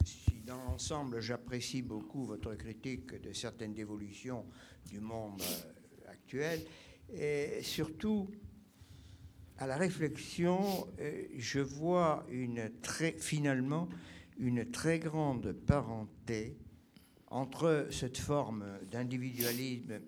si 0.05 0.43
dans 0.45 0.63
l'ensemble, 0.65 1.21
j'apprécie 1.21 1.81
beaucoup 1.81 2.27
votre 2.27 2.55
critique 2.57 3.23
de 3.23 3.33
certaines 3.33 3.79
évolutions 3.79 4.45
du 4.91 5.01
monde 5.01 5.41
euh, 5.41 6.11
actuel, 6.11 6.61
et 7.11 7.63
surtout 7.63 8.29
à 9.59 9.67
la 9.67 9.77
réflexion, 9.77 10.89
euh, 11.01 11.25
je 11.37 11.61
vois 11.61 12.27
finalement 13.19 13.89
une 14.39 14.71
très 14.71 14.99
grande 14.99 15.53
parenté 15.53 16.57
entre 17.29 17.87
cette 17.91 18.19
forme 18.19 18.65
d'individualisme. 18.91 20.01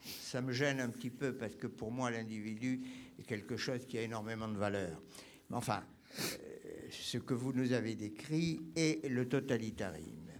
Ça 0.00 0.40
me 0.40 0.52
gêne 0.52 0.80
un 0.80 0.88
petit 0.88 1.10
peu 1.10 1.34
parce 1.34 1.56
que 1.56 1.66
pour 1.66 1.90
moi, 1.90 2.10
l'individu, 2.10 2.80
quelque 3.26 3.56
chose 3.56 3.86
qui 3.86 3.98
a 3.98 4.02
énormément 4.02 4.48
de 4.48 4.56
valeur. 4.56 5.02
Mais 5.50 5.56
enfin, 5.56 5.82
euh, 6.18 6.22
ce 6.90 7.18
que 7.18 7.34
vous 7.34 7.52
nous 7.52 7.72
avez 7.72 7.96
décrit 7.96 8.60
est 8.76 9.08
le 9.08 9.28
totalitarisme. 9.28 10.30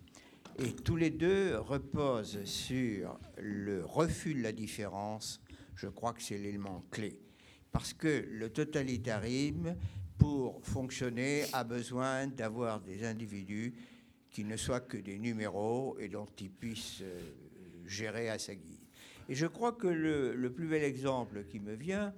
Et 0.58 0.72
tous 0.72 0.96
les 0.96 1.10
deux 1.10 1.58
reposent 1.58 2.44
sur 2.44 3.18
le 3.38 3.84
refus 3.84 4.34
de 4.34 4.42
la 4.42 4.52
différence. 4.52 5.40
Je 5.74 5.88
crois 5.88 6.12
que 6.12 6.22
c'est 6.22 6.38
l'élément 6.38 6.84
clé. 6.90 7.18
Parce 7.72 7.92
que 7.92 8.26
le 8.30 8.50
totalitarisme, 8.50 9.76
pour 10.18 10.60
fonctionner, 10.64 11.44
a 11.52 11.64
besoin 11.64 12.26
d'avoir 12.26 12.80
des 12.80 13.04
individus 13.04 13.74
qui 14.30 14.44
ne 14.44 14.56
soient 14.56 14.80
que 14.80 14.96
des 14.96 15.18
numéros 15.18 15.96
et 15.98 16.08
dont 16.08 16.28
ils 16.40 16.50
puissent 16.50 17.00
euh, 17.02 17.20
gérer 17.86 18.28
à 18.28 18.38
sa 18.38 18.54
guise. 18.54 18.80
Et 19.28 19.34
je 19.34 19.46
crois 19.46 19.72
que 19.72 19.88
le, 19.88 20.52
plus 20.52 20.68
bel 20.68 20.84
exemple 20.84 21.44
qui 21.44 21.58
me 21.58 21.74
vient, 21.74 22.14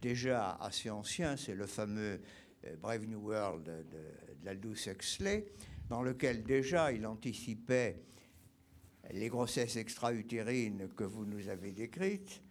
déjà 0.00 0.52
assez 0.60 0.90
ancien, 0.90 1.36
c'est 1.36 1.54
le 1.54 1.66
fameux 1.66 2.20
euh, 2.64 2.76
Brave 2.80 3.06
New 3.06 3.20
World 3.20 3.64
de, 3.64 3.70
de 3.70 4.44
l'Aldous 4.44 4.88
Huxley, 4.88 5.46
dans 5.88 6.02
lequel 6.02 6.42
déjà 6.42 6.92
il 6.92 7.06
anticipait 7.06 7.96
les 9.12 9.28
grossesses 9.28 9.76
extra-utérines 9.76 10.88
que 10.96 11.04
vous 11.04 11.24
nous 11.24 11.48
avez 11.48 11.72
décrites, 11.72 12.42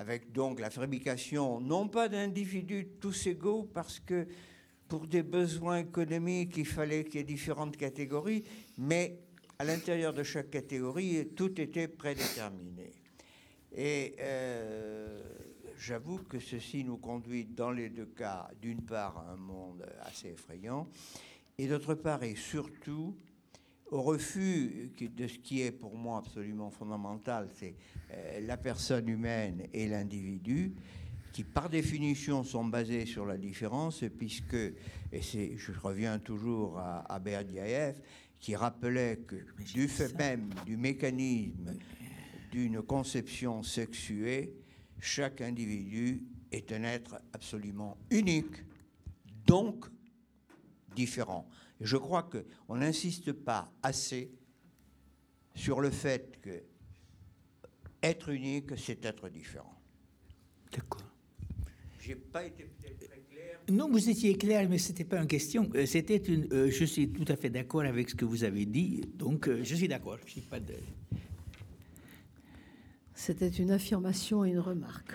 avec 0.00 0.32
donc 0.32 0.60
la 0.60 0.70
fabrication 0.70 1.60
non 1.60 1.86
pas 1.86 2.08
d'individus 2.08 2.88
tous 3.00 3.26
égaux, 3.26 3.64
parce 3.64 4.00
que 4.00 4.26
pour 4.88 5.06
des 5.06 5.22
besoins 5.22 5.80
économiques, 5.80 6.56
il 6.56 6.66
fallait 6.66 7.04
qu'il 7.04 7.16
y 7.16 7.18
ait 7.18 7.24
différentes 7.24 7.76
catégories, 7.76 8.42
mais 8.78 9.18
à 9.58 9.64
l'intérieur 9.64 10.14
de 10.14 10.22
chaque 10.22 10.48
catégorie, 10.48 11.28
tout 11.36 11.60
était 11.60 11.86
prédéterminé. 11.86 12.92
Et 13.76 14.16
euh, 14.20 15.20
j'avoue 15.76 16.20
que 16.20 16.40
ceci 16.40 16.82
nous 16.82 16.96
conduit 16.96 17.44
dans 17.44 17.70
les 17.70 17.90
deux 17.90 18.06
cas, 18.06 18.48
d'une 18.58 18.80
part, 18.80 19.18
à 19.18 19.32
un 19.32 19.36
monde 19.36 19.84
assez 20.00 20.28
effrayant, 20.28 20.88
et 21.58 21.68
d'autre 21.68 21.94
part, 21.94 22.22
et 22.22 22.36
surtout, 22.36 23.14
au 23.90 24.02
refus 24.02 24.92
de 25.00 25.26
ce 25.26 25.38
qui 25.38 25.62
est 25.62 25.72
pour 25.72 25.96
moi 25.96 26.18
absolument 26.18 26.70
fondamental, 26.70 27.48
c'est 27.54 27.74
euh, 28.12 28.40
la 28.46 28.56
personne 28.56 29.08
humaine 29.08 29.66
et 29.72 29.88
l'individu, 29.88 30.74
qui 31.32 31.44
par 31.44 31.68
définition 31.68 32.44
sont 32.44 32.64
basés 32.64 33.06
sur 33.06 33.26
la 33.26 33.36
différence, 33.36 34.04
puisque, 34.16 34.54
et 34.54 35.22
c'est, 35.22 35.56
je 35.56 35.72
reviens 35.72 36.18
toujours 36.18 36.78
à, 36.78 37.12
à 37.12 37.18
Berdyaev, 37.18 38.00
qui 38.38 38.56
rappelait 38.56 39.18
que 39.26 39.36
du 39.74 39.86
fait 39.86 40.16
même 40.16 40.50
du 40.64 40.76
mécanisme 40.76 41.76
d'une 42.50 42.82
conception 42.82 43.62
sexuée, 43.62 44.54
chaque 44.98 45.40
individu 45.40 46.22
est 46.50 46.72
un 46.72 46.82
être 46.84 47.20
absolument 47.32 47.96
unique, 48.10 48.64
donc 49.46 49.86
différent. 50.94 51.48
Je 51.80 51.96
crois 51.96 52.24
qu'on 52.24 52.76
n'insiste 52.76 53.32
pas 53.32 53.72
assez 53.82 54.30
sur 55.54 55.80
le 55.80 55.90
fait 55.90 56.38
que 56.40 56.62
être 58.02 58.30
unique, 58.30 58.76
c'est 58.76 59.04
être 59.04 59.28
différent. 59.28 59.74
D'accord. 60.72 61.04
J'ai 62.00 62.14
pas 62.14 62.44
été 62.44 62.64
peut-être 62.64 62.98
très 62.98 63.20
clair. 63.30 63.60
Non, 63.70 63.90
vous 63.90 64.08
étiez 64.08 64.36
clair, 64.36 64.68
mais 64.68 64.78
c'était 64.78 65.04
pas 65.04 65.20
une 65.20 65.26
question. 65.26 65.70
Euh, 65.74 65.84
c'était 65.86 66.16
une. 66.16 66.48
Euh, 66.52 66.70
je 66.70 66.84
suis 66.84 67.10
tout 67.10 67.26
à 67.28 67.36
fait 67.36 67.50
d'accord 67.50 67.82
avec 67.82 68.10
ce 68.10 68.14
que 68.14 68.24
vous 68.24 68.44
avez 68.44 68.64
dit, 68.64 69.02
donc 69.14 69.48
euh, 69.48 69.62
je 69.62 69.74
suis 69.74 69.88
d'accord. 69.88 70.18
Je 70.24 70.30
suis 70.30 70.40
pas 70.40 70.60
de. 70.60 70.74
C'était 73.14 73.48
une 73.48 73.70
affirmation 73.70 74.44
et 74.44 74.50
une 74.50 74.60
remarque. 74.60 75.12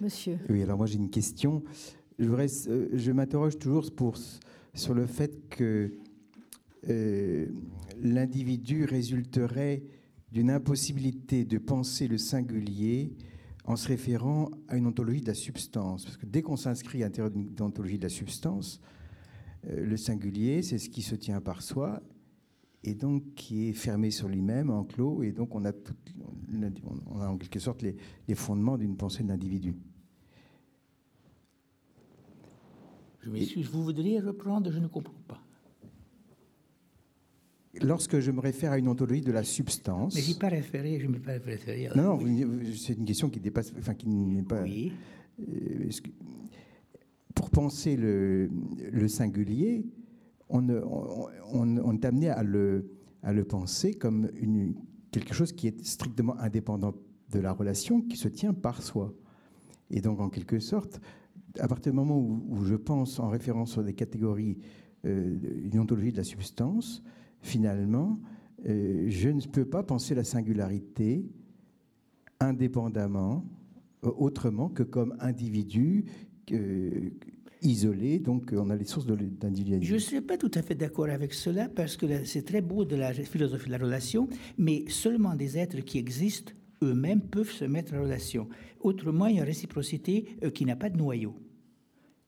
Monsieur. 0.00 0.38
Oui, 0.48 0.62
alors 0.62 0.76
moi 0.76 0.86
j'ai 0.86 0.96
une 0.96 1.10
question. 1.10 1.62
Je, 2.18 2.28
euh, 2.28 2.88
je 2.92 3.12
m'interroge 3.12 3.58
toujours 3.58 3.86
sur 4.74 4.94
le 4.94 5.06
fait 5.06 5.48
que 5.48 5.92
euh, 6.88 7.46
l'individu 8.02 8.84
résulterait 8.84 9.82
d'une 10.30 10.50
impossibilité 10.50 11.44
de 11.44 11.58
penser 11.58 12.08
le 12.08 12.18
singulier 12.18 13.12
en 13.64 13.76
se 13.76 13.88
référant 13.88 14.50
à 14.68 14.76
une 14.76 14.86
ontologie 14.86 15.22
de 15.22 15.26
la 15.26 15.34
substance. 15.34 16.04
Parce 16.04 16.16
que 16.16 16.26
dès 16.26 16.42
qu'on 16.42 16.56
s'inscrit 16.56 17.02
à 17.02 17.06
l'intérieur 17.06 17.30
d'une 17.30 17.54
ontologie 17.60 17.98
de 17.98 18.02
la 18.02 18.08
substance, 18.08 18.80
euh, 19.66 19.84
le 19.84 19.96
singulier, 19.96 20.62
c'est 20.62 20.78
ce 20.78 20.90
qui 20.90 21.02
se 21.02 21.14
tient 21.14 21.40
par 21.40 21.62
soi, 21.62 22.02
et 22.82 22.94
donc 22.94 23.34
qui 23.34 23.68
est 23.68 23.72
fermé 23.72 24.10
sur 24.10 24.28
lui-même, 24.28 24.70
enclos, 24.70 25.22
et 25.22 25.32
donc 25.32 25.54
on 25.54 25.64
a, 25.64 25.72
on 27.06 27.20
a 27.20 27.28
en 27.28 27.38
quelque 27.38 27.58
sorte 27.58 27.80
les, 27.80 27.96
les 28.28 28.34
fondements 28.34 28.76
d'une 28.76 28.96
pensée 28.96 29.22
de 29.22 29.28
l'individu. 29.28 29.74
Je 33.24 33.30
m'excuse, 33.30 33.68
vous 33.70 33.82
voudriez 33.82 34.20
reprendre, 34.20 34.70
je 34.70 34.78
ne 34.78 34.86
comprends 34.86 35.14
pas. 35.26 35.40
Lorsque 37.80 38.20
je 38.20 38.30
me 38.30 38.40
réfère 38.40 38.72
à 38.72 38.78
une 38.78 38.86
ontologie 38.86 39.22
de 39.22 39.32
la 39.32 39.42
substance. 39.42 40.14
Mais 40.14 40.20
je 40.20 40.38
pas 40.38 40.48
référé, 40.48 41.00
je 41.00 41.06
ne 41.06 41.12
me 41.12 41.18
pas 41.18 41.32
référé. 41.32 41.88
À... 41.88 41.94
Non, 41.94 42.18
non, 42.18 42.60
c'est 42.76 42.92
une 42.92 43.04
question 43.04 43.30
qui 43.30 43.40
dépasse, 43.40 43.72
enfin 43.78 43.94
qui 43.94 44.08
n'est 44.08 44.42
pas. 44.42 44.62
Oui. 44.62 44.92
Euh, 45.40 45.88
pour 47.34 47.50
penser 47.50 47.96
le, 47.96 48.48
le 48.92 49.08
singulier, 49.08 49.84
on, 50.48 50.68
on, 51.52 51.96
est 51.96 52.04
amené 52.04 52.28
à 52.28 52.44
le, 52.44 52.92
à 53.22 53.32
le 53.32 53.44
penser 53.44 53.94
comme 53.94 54.30
une, 54.36 54.74
quelque 55.10 55.34
chose 55.34 55.52
qui 55.52 55.66
est 55.66 55.84
strictement 55.84 56.38
indépendant 56.38 56.94
de 57.32 57.40
la 57.40 57.52
relation, 57.52 58.02
qui 58.02 58.16
se 58.16 58.28
tient 58.28 58.54
par 58.54 58.82
soi. 58.82 59.12
Et 59.90 60.00
donc, 60.00 60.20
en 60.20 60.28
quelque 60.28 60.60
sorte, 60.60 61.00
à 61.58 61.68
partir 61.68 61.92
du 61.92 61.96
moment 61.96 62.18
où, 62.18 62.64
je 62.64 62.74
pense 62.74 63.18
en 63.20 63.28
référence 63.28 63.72
sur 63.72 63.84
des 63.84 63.94
catégories, 63.94 64.58
euh, 65.04 65.36
une 65.64 65.78
ontologie 65.78 66.12
de 66.12 66.16
la 66.16 66.24
substance, 66.24 67.02
finalement, 67.40 68.18
euh, 68.66 69.06
je 69.08 69.28
ne 69.28 69.40
peux 69.40 69.64
pas 69.64 69.82
penser 69.82 70.14
la 70.14 70.24
singularité 70.24 71.26
indépendamment, 72.40 73.44
euh, 74.04 74.10
autrement 74.16 74.68
que 74.68 74.82
comme 74.82 75.14
individu 75.20 76.06
isolé, 77.62 78.18
donc 78.18 78.52
on 78.54 78.68
a 78.68 78.76
les 78.76 78.84
sources 78.84 79.06
d'individualisme. 79.06 79.88
Je 79.88 79.94
ne 79.94 79.98
suis 79.98 80.20
pas 80.20 80.36
tout 80.36 80.50
à 80.52 80.60
fait 80.60 80.74
d'accord 80.74 81.08
avec 81.08 81.32
cela 81.32 81.70
parce 81.70 81.96
que 81.96 82.24
c'est 82.26 82.42
très 82.42 82.60
beau 82.60 82.84
de 82.84 82.96
la 82.96 83.14
philosophie 83.14 83.66
de 83.66 83.72
la 83.72 83.78
relation, 83.78 84.28
mais 84.58 84.84
seulement 84.88 85.34
des 85.34 85.56
êtres 85.56 85.80
qui 85.80 85.98
existent 85.98 86.52
eux-mêmes 86.84 87.20
peuvent 87.20 87.50
se 87.50 87.64
mettre 87.64 87.94
en 87.94 88.02
relation. 88.02 88.48
Autrement, 88.80 89.26
il 89.26 89.36
y 89.36 89.38
a 89.38 89.42
une 89.42 89.46
réciprocité 89.46 90.36
euh, 90.42 90.50
qui 90.50 90.64
n'a 90.64 90.76
pas 90.76 90.90
de 90.90 90.96
noyau. 90.96 91.34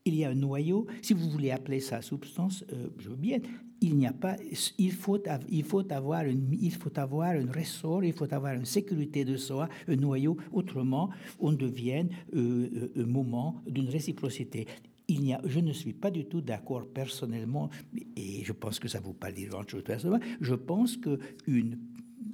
Il 0.07 0.15
y 0.15 0.23
a 0.23 0.29
un 0.29 0.35
noyau, 0.35 0.87
si 1.01 1.13
vous 1.13 1.29
voulez 1.29 1.51
appeler 1.51 1.79
ça 1.79 2.01
substance, 2.01 2.63
euh, 2.71 2.87
je 2.97 3.09
veux 3.09 3.15
bien, 3.15 3.39
il 3.81 3.95
n'y 3.95 4.07
a 4.07 4.13
pas, 4.13 4.37
il 4.77 4.91
faut, 4.91 5.21
il, 5.49 5.63
faut 5.63 5.91
avoir 5.91 6.23
une, 6.23 6.57
il 6.59 6.71
faut 6.71 6.97
avoir 6.97 7.31
un 7.31 7.51
ressort, 7.51 8.03
il 8.03 8.13
faut 8.13 8.33
avoir 8.33 8.53
une 8.53 8.65
sécurité 8.65 9.25
de 9.25 9.35
soi, 9.35 9.67
un 9.87 9.95
noyau, 9.95 10.37
autrement 10.51 11.09
on 11.39 11.51
devient 11.51 12.05
euh, 12.35 12.89
un 12.95 13.05
moment 13.05 13.61
d'une 13.67 13.89
réciprocité. 13.89 14.65
Il 15.09 15.25
y 15.25 15.33
a, 15.33 15.41
je 15.45 15.59
ne 15.59 15.71
suis 15.73 15.93
pas 15.93 16.11
du 16.11 16.25
tout 16.25 16.41
d'accord 16.41 16.85
personnellement, 16.87 17.69
et 18.15 18.43
je 18.43 18.53
pense 18.53 18.79
que 18.79 18.87
ça 18.87 18.99
ne 18.99 19.05
vaut 19.05 19.13
pas 19.13 19.31
dire 19.31 19.49
grand-chose 19.49 19.83
personnellement, 19.83 20.25
je 20.41 20.55
pense 20.55 20.97
qu'une 20.97 21.77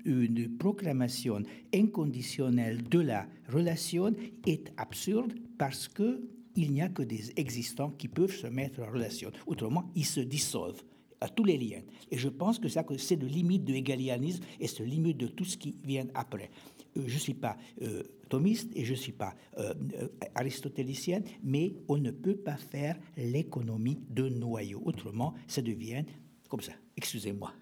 une 0.05 0.57
proclamation 0.57 1.43
inconditionnelle 1.73 2.83
de 2.83 2.99
la 2.99 3.25
relation 3.49 4.13
est 4.45 4.73
absurde 4.75 5.33
parce 5.57 5.87
que 5.87 6.19
il 6.55 6.71
n'y 6.71 6.81
a 6.81 6.89
que 6.89 7.03
des 7.03 7.31
existants 7.37 7.91
qui 7.91 8.07
peuvent 8.07 8.35
se 8.35 8.47
mettre 8.47 8.81
en 8.81 8.91
relation. 8.91 9.31
Autrement, 9.47 9.89
ils 9.95 10.05
se 10.05 10.19
dissolvent 10.19 10.83
à 11.23 11.29
tous 11.29 11.45
les 11.45 11.57
liens. 11.57 11.81
Et 12.11 12.17
je 12.17 12.27
pense 12.27 12.59
que 12.59 12.67
c'est 12.67 13.15
le 13.15 13.27
limite 13.27 13.63
de 13.63 13.71
l'égalianisme 13.71 14.43
et 14.59 14.67
c'est 14.67 14.83
le 14.83 14.89
limite 14.89 15.17
de 15.17 15.27
tout 15.27 15.45
ce 15.45 15.57
qui 15.57 15.77
vient 15.83 16.07
après. 16.13 16.49
Euh, 16.97 17.03
je 17.07 17.13
ne 17.13 17.19
suis 17.19 17.33
pas 17.33 17.57
euh, 17.81 18.03
thomiste 18.29 18.71
et 18.75 18.83
je 18.83 18.91
ne 18.91 18.97
suis 18.97 19.13
pas 19.13 19.33
euh, 19.57 19.73
aristotélicien, 20.35 21.21
mais 21.41 21.73
on 21.87 21.97
ne 21.97 22.11
peut 22.11 22.35
pas 22.35 22.57
faire 22.57 22.99
l'économie 23.15 23.99
de 24.09 24.27
noyau. 24.27 24.81
Autrement, 24.83 25.33
ça 25.47 25.61
devient 25.61 26.03
comme 26.49 26.61
ça. 26.61 26.73
Excusez-moi 26.97 27.53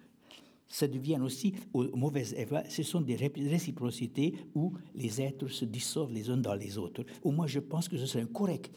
ça 0.72 0.88
devient 0.88 1.18
aussi, 1.22 1.54
ce 1.74 2.82
sont 2.82 3.02
des 3.02 3.14
réciprocités 3.14 4.34
où 4.54 4.72
les 4.94 5.20
êtres 5.20 5.48
se 5.48 5.66
dissolvent 5.66 6.12
les 6.12 6.30
uns 6.30 6.38
dans 6.38 6.54
les 6.54 6.78
autres. 6.78 7.04
Au 7.22 7.30
moins, 7.30 7.46
je 7.46 7.60
pense 7.60 7.88
que 7.88 7.98
ce 7.98 8.06
serait 8.06 8.24
un 8.24 8.26
correct, 8.26 8.72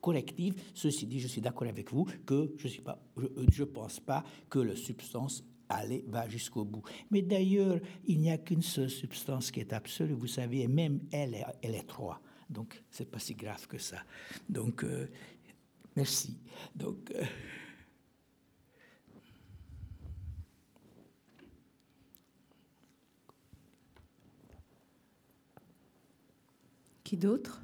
correctif. 0.00 0.54
Ceci 0.72 1.06
dit, 1.06 1.20
je 1.20 1.28
suis 1.28 1.42
d'accord 1.42 1.68
avec 1.68 1.92
vous 1.92 2.06
que 2.24 2.50
je 2.56 2.68
ne 2.68 3.50
je, 3.52 3.64
pense 3.64 4.00
pas 4.00 4.24
que 4.48 4.58
la 4.58 4.74
substance 4.74 5.44
va 6.08 6.26
jusqu'au 6.30 6.64
bout. 6.64 6.82
Mais 7.10 7.20
d'ailleurs, 7.20 7.78
il 8.06 8.20
n'y 8.20 8.30
a 8.30 8.38
qu'une 8.38 8.62
seule 8.62 8.90
substance 8.90 9.50
qui 9.50 9.60
est 9.60 9.74
absolue, 9.74 10.14
vous 10.14 10.26
savez, 10.26 10.62
et 10.62 10.68
même 10.68 11.00
elle, 11.12 11.36
elle 11.60 11.74
est 11.74 11.86
trois. 11.86 12.22
Donc, 12.48 12.82
c'est 12.90 13.10
pas 13.10 13.18
si 13.18 13.34
grave 13.34 13.66
que 13.66 13.76
ça. 13.78 13.98
Donc, 14.48 14.82
euh, 14.82 15.08
merci. 15.94 16.38
Donc. 16.74 17.12
Euh, 17.14 17.22
Qui 27.14 27.20
d'autre? 27.20 27.62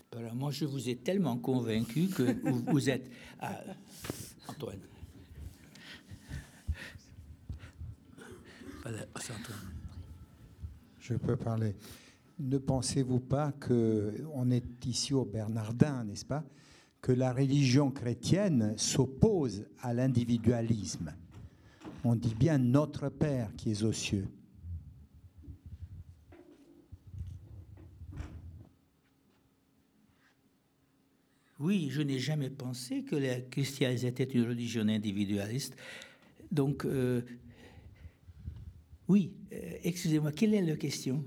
Apparemment, 0.00 0.50
je 0.50 0.66
vous 0.66 0.90
ai 0.90 0.96
tellement 0.96 1.38
convaincu 1.38 2.08
que 2.08 2.70
vous, 2.70 2.90
êtes. 2.90 3.10
Antoine. 4.48 4.80
Je 11.00 11.14
peux 11.14 11.36
parler. 11.38 11.74
Ne 12.38 12.58
pensez-vous 12.58 13.20
pas 13.20 13.52
que 13.52 14.26
on 14.34 14.50
est 14.50 14.84
ici 14.84 15.14
au 15.14 15.24
Bernardin, 15.24 16.04
n'est-ce 16.04 16.26
pas? 16.26 16.44
Que 17.00 17.12
la 17.12 17.32
religion 17.32 17.90
chrétienne 17.90 18.74
s'oppose 18.76 19.64
à 19.80 19.94
l'individualisme 19.94 21.14
on 22.04 22.16
dit 22.16 22.34
bien 22.34 22.58
notre 22.58 23.08
Père 23.08 23.54
qui 23.56 23.70
est 23.70 23.82
aux 23.82 23.92
cieux. 23.92 24.28
Oui, 31.58 31.90
je 31.90 32.02
n'ai 32.02 32.18
jamais 32.18 32.50
pensé 32.50 33.04
que 33.04 33.14
les 33.14 33.44
chrétiens 33.48 33.92
étaient 33.92 34.24
une 34.24 34.48
religion 34.48 34.82
individualiste. 34.88 35.76
Donc, 36.50 36.84
euh, 36.84 37.22
oui, 39.06 39.32
euh, 39.52 39.78
excusez-moi, 39.84 40.32
quelle 40.32 40.54
est 40.54 40.62
la 40.62 40.76
question? 40.76 41.24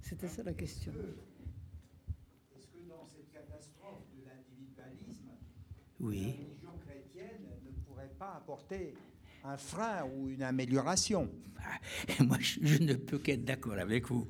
C'était 0.00 0.28
ça 0.28 0.44
la 0.44 0.52
question. 0.52 0.92
Oui. 6.02 6.18
La 6.18 6.32
religion 6.32 6.70
chrétienne 6.84 7.42
ne 7.64 7.70
pourrait 7.86 8.10
pas 8.18 8.34
apporter 8.36 8.94
un 9.44 9.56
frein 9.56 10.04
ou 10.04 10.28
une 10.28 10.42
amélioration. 10.42 11.28
Ah, 11.64 12.22
moi, 12.24 12.38
je, 12.40 12.82
ne 12.82 12.94
peux 12.94 13.18
qu'être 13.18 13.44
d'accord 13.44 13.78
avec 13.78 14.08
vous. 14.08 14.26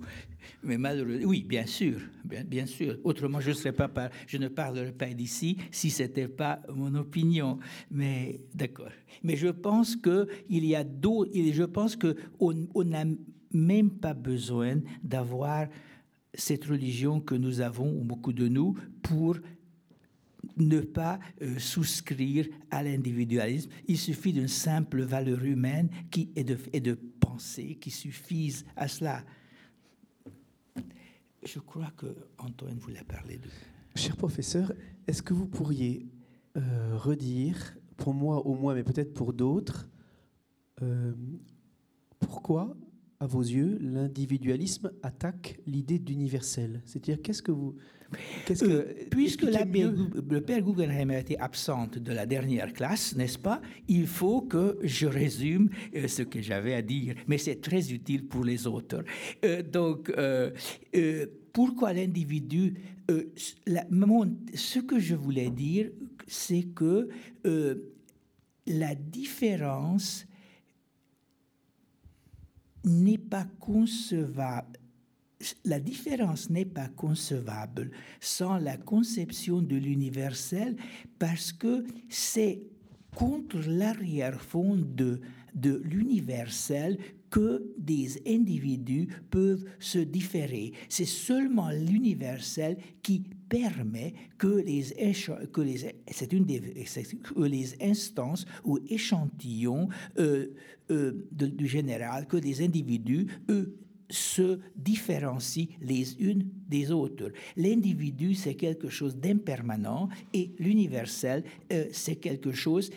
Mais 0.63 0.77
malheureusement, 0.77 1.29
oui, 1.29 1.43
bien 1.43 1.65
sûr, 1.65 1.99
bien, 2.25 2.45
bien 2.45 2.67
sûr. 2.67 2.99
Autrement, 3.05 3.41
je, 3.41 3.53
serais 3.53 3.73
pas 3.73 3.91
je 4.27 4.37
ne 4.37 4.49
parlerais 4.49 4.93
pas 4.93 5.07
d'ici 5.15 5.57
si 5.71 5.89
c'était 5.89 6.29
pas 6.29 6.61
mon 6.75 6.95
opinion. 6.95 7.59
Mais 7.91 8.43
d'accord. 8.55 8.93
Mais 9.23 9.37
je 9.37 9.49
pense 9.49 9.97
que 9.97 10.29
il 10.51 10.67
y 10.67 10.77
a 10.77 10.85
d'autres. 10.85 11.31
Je 11.35 11.65
pense 11.65 11.97
que 11.97 12.17
on 12.39 12.85
n'a 12.85 13.05
même 13.53 13.91
pas 13.91 14.13
besoin 14.13 14.81
d'avoir 15.03 15.69
cette 16.35 16.65
religion 16.65 17.21
que 17.21 17.35
nous 17.35 17.61
avons, 17.61 17.93
beaucoup 18.03 18.33
de 18.33 18.49
nous, 18.49 18.77
pour 19.03 19.37
ne 20.57 20.81
pas 20.81 21.19
euh, 21.41 21.59
souscrire 21.59 22.47
à 22.71 22.83
l'individualisme. 22.83 23.71
Il 23.87 23.99
suffit 23.99 24.33
d'une 24.33 24.49
simple 24.49 25.03
valeur 25.03 25.45
humaine 25.45 25.89
qui 26.11 26.31
est 26.37 26.45
de, 26.45 26.59
et 26.73 26.81
de 26.81 26.95
pensée 27.21 27.77
qui 27.81 27.91
suffisent 27.91 28.65
à 28.77 28.89
cela. 28.89 29.25
Je 31.45 31.59
crois 31.59 31.91
que 31.97 32.07
Antoine 32.39 32.79
voulait 32.79 33.05
parler 33.05 33.39
de. 33.39 33.49
Cher 33.95 34.17
professeur, 34.17 34.73
est-ce 35.07 35.23
que 35.23 35.35
vous 35.35 35.47
pourriez 35.47 36.07
euh, 36.57 36.97
redire, 36.97 37.77
pour 37.97 38.15
moi 38.15 38.47
au 38.47 38.55
moins, 38.55 38.75
mais 38.75 38.85
peut-être 38.85 39.13
pour 39.13 39.33
d'autres, 39.33 39.89
euh, 40.81 41.13
pourquoi 42.19 42.77
à 43.21 43.27
vos 43.27 43.43
yeux, 43.43 43.79
l'individualisme 43.81 44.93
attaque 45.03 45.61
l'idée 45.67 45.99
d'universel? 45.99 46.83
C'est-à-dire, 46.85 47.21
qu'est-ce 47.23 47.43
que 47.43 47.53
vous... 47.53 47.77
Qu'est-ce 48.47 48.65
que, 48.65 48.71
euh, 48.71 48.95
puisque 49.11 49.43
la, 49.43 49.65
le 49.65 50.41
père 50.41 50.63
Guggenheim 50.63 51.11
a 51.11 51.19
été 51.19 51.39
absente 51.39 51.99
de 51.99 52.13
la 52.13 52.27
dernière 52.27 52.73
classe, 52.73 53.15
n'est-ce 53.17 53.39
pas 53.39 53.61
Il 53.89 54.07
faut 54.07 54.43
que 54.43 54.79
je 54.83 55.07
résume 55.07 55.71
euh, 55.95 56.09
ce 56.09 56.23
que 56.23 56.41
j'avais 56.41 56.75
à 56.75 56.83
dire, 56.83 57.15
mais 57.27 57.39
c'est 57.39 57.61
très 57.61 57.93
utile 57.93 58.27
pour 58.27 58.45
les 58.45 58.67
autres. 58.67 59.05
Euh, 59.45 59.63
donc, 59.63 60.13
pourquoi 61.53 61.93
l'individu 61.93 62.75
Ce 63.09 64.79
que 64.79 64.99
je 64.99 65.15
voulais 65.15 65.51
dire, 65.51 65.91
c'est 66.27 66.65
que 66.75 67.09
la 68.67 68.95
différence 68.95 70.27
n'est 72.85 73.19
pas 73.19 73.47
concevable. 73.61 74.79
La 75.65 75.81
différence 75.81 76.51
n'est 76.51 76.65
pas 76.65 76.89
concevable 76.89 77.91
sans 78.21 78.59
la 78.59 78.77
conception 78.77 79.63
de 79.63 79.77
l'universel 79.77 80.77
parce 81.19 81.53
que 81.53 81.85
c'est 82.09 82.63
contre 83.15 83.59
l'arrière-fond 83.69 84.77
de, 84.77 85.21
de 85.55 85.83
l'universel 85.85 86.99
que 87.31 87.73
des 87.79 88.23
individus 88.27 89.09
peuvent 89.31 89.65
se 89.79 89.99
différer. 89.99 90.73
C'est 90.91 91.07
seulement 91.07 91.71
l'universel 91.71 92.77
qui 93.03 93.25
permet 93.49 94.13
que 94.37 94.47
les, 94.47 94.85
que 95.51 95.61
les, 95.63 95.87
une 96.33 96.45
des, 96.45 96.61
les 97.37 97.83
instances 97.83 98.45
ou 98.65 98.79
échantillons 98.89 99.89
euh, 100.19 100.49
euh, 100.91 101.27
du 101.31 101.67
général, 101.67 102.27
que 102.27 102.37
les 102.37 102.63
individus, 102.63 103.27
eux, 103.49 103.79
se 104.13 104.61
différencient 104.77 105.67
les 105.81 106.21
unes 106.21 106.49
des 106.69 106.91
autres. 106.93 107.33
L'individu, 107.57 108.35
c'est 108.35 108.55
quelque 108.55 108.89
chose 108.89 109.17
d'impermanent 109.17 110.09
et 110.33 110.53
l'universel, 110.59 111.45
euh, 111.73 111.87
c'est 111.93 112.17
quelque 112.17 112.53
chose 112.53 112.91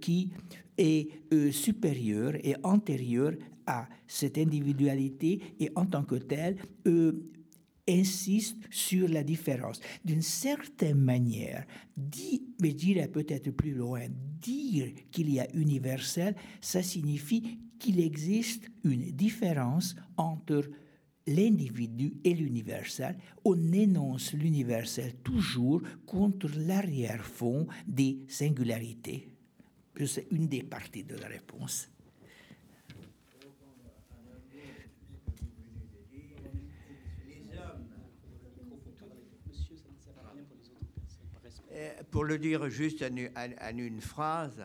qui 0.00 0.30
est 0.78 1.08
supérieur 1.52 2.34
et 2.42 2.54
antérieur 2.62 3.32
à 3.66 3.88
cette 4.06 4.38
individualité 4.38 5.40
et 5.60 5.70
en 5.76 5.86
tant 5.86 6.02
que 6.02 6.16
tel 6.16 6.56
euh, 6.86 7.12
insiste 7.90 8.56
sur 8.70 9.08
la 9.08 9.22
différence. 9.22 9.80
D'une 10.04 10.22
certaine 10.22 11.00
manière, 11.00 11.66
dit, 11.96 12.42
mais 12.60 12.74
j'irai 12.76 13.08
peut-être 13.08 13.50
plus 13.50 13.74
loin, 13.74 14.06
dire 14.40 14.88
qu'il 15.10 15.30
y 15.30 15.40
a 15.40 15.48
universel, 15.54 16.34
ça 16.60 16.82
signifie 16.82 17.58
qu'il 17.78 18.00
existe 18.00 18.70
une 18.84 19.10
différence 19.10 19.96
entre 20.16 20.70
l'individu 21.26 22.14
et 22.24 22.34
l'universel. 22.34 23.16
On 23.44 23.72
énonce 23.72 24.32
l'universel 24.32 25.14
toujours 25.22 25.82
contre 26.06 26.48
l'arrière-fond 26.56 27.66
des 27.86 28.18
singularités. 28.28 29.28
sais 30.06 30.26
une 30.30 30.46
des 30.46 30.62
parties 30.62 31.04
de 31.04 31.16
la 31.16 31.28
réponse. 31.28 31.88
Euh, 41.72 41.99
pour 42.10 42.24
le 42.24 42.38
dire 42.38 42.68
juste 42.70 43.02
en, 43.02 43.16
en- 43.16 43.70
en 43.72 43.76
une 43.78 44.00
phrase, 44.00 44.62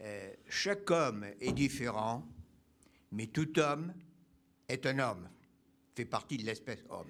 euh, 0.00 0.30
chaque 0.48 0.90
homme 0.90 1.26
est 1.40 1.52
différent, 1.52 2.26
mais 3.12 3.26
tout 3.26 3.58
homme 3.58 3.92
est 4.68 4.86
un 4.86 4.98
homme, 4.98 5.28
fait 5.94 6.04
partie 6.04 6.36
de 6.38 6.44
l'espèce 6.44 6.82
homme. 6.90 7.08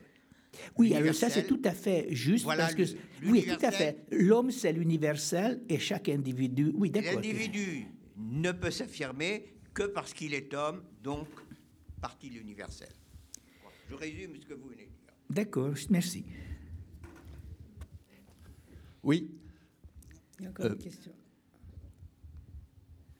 Oui, 0.76 0.92
alors 0.94 1.14
ça 1.14 1.30
c'est 1.30 1.46
tout 1.46 1.60
à 1.64 1.70
fait 1.72 2.08
juste 2.10 2.42
Voilà 2.44 2.64
parce 2.64 2.74
que 2.74 2.82
oui, 3.24 3.46
tout 3.46 3.64
à 3.64 3.70
fait. 3.70 4.04
L'homme 4.10 4.50
c'est 4.50 4.72
l'universel 4.72 5.62
et 5.68 5.78
chaque 5.78 6.08
individu. 6.08 6.72
Oui, 6.74 6.90
d'accord. 6.90 7.14
L'individu 7.14 7.86
ne 8.16 8.50
peut 8.50 8.72
s'affirmer 8.72 9.54
que 9.72 9.84
parce 9.84 10.12
qu'il 10.12 10.34
est 10.34 10.52
homme, 10.52 10.82
donc 11.02 11.28
partie 12.00 12.28
de 12.30 12.34
l'universel. 12.34 12.88
Je 13.88 13.94
résume 13.94 14.34
ce 14.40 14.44
que 14.46 14.54
vous 14.54 14.68
venez 14.68 14.86
de 14.86 14.90
dire. 14.90 15.14
D'accord, 15.30 15.72
merci. 15.90 16.24
Oui, 19.02 19.30
Il 20.40 20.44
y 20.44 20.46
a 20.46 20.50
encore 20.50 20.64
Euh. 20.66 20.70
une 20.72 20.78
question. 20.78 21.12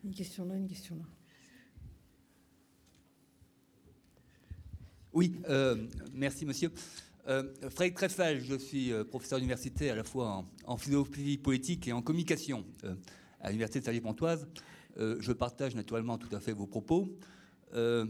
Une 0.02 0.14
question 0.14 0.44
là, 0.46 0.56
une 0.56 0.66
question 0.66 0.96
là. 0.96 1.04
Oui, 5.12 5.36
euh, 5.48 5.86
merci 6.14 6.46
monsieur. 6.46 6.72
Euh, 7.28 7.52
Frédéric 7.68 7.96
Treffel, 7.96 8.40
je 8.40 8.54
suis 8.54 8.90
euh, 8.92 9.04
professeur 9.04 9.38
d'université 9.38 9.90
à 9.90 9.94
la 9.96 10.04
fois 10.04 10.28
en, 10.30 10.50
en 10.64 10.76
philosophie 10.78 11.36
politique 11.36 11.86
et 11.88 11.92
en 11.92 12.00
communication 12.00 12.64
euh, 12.84 12.94
à 13.40 13.48
l'université 13.50 13.80
de 13.80 13.84
Salier-Pontoise. 13.84 14.48
Euh, 14.96 15.16
je 15.20 15.32
partage 15.32 15.74
naturellement 15.74 16.16
tout 16.16 16.34
à 16.34 16.40
fait 16.40 16.52
vos 16.52 16.66
propos. 16.66 17.14
Euh, 17.74 18.06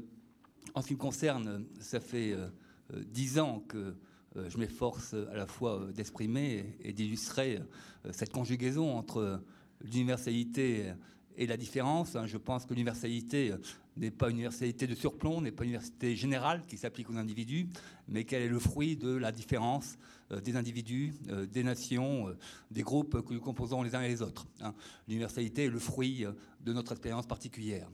en 0.74 0.82
ce 0.82 0.86
qui 0.88 0.94
me 0.94 0.98
concerne, 0.98 1.66
ça 1.80 1.98
fait 1.98 2.32
euh, 2.32 2.48
euh, 2.94 3.02
dix 3.04 3.40
ans 3.40 3.60
que 3.60 3.76
euh, 3.78 3.92
je 4.36 4.58
m'efforce 4.58 5.14
à 5.14 5.36
la 5.36 5.46
fois 5.46 5.80
euh, 5.80 5.92
d'exprimer 5.92 6.76
et, 6.82 6.92
d'illustrer 6.92 7.58
euh, 7.58 8.10
cette 8.12 8.32
conjugaison 8.32 8.96
entre 8.96 9.18
euh, 9.18 9.36
l'universalité 9.82 10.92
et 11.36 11.46
la 11.46 11.56
différence. 11.56 12.16
hein. 12.16 12.26
Je 12.26 12.36
pense 12.36 12.64
que 12.64 12.74
l'universalité 12.74 13.52
euh, 13.52 13.58
n'est 13.96 14.10
pas 14.10 14.30
une 14.30 14.36
universalité 14.36 14.86
de 14.86 14.94
surplomb, 14.94 15.40
n'est 15.40 15.52
pas 15.52 15.64
une 15.64 15.70
universalité 15.70 16.14
générale 16.14 16.62
qui 16.66 16.76
s'applique 16.76 17.10
aux 17.10 17.16
individus, 17.16 17.68
mais 18.08 18.24
qu'elle 18.24 18.42
est 18.42 18.48
le 18.48 18.58
fruit 18.58 18.96
de 18.96 19.10
la 19.10 19.32
différence 19.32 19.96
euh, 20.32 20.40
des 20.40 20.56
individus, 20.56 21.14
euh, 21.28 21.46
des 21.46 21.64
nations, 21.64 22.28
euh, 22.28 22.36
des 22.70 22.82
groupes 22.82 23.22
que 23.26 23.34
nous 23.34 23.40
composons 23.40 23.82
les 23.82 23.94
uns 23.94 24.02
et 24.02 24.08
les 24.08 24.22
autres. 24.22 24.46
hein. 24.60 24.74
L'universalité 25.08 25.64
est 25.64 25.70
le 25.70 25.78
fruit 25.78 26.24
euh, 26.24 26.32
de 26.60 26.72
notre 26.72 26.92
expérience 26.92 27.26
particulière. 27.26 27.88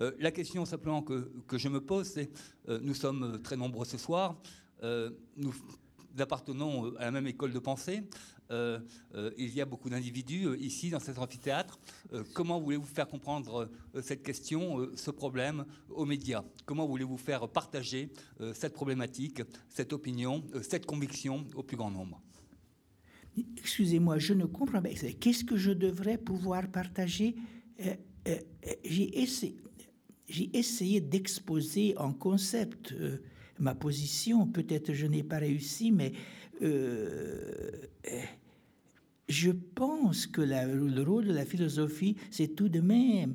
Euh, 0.00 0.12
la 0.18 0.30
question 0.30 0.64
simplement 0.64 1.02
que, 1.02 1.30
que 1.46 1.58
je 1.58 1.68
me 1.68 1.80
pose, 1.80 2.06
c'est 2.06 2.30
euh, 2.68 2.78
nous 2.82 2.94
sommes 2.94 3.22
euh, 3.22 3.38
très 3.38 3.56
nombreux 3.56 3.86
ce 3.86 3.98
soir, 3.98 4.32
euh, 4.32 4.65
nous 4.82 5.54
appartenons 6.18 6.86
euh, 6.86 6.94
à 6.98 7.04
la 7.04 7.10
même 7.10 7.26
école 7.26 7.52
de 7.52 7.58
pensée. 7.58 8.02
Euh, 8.50 8.78
euh, 9.14 9.32
il 9.36 9.52
y 9.54 9.60
a 9.60 9.64
beaucoup 9.64 9.90
d'individus 9.90 10.46
euh, 10.46 10.56
ici 10.58 10.90
dans 10.90 11.00
cet 11.00 11.18
amphithéâtre. 11.18 11.80
Euh, 12.12 12.22
comment 12.32 12.60
voulez-vous 12.60 12.86
faire 12.86 13.08
comprendre 13.08 13.68
euh, 13.94 14.02
cette 14.02 14.22
question, 14.22 14.78
euh, 14.80 14.92
ce 14.94 15.10
problème 15.10 15.64
aux 15.88 16.04
médias? 16.04 16.44
Comment 16.64 16.86
voulez-vous 16.86 17.16
faire 17.16 17.48
partager 17.48 18.10
euh, 18.40 18.54
cette 18.54 18.72
problématique, 18.72 19.42
cette 19.68 19.92
opinion, 19.92 20.44
euh, 20.54 20.62
cette 20.62 20.86
conviction 20.86 21.44
au 21.56 21.62
plus 21.62 21.76
grand 21.76 21.90
nombre? 21.90 22.22
Excusez-moi, 23.58 24.18
je 24.18 24.32
ne 24.32 24.46
comprends 24.46 24.80
pas. 24.80 24.90
Qu'est-ce 24.90 25.44
que 25.44 25.56
je 25.56 25.72
devrais 25.72 26.16
pouvoir 26.16 26.70
partager? 26.70 27.34
Euh, 27.80 27.94
euh, 28.28 28.36
euh, 28.66 28.72
J'ai 28.84 29.20
essayé, 29.20 29.56
essayé 30.54 31.00
d'exposer 31.00 31.98
en 31.98 32.12
concept 32.12 32.92
euh, 32.92 33.18
ma 33.58 33.74
position. 33.74 34.46
Peut-être 34.46 34.92
je 34.92 35.06
n'ai 35.06 35.22
pas 35.22 35.38
réussi, 35.38 35.92
mais 35.92 36.12
euh, 36.62 37.70
je 39.28 39.50
pense 39.50 40.26
que 40.26 40.40
le 40.42 41.02
rôle 41.02 41.26
de 41.26 41.32
la 41.32 41.44
philosophie, 41.44 42.16
c'est 42.30 42.54
tout 42.54 42.68
de 42.68 42.80
même 42.80 43.34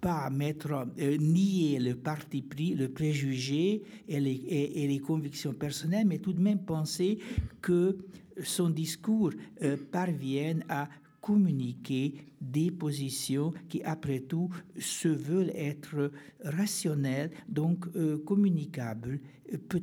pas 0.00 0.30
mettre, 0.30 0.86
euh, 1.00 1.16
nier 1.16 1.80
le 1.80 1.96
parti 1.96 2.40
pris, 2.42 2.74
le 2.74 2.88
préjugé 2.88 3.82
et 4.06 4.20
les, 4.20 4.30
et- 4.30 4.84
et 4.84 4.86
les 4.86 5.00
convictions 5.00 5.52
personnelles, 5.52 6.06
mais 6.06 6.18
tout 6.18 6.32
de 6.32 6.40
même 6.40 6.60
penser 6.64 7.18
que 7.60 7.98
son 8.44 8.70
discours 8.70 9.32
euh, 9.62 9.76
parvienne 9.90 10.64
à 10.68 10.88
communiquer 11.32 12.14
des 12.40 12.70
positions 12.70 13.52
qui, 13.68 13.82
après 13.82 14.20
tout, 14.20 14.48
se 14.78 15.08
veulent 15.08 15.52
être 15.54 16.10
rationnelles, 16.42 17.30
donc 17.48 17.84
euh, 17.96 18.16
communicables. 18.24 19.20
Euh, 19.52 19.58
peut- 19.68 19.82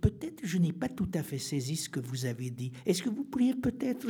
Peut-être 0.00 0.40
je 0.44 0.58
n'ai 0.58 0.72
pas 0.72 0.88
tout 0.88 1.08
à 1.14 1.22
fait 1.22 1.38
saisi 1.38 1.74
ce 1.76 1.88
que 1.88 1.98
vous 2.00 2.26
avez 2.26 2.50
dit. 2.50 2.70
Est-ce 2.86 3.02
que 3.02 3.08
vous 3.08 3.24
pourriez 3.24 3.54
peut-être, 3.54 4.06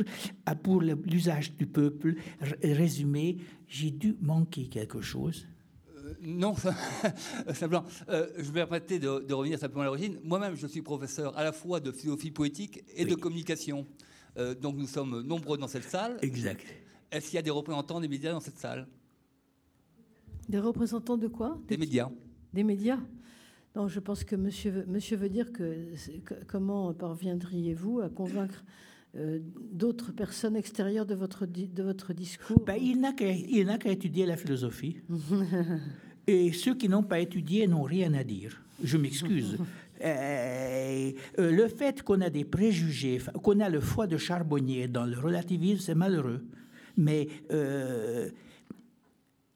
pour 0.63 0.81
l'usage 0.81 1.55
du 1.57 1.65
peuple, 1.65 2.15
résumer, 2.61 3.37
j'ai 3.67 3.89
dû 3.91 4.15
manquer 4.21 4.67
quelque 4.67 5.01
chose? 5.01 5.47
Euh, 5.97 6.13
Non, 6.21 6.53
simplement. 7.53 7.85
euh, 8.09 8.27
je 8.37 8.43
vais 8.51 8.61
permettre 8.65 8.87
de, 8.93 9.25
de 9.25 9.33
revenir 9.33 9.57
simplement 9.57 9.81
à 9.83 9.85
l'origine. 9.85 10.19
Moi-même, 10.23 10.55
je 10.55 10.67
suis 10.67 10.81
professeur 10.83 11.35
à 11.37 11.43
la 11.43 11.51
fois 11.51 11.79
de 11.79 11.91
philosophie 11.91 12.31
politique 12.31 12.83
et 12.95 13.05
de 13.05 13.15
communication. 13.15 13.85
Euh, 14.37 14.53
donc 14.55 14.75
nous 14.77 14.87
sommes 14.87 15.21
nombreux 15.21 15.57
dans 15.57 15.67
cette 15.67 15.83
salle. 15.85 16.17
Exact. 16.21 16.65
Est-ce 17.11 17.27
qu'il 17.27 17.35
y 17.35 17.39
a 17.39 17.41
des 17.41 17.49
représentants 17.51 17.99
des 18.01 18.07
médias 18.07 18.31
dans 18.31 18.39
cette 18.39 18.57
salle? 18.57 18.87
Des 20.49 20.59
représentants 20.59 21.17
de 21.17 21.27
quoi? 21.27 21.59
Des 21.67 21.77
médias 21.77 22.09
Des 22.53 22.63
médias? 22.63 22.99
Non, 23.75 23.87
je 23.87 23.99
pense 23.99 24.23
que 24.23 24.35
monsieur, 24.35 24.71
veut- 24.71 24.85
monsieur 24.87 25.17
veut 25.17 25.29
dire 25.29 25.51
que, 25.51 25.87
comment 26.47 26.93
parviendriez-vous 26.93 27.99
à 28.01 28.09
convaincre 28.09 28.63
euh, 29.15 29.39
d'autres 29.71 30.11
personnes 30.11 30.55
extérieures 30.55 31.05
de 31.05 31.15
votre, 31.15 31.45
de 31.45 31.83
votre 31.83 32.13
discours? 32.13 32.59
Ben, 32.65 32.77
il 32.81 32.99
n'a 33.01 33.13
qu'à 33.13 33.31
il 33.31 33.65
n'a 33.65 33.77
qu'à 33.77 33.91
étudier 33.91 34.25
la 34.25 34.37
philosophie. 34.37 34.97
Et 36.27 36.51
ceux 36.53 36.73
qui 36.75 36.89
n'ont 36.89 37.03
pas 37.03 37.19
étudié 37.19 37.67
n'ont 37.67 37.83
rien 37.83 38.13
à 38.13 38.23
dire. 38.23 38.61
Je 38.83 38.97
m'excuse. 38.97 39.57
Euh, 40.03 41.11
euh, 41.39 41.51
le 41.51 41.67
fait 41.67 42.01
qu'on 42.03 42.21
a 42.21 42.29
des 42.29 42.45
préjugés, 42.45 43.19
qu'on 43.41 43.59
a 43.59 43.69
le 43.69 43.79
foie 43.79 44.07
de 44.07 44.17
charbonnier 44.17 44.87
dans 44.87 45.05
le 45.05 45.17
relativisme, 45.17 45.81
c'est 45.81 45.95
malheureux. 45.95 46.45
Mais 46.97 47.27
euh, 47.51 48.29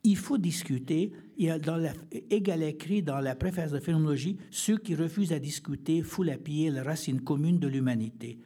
il 0.04 0.18
faut 0.18 0.38
discuter. 0.38 1.12
Il 1.38 1.46
y 1.46 1.50
a 1.50 1.60
dans 1.60 1.78
la, 1.78 1.94
écrit 2.12 3.02
dans 3.02 3.20
la 3.20 3.36
préface 3.36 3.72
de 3.72 3.80
phénoménologie, 3.80 4.38
ceux 4.52 4.78
qui 4.78 4.96
refusent 4.96 5.34
à 5.34 5.40
discuter 5.40 6.02
foulent 6.02 6.32
à 6.32 6.38
pied 6.38 6.70
la 6.70 6.84
racine 6.84 7.22
commune 7.22 7.60
de 7.60 7.68
l'humanité. 7.68 8.40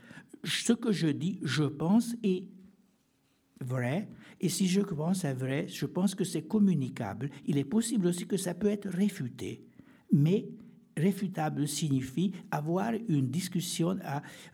Ce 0.44 0.74
que 0.74 0.92
je 0.92 1.08
dis, 1.08 1.40
je 1.44 1.64
pense, 1.64 2.16
est 2.24 2.44
vrai. 3.62 4.10
Et 4.42 4.50
si 4.50 4.68
je 4.68 4.82
pense 4.82 5.26
à 5.26 5.34
vrai, 5.34 5.68
je 5.68 5.86
pense 5.86 6.16
que 6.16 6.24
c'est 6.24 6.42
communicable. 6.42 7.30
Il 7.46 7.58
est 7.58 7.64
possible 7.64 8.08
aussi 8.08 8.28
que 8.28 8.38
ça 8.38 8.54
peut 8.54 8.68
être 8.68 8.90
réfuté. 8.90 9.64
Mais 10.12 10.46
réfutable 10.98 11.68
signifie 11.68 12.32
avoir 12.52 12.94
une 13.08 13.28
discussion, 13.28 13.98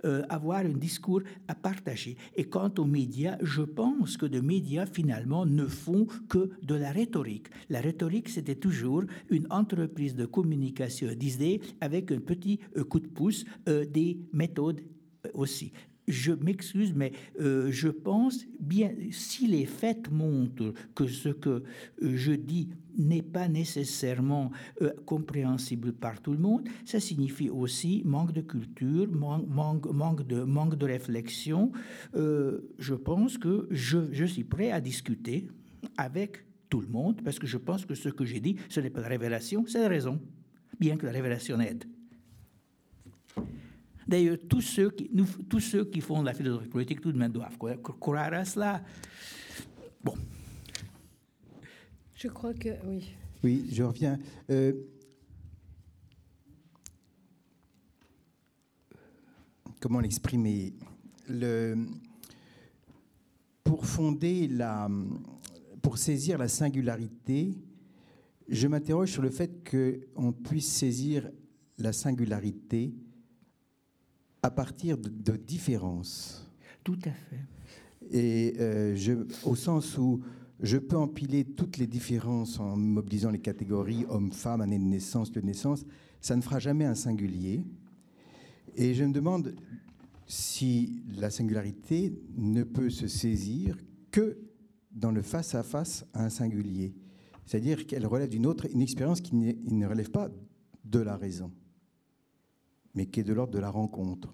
euh, 0.05 0.23
avoir 0.29 0.59
un 0.59 0.69
discours 0.69 1.21
à 1.47 1.55
partager. 1.55 2.17
Et 2.35 2.45
quant 2.45 2.71
aux 2.77 2.85
médias, 2.85 3.37
je 3.41 3.61
pense 3.61 4.17
que 4.17 4.25
les 4.25 4.41
médias, 4.41 4.85
finalement, 4.85 5.45
ne 5.45 5.65
font 5.65 6.07
que 6.27 6.51
de 6.61 6.75
la 6.75 6.91
rhétorique. 6.91 7.47
La 7.69 7.81
rhétorique, 7.81 8.29
c'était 8.29 8.55
toujours 8.55 9.03
une 9.29 9.47
entreprise 9.49 10.15
de 10.15 10.25
communication 10.25 11.13
d'idées 11.13 11.61
avec 11.81 12.11
un 12.11 12.19
petit 12.19 12.59
euh, 12.77 12.83
coup 12.83 12.99
de 12.99 13.07
pouce 13.07 13.45
euh, 13.67 13.85
des 13.85 14.19
méthodes 14.33 14.81
aussi. 15.33 15.71
Je 16.09 16.31
m'excuse, 16.31 16.91
mais 16.95 17.11
euh, 17.39 17.69
je 17.71 17.87
pense 17.87 18.45
bien, 18.59 18.91
si 19.11 19.45
les 19.45 19.65
faits 19.65 20.11
montrent 20.11 20.73
que 20.95 21.05
ce 21.07 21.29
que 21.29 21.49
euh, 21.49 21.61
je 22.01 22.31
dis 22.31 22.69
n'est 22.97 23.21
pas 23.21 23.47
nécessairement 23.47 24.49
euh, 24.81 24.91
compréhensible 25.05 25.93
par 25.93 26.19
tout 26.19 26.31
le 26.31 26.39
monde, 26.39 26.67
ça 26.83 26.99
signifie 26.99 27.49
aussi 27.49 28.01
manque 28.05 28.33
de 28.33 28.41
culture, 28.41 29.07
man- 29.11 29.45
manque, 29.47 30.25
de, 30.27 30.41
manque 30.43 30.75
de 30.75 30.85
réflexion. 30.85 31.71
Je 32.15 32.93
pense 32.95 33.37
que 33.37 33.67
je, 33.69 33.99
je 34.11 34.25
suis 34.25 34.43
prêt 34.43 34.71
à 34.71 34.81
discuter 34.81 35.47
avec 35.95 36.43
tout 36.69 36.81
le 36.81 36.87
monde, 36.87 37.21
parce 37.23 37.37
que 37.39 37.47
je 37.47 37.57
pense 37.57 37.85
que 37.85 37.93
ce 37.95 38.09
que 38.09 38.25
j'ai 38.25 38.39
dit, 38.39 38.55
ce 38.67 38.79
n'est 38.79 38.89
pas 38.89 39.01
la 39.01 39.07
révélation, 39.09 39.63
c'est 39.67 39.79
la 39.79 39.87
raison, 39.89 40.19
bien 40.79 40.97
que 40.97 41.05
la 41.05 41.11
révélation 41.11 41.59
aide. 41.61 41.85
D'ailleurs, 44.09 44.37
tous 44.49 44.61
ceux, 44.61 44.89
qui, 44.89 45.07
nous, 45.13 45.27
tous 45.47 45.59
ceux 45.59 45.85
qui 45.85 46.01
font 46.01 46.23
la 46.23 46.33
philosophie 46.33 46.67
politique, 46.67 46.99
tout 46.99 47.11
de 47.11 47.17
même 47.17 47.31
doivent 47.31 47.55
cro- 47.59 47.77
croire 47.99 48.33
à 48.33 48.43
cela. 48.43 48.81
Bon, 50.03 50.15
Je 52.15 52.27
crois 52.27 52.55
que 52.55 52.69
oui. 52.87 53.11
Oui, 53.43 53.69
je 53.71 53.83
reviens. 53.83 54.17
Euh, 54.49 54.73
comment 59.79 59.99
l'exprimer? 59.99 60.73
Le- 61.29 61.75
Pour 63.63 63.85
fonder 63.85 64.47
la, 64.47 64.89
pour 65.83 65.99
saisir 65.99 66.39
la 66.39 66.47
singularité, 66.47 67.53
je 68.47 68.67
m'interroge 68.67 69.11
sur 69.11 69.21
le 69.21 69.29
fait 69.29 69.51
qu'on 69.69 70.31
puisse 70.31 70.67
saisir 70.67 71.29
la 71.77 71.93
singularité 71.93 72.91
à 74.41 74.51
partir 74.51 74.97
de, 74.97 75.09
de 75.09 75.37
différences. 75.37 76.49
Tout 76.83 76.99
à 77.05 77.11
fait. 77.11 77.45
Et 78.11 78.55
euh, 78.59 78.95
je, 78.95 79.13
au 79.43 79.55
sens 79.55 79.97
où 79.97 80.21
je 80.61 80.77
peux 80.77 80.97
empiler 80.97 81.45
toutes 81.45 81.77
les 81.77 81.87
différences 81.87 82.59
en 82.59 82.75
mobilisant 82.75 83.31
les 83.31 83.39
catégories 83.39 84.05
homme-femme, 84.09 84.61
année 84.61 84.79
de 84.79 84.83
naissance, 84.83 85.33
lieu 85.33 85.41
de 85.41 85.47
naissance, 85.47 85.85
ça 86.21 86.35
ne 86.35 86.41
fera 86.41 86.59
jamais 86.59 86.85
un 86.85 86.95
singulier. 86.95 87.63
Et 88.75 88.93
je 88.93 89.03
me 89.03 89.13
demande 89.13 89.55
si 90.25 91.01
la 91.17 91.29
singularité 91.29 92.13
ne 92.37 92.63
peut 92.63 92.89
se 92.89 93.07
saisir 93.07 93.77
que 94.11 94.37
dans 94.91 95.11
le 95.11 95.21
face-à-face 95.21 96.05
à 96.13 96.25
un 96.25 96.29
singulier. 96.29 96.93
C'est-à-dire 97.45 97.87
qu'elle 97.87 98.05
relève 98.05 98.29
d'une 98.29 98.45
autre, 98.45 98.67
une 98.71 98.81
expérience 98.81 99.21
qui 99.21 99.35
ne 99.35 99.87
relève 99.87 100.11
pas 100.11 100.29
de 100.85 100.99
la 100.99 101.15
raison, 101.15 101.51
mais 102.95 103.05
qui 103.05 103.19
est 103.19 103.23
de 103.23 103.33
l'ordre 103.33 103.53
de 103.53 103.59
la 103.59 103.69
rencontre. 103.69 104.33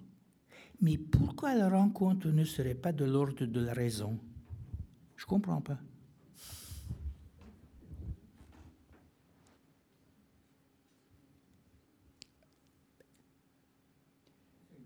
Mais 0.80 0.98
pourquoi 0.98 1.54
la 1.54 1.68
rencontre 1.68 2.28
ne 2.28 2.44
serait 2.44 2.74
pas 2.74 2.92
de 2.92 3.04
l'ordre 3.04 3.46
de 3.46 3.60
la 3.60 3.72
raison? 3.72 4.18
Je 5.16 5.24
ne 5.24 5.28
comprends 5.28 5.60
pas. 5.60 5.78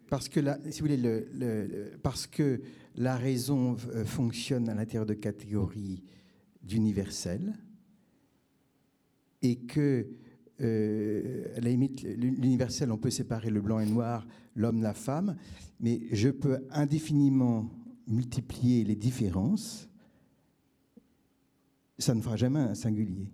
Parce 0.09 0.29
que, 0.29 0.41
la, 0.41 0.59
si 0.71 0.81
vous 0.81 0.89
voulez, 0.89 0.97
le, 0.97 1.29
le, 1.33 1.99
parce 2.03 2.27
que 2.27 2.61
la 2.97 3.17
raison 3.17 3.77
euh, 3.95 4.05
fonctionne 4.05 4.69
à 4.69 4.75
l'intérieur 4.75 5.07
de 5.07 5.15
catégories 5.15 6.03
d'universel 6.63 7.55
et 9.41 9.57
que, 9.57 10.09
euh, 10.61 11.57
à 11.57 11.61
la 11.61 11.71
limite, 11.71 12.03
l'universel, 12.03 12.91
on 12.93 12.99
peut 12.99 13.11
séparer 13.11 13.51
le 13.51 13.61
blanc 13.61 13.81
et 13.81 13.87
le 13.87 13.93
noir, 13.93 14.27
l'homme, 14.55 14.83
la 14.83 14.95
femme, 14.95 15.37
mais 15.81 16.01
je 16.13 16.29
peux 16.29 16.67
indéfiniment 16.71 17.71
multiplier 18.07 18.85
les 18.85 18.97
différences, 18.97 19.89
ça 21.99 22.15
ne 22.15 22.21
fera 22.21 22.37
jamais 22.37 22.61
un 22.61 22.75
singulier. 22.75 23.31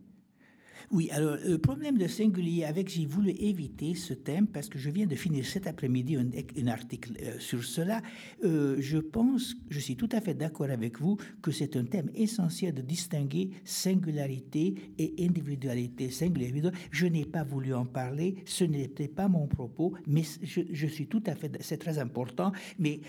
Oui, 0.92 1.10
alors 1.10 1.36
le 1.44 1.58
problème 1.58 1.98
de 1.98 2.06
singulier 2.06 2.64
avec, 2.64 2.88
j'ai 2.88 3.06
voulu 3.06 3.30
éviter 3.30 3.94
ce 3.94 4.14
thème 4.14 4.46
parce 4.46 4.68
que 4.68 4.78
je 4.78 4.90
viens 4.90 5.06
de 5.06 5.16
finir 5.16 5.44
cet 5.44 5.66
après-midi 5.66 6.16
un, 6.16 6.66
article 6.68 7.12
euh, 7.22 7.38
sur 7.38 7.64
cela. 7.64 8.02
Euh, 8.44 8.76
je 8.78 8.98
pense, 8.98 9.56
je 9.68 9.80
suis 9.80 9.96
tout 9.96 10.08
à 10.12 10.20
fait 10.20 10.34
d'accord 10.34 10.70
avec 10.70 11.00
vous 11.00 11.16
que 11.42 11.50
c'est 11.50 11.76
un 11.76 11.84
thème 11.84 12.10
essentiel 12.14 12.72
de 12.72 12.82
distinguer 12.82 13.50
singularité 13.64 14.74
et 14.98 15.14
individualité. 15.20 16.10
Singularité, 16.10 16.70
je 16.92 17.06
n'ai 17.06 17.24
pas 17.24 17.42
voulu 17.42 17.74
en 17.74 17.84
parler, 17.84 18.36
ce 18.44 18.64
n'était 18.64 19.08
pas 19.08 19.28
mon 19.28 19.48
propos, 19.48 19.94
mais 20.06 20.22
je, 20.42 20.60
je 20.70 20.86
suis 20.86 21.08
tout 21.08 21.22
à 21.26 21.34
fait, 21.34 21.50
c'est 21.60 21.78
très 21.78 21.98
important, 21.98 22.52
mais 22.78 23.00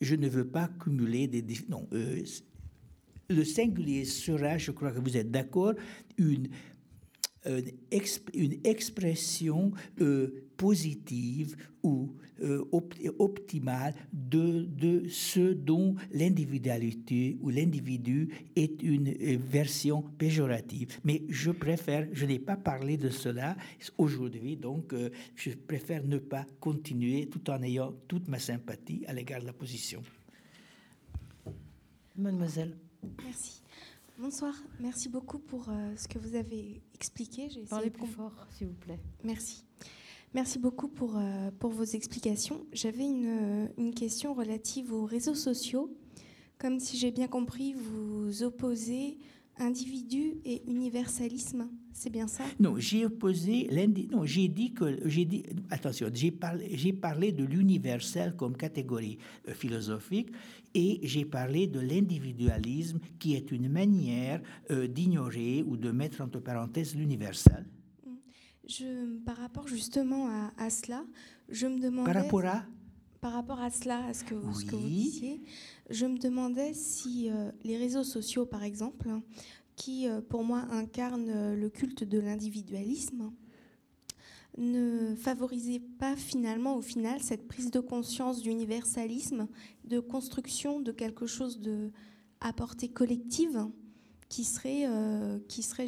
je 0.00 0.14
ne 0.16 0.28
veux 0.28 0.46
pas 0.46 0.68
cumuler 0.82 1.28
des... 1.28 1.44
Non, 1.68 1.86
euh, 1.92 2.22
le 3.30 3.44
singulier 3.44 4.04
sera, 4.04 4.56
je 4.56 4.70
crois 4.70 4.90
que 4.90 5.00
vous 5.00 5.16
êtes 5.16 5.30
d'accord, 5.30 5.74
une 6.16 6.48
une, 7.46 7.70
exp 7.90 8.30
une 8.34 8.58
expression 8.64 9.72
euh, 10.00 10.44
positive 10.58 11.56
ou 11.82 12.12
euh, 12.42 12.64
op 12.72 12.94
optimale 13.18 13.94
de, 14.12 14.64
de 14.64 15.08
ce 15.08 15.52
dont 15.54 15.94
l'individualité 16.12 17.38
ou 17.40 17.50
l'individu 17.50 18.28
est 18.56 18.82
une 18.82 19.08
euh, 19.08 19.38
version 19.40 20.02
péjorative. 20.02 20.98
Mais 21.04 21.22
je 21.28 21.50
préfère, 21.50 22.06
je 22.12 22.26
n'ai 22.26 22.38
pas 22.38 22.56
parlé 22.56 22.96
de 22.96 23.08
cela 23.08 23.56
aujourd'hui, 23.96 24.56
donc 24.56 24.92
euh, 24.92 25.10
je 25.36 25.50
préfère 25.50 26.04
ne 26.04 26.18
pas 26.18 26.44
continuer 26.60 27.28
tout 27.28 27.48
en 27.50 27.62
ayant 27.62 27.94
toute 28.08 28.28
ma 28.28 28.38
sympathie 28.38 29.04
à 29.06 29.12
l'égard 29.12 29.40
de 29.40 29.46
la 29.46 29.52
position. 29.52 30.02
Mademoiselle. 32.16 32.76
Merci. 33.24 33.62
Bonsoir, 34.20 34.52
merci 34.80 35.08
beaucoup 35.08 35.38
pour 35.38 35.68
euh, 35.68 35.94
ce 35.96 36.08
que 36.08 36.18
vous 36.18 36.34
avez 36.34 36.82
expliqué. 36.92 37.48
Parlez 37.70 37.88
plus 37.88 38.08
fort, 38.08 38.48
s'il 38.50 38.66
vous 38.66 38.74
plaît. 38.74 38.98
Merci. 39.22 39.64
Merci 40.34 40.58
beaucoup 40.58 40.88
pour, 40.88 41.16
euh, 41.16 41.52
pour 41.60 41.70
vos 41.70 41.84
explications. 41.84 42.66
J'avais 42.72 43.04
une, 43.04 43.70
une, 43.78 43.94
question 43.94 44.34
relative 44.34 44.92
aux 44.92 45.04
réseaux 45.04 45.36
sociaux. 45.36 45.96
Comme 46.58 46.80
si 46.80 46.96
j'ai 46.96 47.12
bien 47.12 47.28
compris, 47.28 47.74
vous 47.74 48.42
opposez 48.42 49.18
individu 49.60 50.34
et 50.44 50.62
universalisme, 50.70 51.68
c'est 51.92 52.10
bien 52.10 52.26
ça? 52.26 52.44
Non, 52.60 52.76
j'ai 52.78 53.04
opposé 53.06 53.68
non, 54.10 54.24
j'ai 54.24 54.48
dit 54.48 54.72
que 54.72 54.98
j'ai 55.08 55.24
dit 55.24 55.42
attention, 55.70 56.08
j'ai 56.12 56.30
parlé 56.30 56.68
j'ai 56.76 56.92
parlé 56.92 57.32
de 57.32 57.44
l'universel 57.44 58.34
comme 58.36 58.56
catégorie 58.56 59.18
euh, 59.48 59.54
philosophique 59.54 60.30
et 60.74 61.00
j'ai 61.02 61.24
parlé 61.24 61.66
de 61.66 61.80
l'individualisme 61.80 62.98
qui 63.18 63.34
est 63.34 63.50
une 63.50 63.68
manière 63.68 64.40
euh, 64.70 64.86
d'ignorer 64.86 65.64
ou 65.66 65.76
de 65.76 65.90
mettre 65.90 66.20
entre 66.20 66.40
parenthèses 66.40 66.94
l'universel. 66.94 67.64
Je, 68.68 69.16
par 69.24 69.38
rapport 69.38 69.66
justement 69.66 70.28
à, 70.28 70.52
à, 70.58 70.68
cela, 70.68 71.04
je 71.48 71.66
me 71.66 71.80
demandais. 71.80 72.12
Par 72.12 72.22
rapport 72.22 72.44
à 72.44 72.64
Par 73.20 73.32
rapport 73.32 73.60
à 73.60 73.70
cela, 73.70 74.04
à 74.04 74.14
ce 74.14 74.22
que, 74.24 74.34
oui. 74.34 74.54
ce 74.54 74.64
que 74.66 74.76
vous 74.76 74.88
disiez, 74.88 75.40
je 75.90 76.06
me 76.06 76.18
demandais 76.18 76.74
si 76.74 77.30
euh, 77.30 77.50
les 77.64 77.76
réseaux 77.76 78.04
sociaux, 78.04 78.44
par 78.44 78.62
exemple, 78.62 79.08
qui 79.76 80.08
euh, 80.08 80.20
pour 80.20 80.44
moi 80.44 80.66
incarnent 80.70 81.30
euh, 81.30 81.56
le 81.56 81.70
culte 81.70 82.04
de 82.04 82.18
l'individualisme, 82.18 83.32
ne 84.56 85.14
favorisaient 85.14 85.82
pas 85.98 86.16
finalement, 86.16 86.76
au 86.76 86.82
final, 86.82 87.22
cette 87.22 87.46
prise 87.46 87.70
de 87.70 87.80
conscience 87.80 88.42
d'universalisme, 88.42 89.46
de 89.84 90.00
construction 90.00 90.80
de 90.80 90.90
quelque 90.92 91.26
chose 91.26 91.60
de 91.60 91.90
à 92.40 92.52
portée 92.52 92.88
collective, 92.88 93.66
qui 94.28 94.44
serait, 94.44 94.86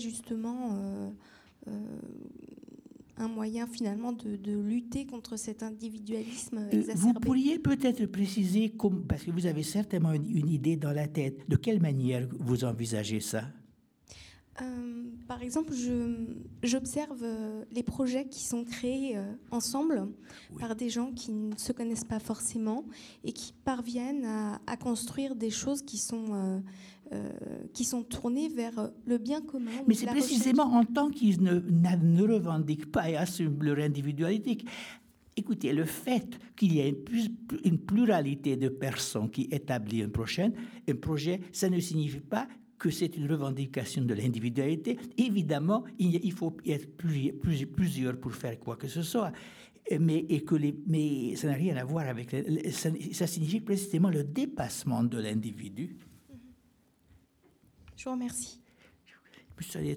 justement 0.01 1.13
un 3.21 3.29
moyen 3.29 3.67
finalement 3.67 4.13
de, 4.13 4.37
de, 4.37 4.59
lutter 4.59 5.07
contre 5.07 5.37
cet 5.37 5.63
individualisme 5.63 6.67
exacerbé. 6.73 7.01
Vous 7.01 7.13
pourriez 7.15 7.59
peut-être 7.59 8.07
préciser, 8.07 8.71
comme, 8.71 9.05
parce 9.07 9.23
que 9.23 9.31
vous 9.31 9.47
avez 9.47 9.63
certainement 9.63 10.13
une, 10.13 10.29
une, 10.37 10.49
idée 10.49 10.77
dans 10.77 10.93
la 10.93 11.07
tête, 11.07 11.49
de 11.49 11.57
quelle 11.57 11.81
manière 11.81 12.27
vous 12.39 12.65
envisagez 12.65 13.21
ça? 13.21 13.45
Euh, 14.63 15.01
par 15.31 15.43
exemple, 15.45 15.73
j'observe 16.65 17.23
euh, 17.23 17.63
les 17.71 17.85
projets 17.85 18.27
qui 18.27 18.43
sont 18.43 18.65
créés 18.65 19.17
euh, 19.17 19.33
ensemble 19.53 20.09
oui. 20.51 20.59
par 20.59 20.75
des 20.75 20.89
gens 20.89 21.13
qui 21.13 21.31
ne 21.31 21.57
se 21.57 21.73
connaissent 21.73 22.03
pas 22.03 22.19
forcément 22.19 22.85
et 23.23 23.31
qui 23.31 23.55
parviennent 23.65 24.25
à, 24.25 24.61
à 24.67 24.77
construire 24.77 25.37
des 25.37 25.51
choses 25.51 25.83
qui 25.83 25.99
sont, 25.99 26.63
euh, 27.13 27.31
qui 27.73 27.85
sont 27.85 28.03
tournées 28.03 28.49
vers 28.49 28.91
le 29.07 29.19
bien 29.19 29.41
commun. 29.41 29.71
Mais 29.87 29.95
c'est 29.95 30.07
précisément 30.07 30.65
recherche. 30.65 30.89
en 30.89 30.93
tant 30.93 31.11
qu'ils 31.11 31.41
ne, 31.43 31.61
ne, 31.61 32.23
revendiquent 32.23 32.91
pas 32.91 33.09
et 33.09 33.17
assument 33.17 33.63
leur 33.63 33.79
individualité. 33.79 34.59
Écoutez, 35.37 35.73
le 35.73 35.85
fait 35.85 36.41
qu'il 36.57 36.75
y 36.75 36.81
ait 36.81 37.05
une 37.65 37.79
pluralité 37.79 38.57
de 38.57 38.69
personnes 38.69 39.31
qui 39.31 39.43
établissent 39.53 40.07
un 40.07 40.95
projet, 40.97 41.41
ça 41.53 41.71
ne 41.71 41.79
signifie 41.79 42.19
pas 42.19 42.49
que 42.81 42.91
c'est 42.91 43.15
une 43.17 43.31
revendication 43.31 44.03
de 44.03 44.15
l'individualité. 44.15 44.99
Évidemment, 45.19 45.85
il 45.99 46.33
faut 46.33 46.57
être 46.67 46.89
plusieurs, 46.97 48.19
pour 48.19 48.35
faire 48.35 48.59
quoi 48.59 48.77
que 48.77 48.89
ce 48.89 49.03
soit. 49.03 49.33
Mais, 49.99 50.25
et 50.29 50.45
que 50.45 50.55
les, 50.55 50.75
mais 50.87 51.37
ça 51.37 51.49
n'a 51.49 51.55
rien 51.55 51.77
à 51.77 51.85
voir 51.85 52.09
avec... 52.09 52.35
Ça, 52.71 52.91
ça 53.13 53.27
signifie 53.27 53.61
précisément 53.61 54.09
le 54.09 54.25
dépassement 54.25 55.03
de 55.03 55.19
l'individu. 55.19 55.97
Je 57.97 58.05
vous 58.05 58.13
remercie. 58.13 58.61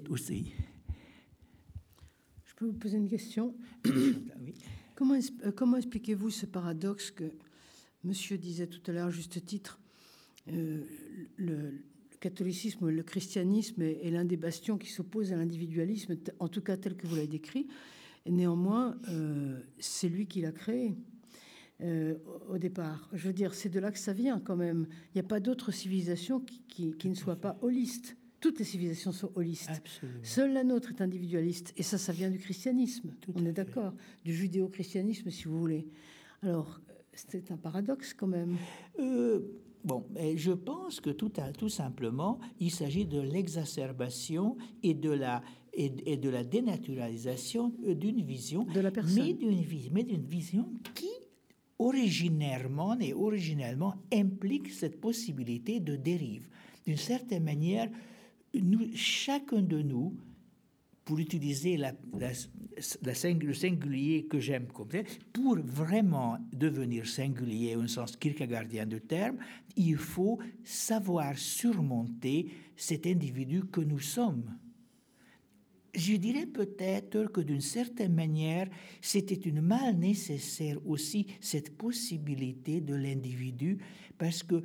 Aussi. 0.10 0.52
Je 2.44 2.53
peux 2.56 2.66
vous 2.66 2.74
poser 2.74 2.98
une 2.98 3.10
question? 3.10 3.56
Oui. 3.86 4.56
Comment, 4.95 5.18
comment 5.56 5.78
expliquez-vous 5.78 6.30
ce 6.30 6.45
paradoxe 6.45 7.12
que 7.12 7.32
monsieur 8.03 8.38
disait 8.38 8.68
tout 8.68 8.82
à 8.88 8.94
l'heure, 8.94 9.10
juste 9.10 9.44
titre 9.45 9.80
euh, 10.49 10.84
le, 11.38 11.86
catholicisme, 12.24 12.88
le 12.88 13.04
christianisme 13.04 13.82
est, 13.82 14.00
est 14.02 14.10
l'un 14.10 14.24
des 14.24 14.38
bastions 14.38 14.78
qui 14.78 14.90
s'oppose 14.90 15.34
à 15.34 15.36
l'individualisme, 15.36 16.16
en 16.40 16.48
tout 16.48 16.62
cas 16.62 16.78
tel 16.78 16.95
que 16.95 17.06
vous 17.06 17.16
l'avez 17.16 17.28
décrit. 17.28 17.68
Et 18.26 18.32
néanmoins, 18.32 18.98
euh, 19.10 19.60
c'est 19.78 20.08
lui 20.08 20.26
qui 20.28 20.40
l'a 20.40 20.54
créé 20.54 20.95
euh, 21.82 22.16
au 22.50 22.58
départ. 22.58 23.10
Je 23.12 23.28
veux 23.28 23.34
dire, 23.34 23.54
c'est 23.54 23.68
de 23.68 23.80
là 23.80 23.91
que 23.91 24.00
ça 24.00 24.14
vient 24.14 24.40
quand 24.40 24.56
même. 24.56 24.88
Il 25.10 25.18
n'y 25.18 25.20
a 25.20 25.28
pas 25.28 25.41
d'autre 25.41 25.72
civilisation 25.72 26.40
qui, 26.40 26.62
qui, 26.70 26.94
qui, 26.94 27.10
ne 27.10 27.16
soit 27.16 27.36
pas 27.36 27.58
holiste. 27.62 28.16
Toutes 28.40 28.60
les 28.60 28.66
civilisations 28.66 29.12
sont 29.12 29.32
holistes. 29.36 29.70
Absolument. 29.70 30.20
Seule 30.24 30.54
la 30.54 30.64
nôtre 30.64 30.91
est 30.91 31.02
individualiste. 31.02 31.74
Et 31.76 31.84
ça, 31.84 31.98
ça 31.98 32.14
vient 32.14 32.30
du 32.30 32.40
christianisme. 32.40 33.14
Tout 33.20 33.34
On 33.36 33.45
est 33.45 33.52
d'accord. 33.52 33.94
Du 34.24 34.34
judéo-christianisme, 34.34 35.30
si 35.30 35.44
vous 35.45 35.60
voulez. 35.60 35.88
Alors, 36.41 36.80
c'est 37.14 37.52
un 37.52 37.58
paradoxe 37.58 38.14
quand 38.14 38.28
même. 38.28 38.56
Euh, 39.00 39.41
bon, 39.84 40.06
je 40.36 40.52
pense 40.52 41.00
que 41.00 41.10
tout, 41.10 41.32
tout 41.58 41.70
simplement, 41.70 42.40
il 42.60 42.72
s'agit 42.72 43.06
de 43.06 43.20
l'exacerbation 43.20 44.58
et 44.82 44.94
de 44.94 45.12
la 45.12 45.42
et, 45.76 46.18
de 46.18 46.30
la 46.30 46.44
dénaturalisation 46.44 47.74
d'une 47.84 48.22
vision 48.22 48.64
de 48.64 48.80
la 48.80 48.92
personne, 48.92 49.24
mais 49.24 49.34
d'une 49.34 49.64
mais 49.92 50.04
d'une 50.04 50.26
vision 50.26 50.70
qui 50.94 51.10
originairement 51.80 52.98
et 53.00 53.14
originellement 53.14 53.96
implique 54.14 54.70
cette 54.70 55.02
possibilité 55.02 55.80
de 55.80 55.96
dérive. 55.96 56.48
D'une 56.86 56.98
certaine 56.98 57.44
manière, 57.44 57.90
nous, 58.54 58.90
chacun 58.96 59.62
de 59.62 59.82
nous 59.82 60.16
pour 61.06 61.20
utiliser 61.20 61.78
le 61.78 63.54
singulier 63.54 64.26
que 64.26 64.40
j'aime 64.40 64.68
comme 64.68 64.90
pour 65.34 65.58
vraiment 65.60 66.38
devenir 66.52 67.08
singulier 67.08 67.76
au 67.76 67.88
sens 67.88 68.16
kierkegaardien 68.16 68.86
du 68.86 69.02
terme, 69.02 69.38
il 69.76 69.98
faut 69.98 70.40
savoir 70.64 71.38
surmonter 71.38 72.50
cet 72.76 73.06
individu 73.06 73.64
que 73.66 73.82
nous 73.82 74.00
sommes. 74.00 74.58
Je 75.96 76.16
dirais 76.16 76.48
peut-être 76.48 77.26
que 77.26 77.42
d'une 77.42 77.62
certaine 77.62 78.16
manière, 78.16 78.68
c'était 79.00 79.36
une 79.36 79.62
mal 79.62 79.96
nécessaire 79.96 80.78
aussi 80.88 81.28
cette 81.40 81.78
possibilité 81.78 82.82
de 82.82 82.96
l'individu, 82.96 83.78
parce 84.18 84.42
que 84.42 84.64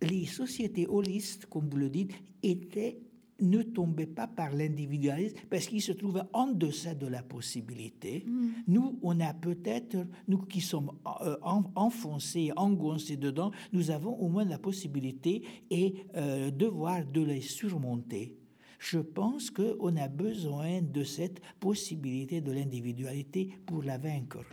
les 0.00 0.24
sociétés 0.26 0.86
holistes, 0.86 1.46
comme 1.46 1.68
vous 1.68 1.76
le 1.76 1.90
dites, 1.90 2.14
étaient 2.42 2.98
ne 3.40 3.62
tombait 3.62 4.06
pas 4.06 4.26
par 4.26 4.52
l'individualisme 4.52 5.36
parce 5.50 5.66
qu'il 5.66 5.82
se 5.82 5.92
trouvait 5.92 6.22
en 6.32 6.48
deçà 6.48 6.94
de 6.94 7.06
la 7.06 7.22
possibilité. 7.22 8.24
Mm. 8.26 8.48
Nous, 8.68 8.98
on 9.02 9.20
a 9.20 9.34
peut-être, 9.34 9.96
nous 10.26 10.38
qui 10.38 10.60
sommes 10.60 10.92
euh, 11.22 11.36
enfoncés, 11.74 12.52
engoncés 12.56 13.16
dedans, 13.16 13.52
nous 13.72 13.90
avons 13.90 14.14
au 14.14 14.28
moins 14.28 14.44
la 14.44 14.58
possibilité 14.58 15.42
et 15.70 15.94
euh, 16.16 16.50
devoir 16.50 17.04
de 17.06 17.22
les 17.22 17.40
surmonter. 17.40 18.36
Je 18.78 18.98
pense 18.98 19.50
qu'on 19.50 19.96
a 19.96 20.08
besoin 20.08 20.82
de 20.82 21.02
cette 21.02 21.40
possibilité 21.58 22.40
de 22.40 22.52
l'individualité 22.52 23.50
pour 23.66 23.82
la 23.82 23.98
vaincre. 23.98 24.44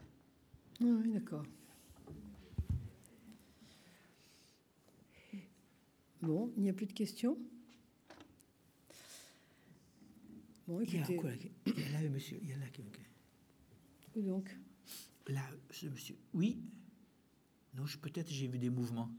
Oui, 0.81 1.13
d'accord. 1.13 1.43
Bon, 6.21 6.51
il 6.57 6.63
n'y 6.63 6.69
a 6.69 6.73
plus 6.73 6.87
de 6.87 6.93
questions? 6.93 7.37
Bon, 10.67 10.79
écoutez... 10.79 11.19
Il 11.67 11.79
y 11.79 11.95
a 11.95 12.01
là, 12.01 12.09
monsieur. 12.09 12.39
Il 12.41 12.49
y 12.49 12.53
a 12.53 12.57
là. 12.57 12.65
Où 14.15 14.21
donc? 14.21 14.57
Là, 15.27 15.41
ce 15.69 15.87
monsieur. 15.87 16.15
Oui. 16.33 16.57
Non, 17.75 17.83
peut-être 18.01 18.31
j'ai 18.31 18.47
vu 18.47 18.57
des 18.57 18.69
mouvements. 18.69 19.09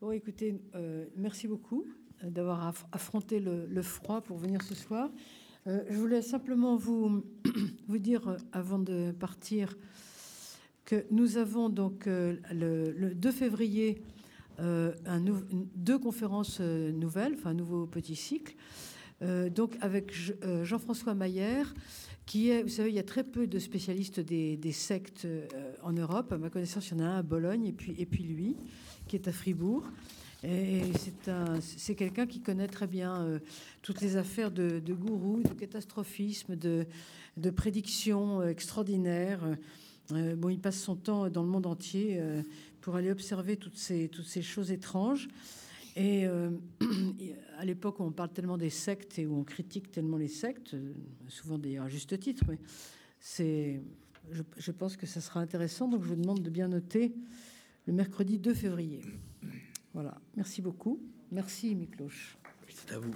Bon, 0.00 0.10
écoutez, 0.10 0.60
euh, 0.74 1.06
merci 1.16 1.46
beaucoup 1.46 1.86
euh, 2.22 2.30
d'avoir 2.30 2.74
affronté 2.92 3.40
le, 3.40 3.82
froid 3.82 4.20
pour 4.20 4.38
venir 4.38 4.62
ce 4.62 4.74
soir. 4.74 5.10
Euh, 5.66 5.84
je 5.88 5.96
voulais 5.96 6.22
simplement 6.22 6.76
vous, 6.76 7.24
vous 7.88 7.98
dire, 7.98 8.36
avant 8.52 8.78
de 8.78 9.12
partir, 9.12 9.76
que 10.84 11.06
nous 11.10 11.36
avons 11.36 11.68
donc 11.68 12.06
le, 12.06 13.12
2 13.14 13.32
février 13.32 14.02
un 14.58 15.20
deux 15.74 15.98
conférences 15.98 16.60
nouvelles, 16.60 17.34
enfin 17.34 17.50
un 17.50 17.54
nouveau 17.54 17.86
petit 17.86 18.14
cycle. 18.14 18.54
Euh, 19.24 19.48
donc 19.48 19.76
avec 19.80 20.12
euh, 20.44 20.64
Jean-François 20.64 21.14
Maillère, 21.14 21.74
qui 22.26 22.50
est, 22.50 22.62
vous 22.62 22.68
savez, 22.68 22.90
il 22.90 22.94
y 22.94 23.00
a 23.00 23.04
très 23.04 23.24
peu 23.24 23.46
de 23.46 23.58
spécialistes 23.58 24.20
des, 24.20 24.72
sectes 24.72 25.24
euh, 25.24 25.46
en 25.82 25.92
Europe. 25.92 26.32
À 26.32 26.38
ma 26.38 26.50
connaissance, 26.50 26.90
il 26.90 26.98
y 26.98 27.00
en 27.00 27.04
a 27.04 27.08
un 27.08 27.18
à 27.18 27.22
Bologne 27.22 27.66
et 27.66 27.72
puis, 28.06 28.22
lui, 28.22 28.56
qui 29.08 29.16
est 29.16 29.28
à 29.28 29.32
Fribourg. 29.32 29.84
Et 30.42 30.82
c'est 31.60 31.94
quelqu'un 31.94 32.26
qui 32.26 32.40
connaît 32.40 32.68
très 32.68 32.86
bien 32.86 33.40
toutes 33.80 34.02
les 34.02 34.18
affaires 34.18 34.50
de, 34.50 34.78
de 34.78 34.92
gourou, 34.92 35.40
de 35.42 35.54
catastrophisme, 35.54 36.54
de, 36.54 36.84
de 37.38 37.48
prédictions 37.48 38.42
extraordinaires. 38.42 39.40
bon, 40.10 40.50
il 40.50 40.60
passe 40.60 40.78
son 40.78 40.96
temps 40.96 41.30
dans 41.30 41.42
le 41.42 41.48
monde 41.48 41.64
entier 41.64 42.20
pour 42.82 42.96
aller 42.96 43.10
observer 43.10 43.56
toutes 43.56 43.78
ces 43.78 44.42
choses 44.42 44.70
étranges. 44.70 45.28
Et 45.96 46.26
euh, 46.26 46.50
à 47.58 47.64
l'époque, 47.64 48.00
on 48.00 48.10
parle 48.10 48.30
tellement 48.30 48.58
des 48.58 48.70
sectes 48.70 49.18
et 49.18 49.26
où 49.26 49.36
on 49.36 49.44
critique 49.44 49.92
tellement 49.92 50.16
les 50.16 50.28
sectes, 50.28 50.74
euh, 50.74 50.92
souvent 51.28 51.58
d'ailleurs 51.58 51.84
à 51.84 51.88
juste 51.88 52.18
titre, 52.18 52.44
mais 52.48 52.58
c'est, 53.20 53.80
je, 54.56 54.72
pense 54.72 54.96
que 54.96 55.06
ça 55.06 55.20
sera 55.20 55.40
intéressant. 55.40 55.88
Donc 55.88 56.02
je 56.02 56.08
vous 56.08 56.16
demande 56.16 56.42
de 56.42 56.50
bien 56.50 56.68
noter 56.68 57.14
le 57.86 57.92
mercredi 57.92 58.38
2 58.38 58.54
février. 58.54 59.02
Voilà. 59.92 60.20
Merci 60.36 60.62
beaucoup. 60.62 61.00
Merci, 61.30 61.74
Mikloche. 61.74 62.36
C'est 62.68 62.92
à 62.92 62.98
vous. 62.98 63.14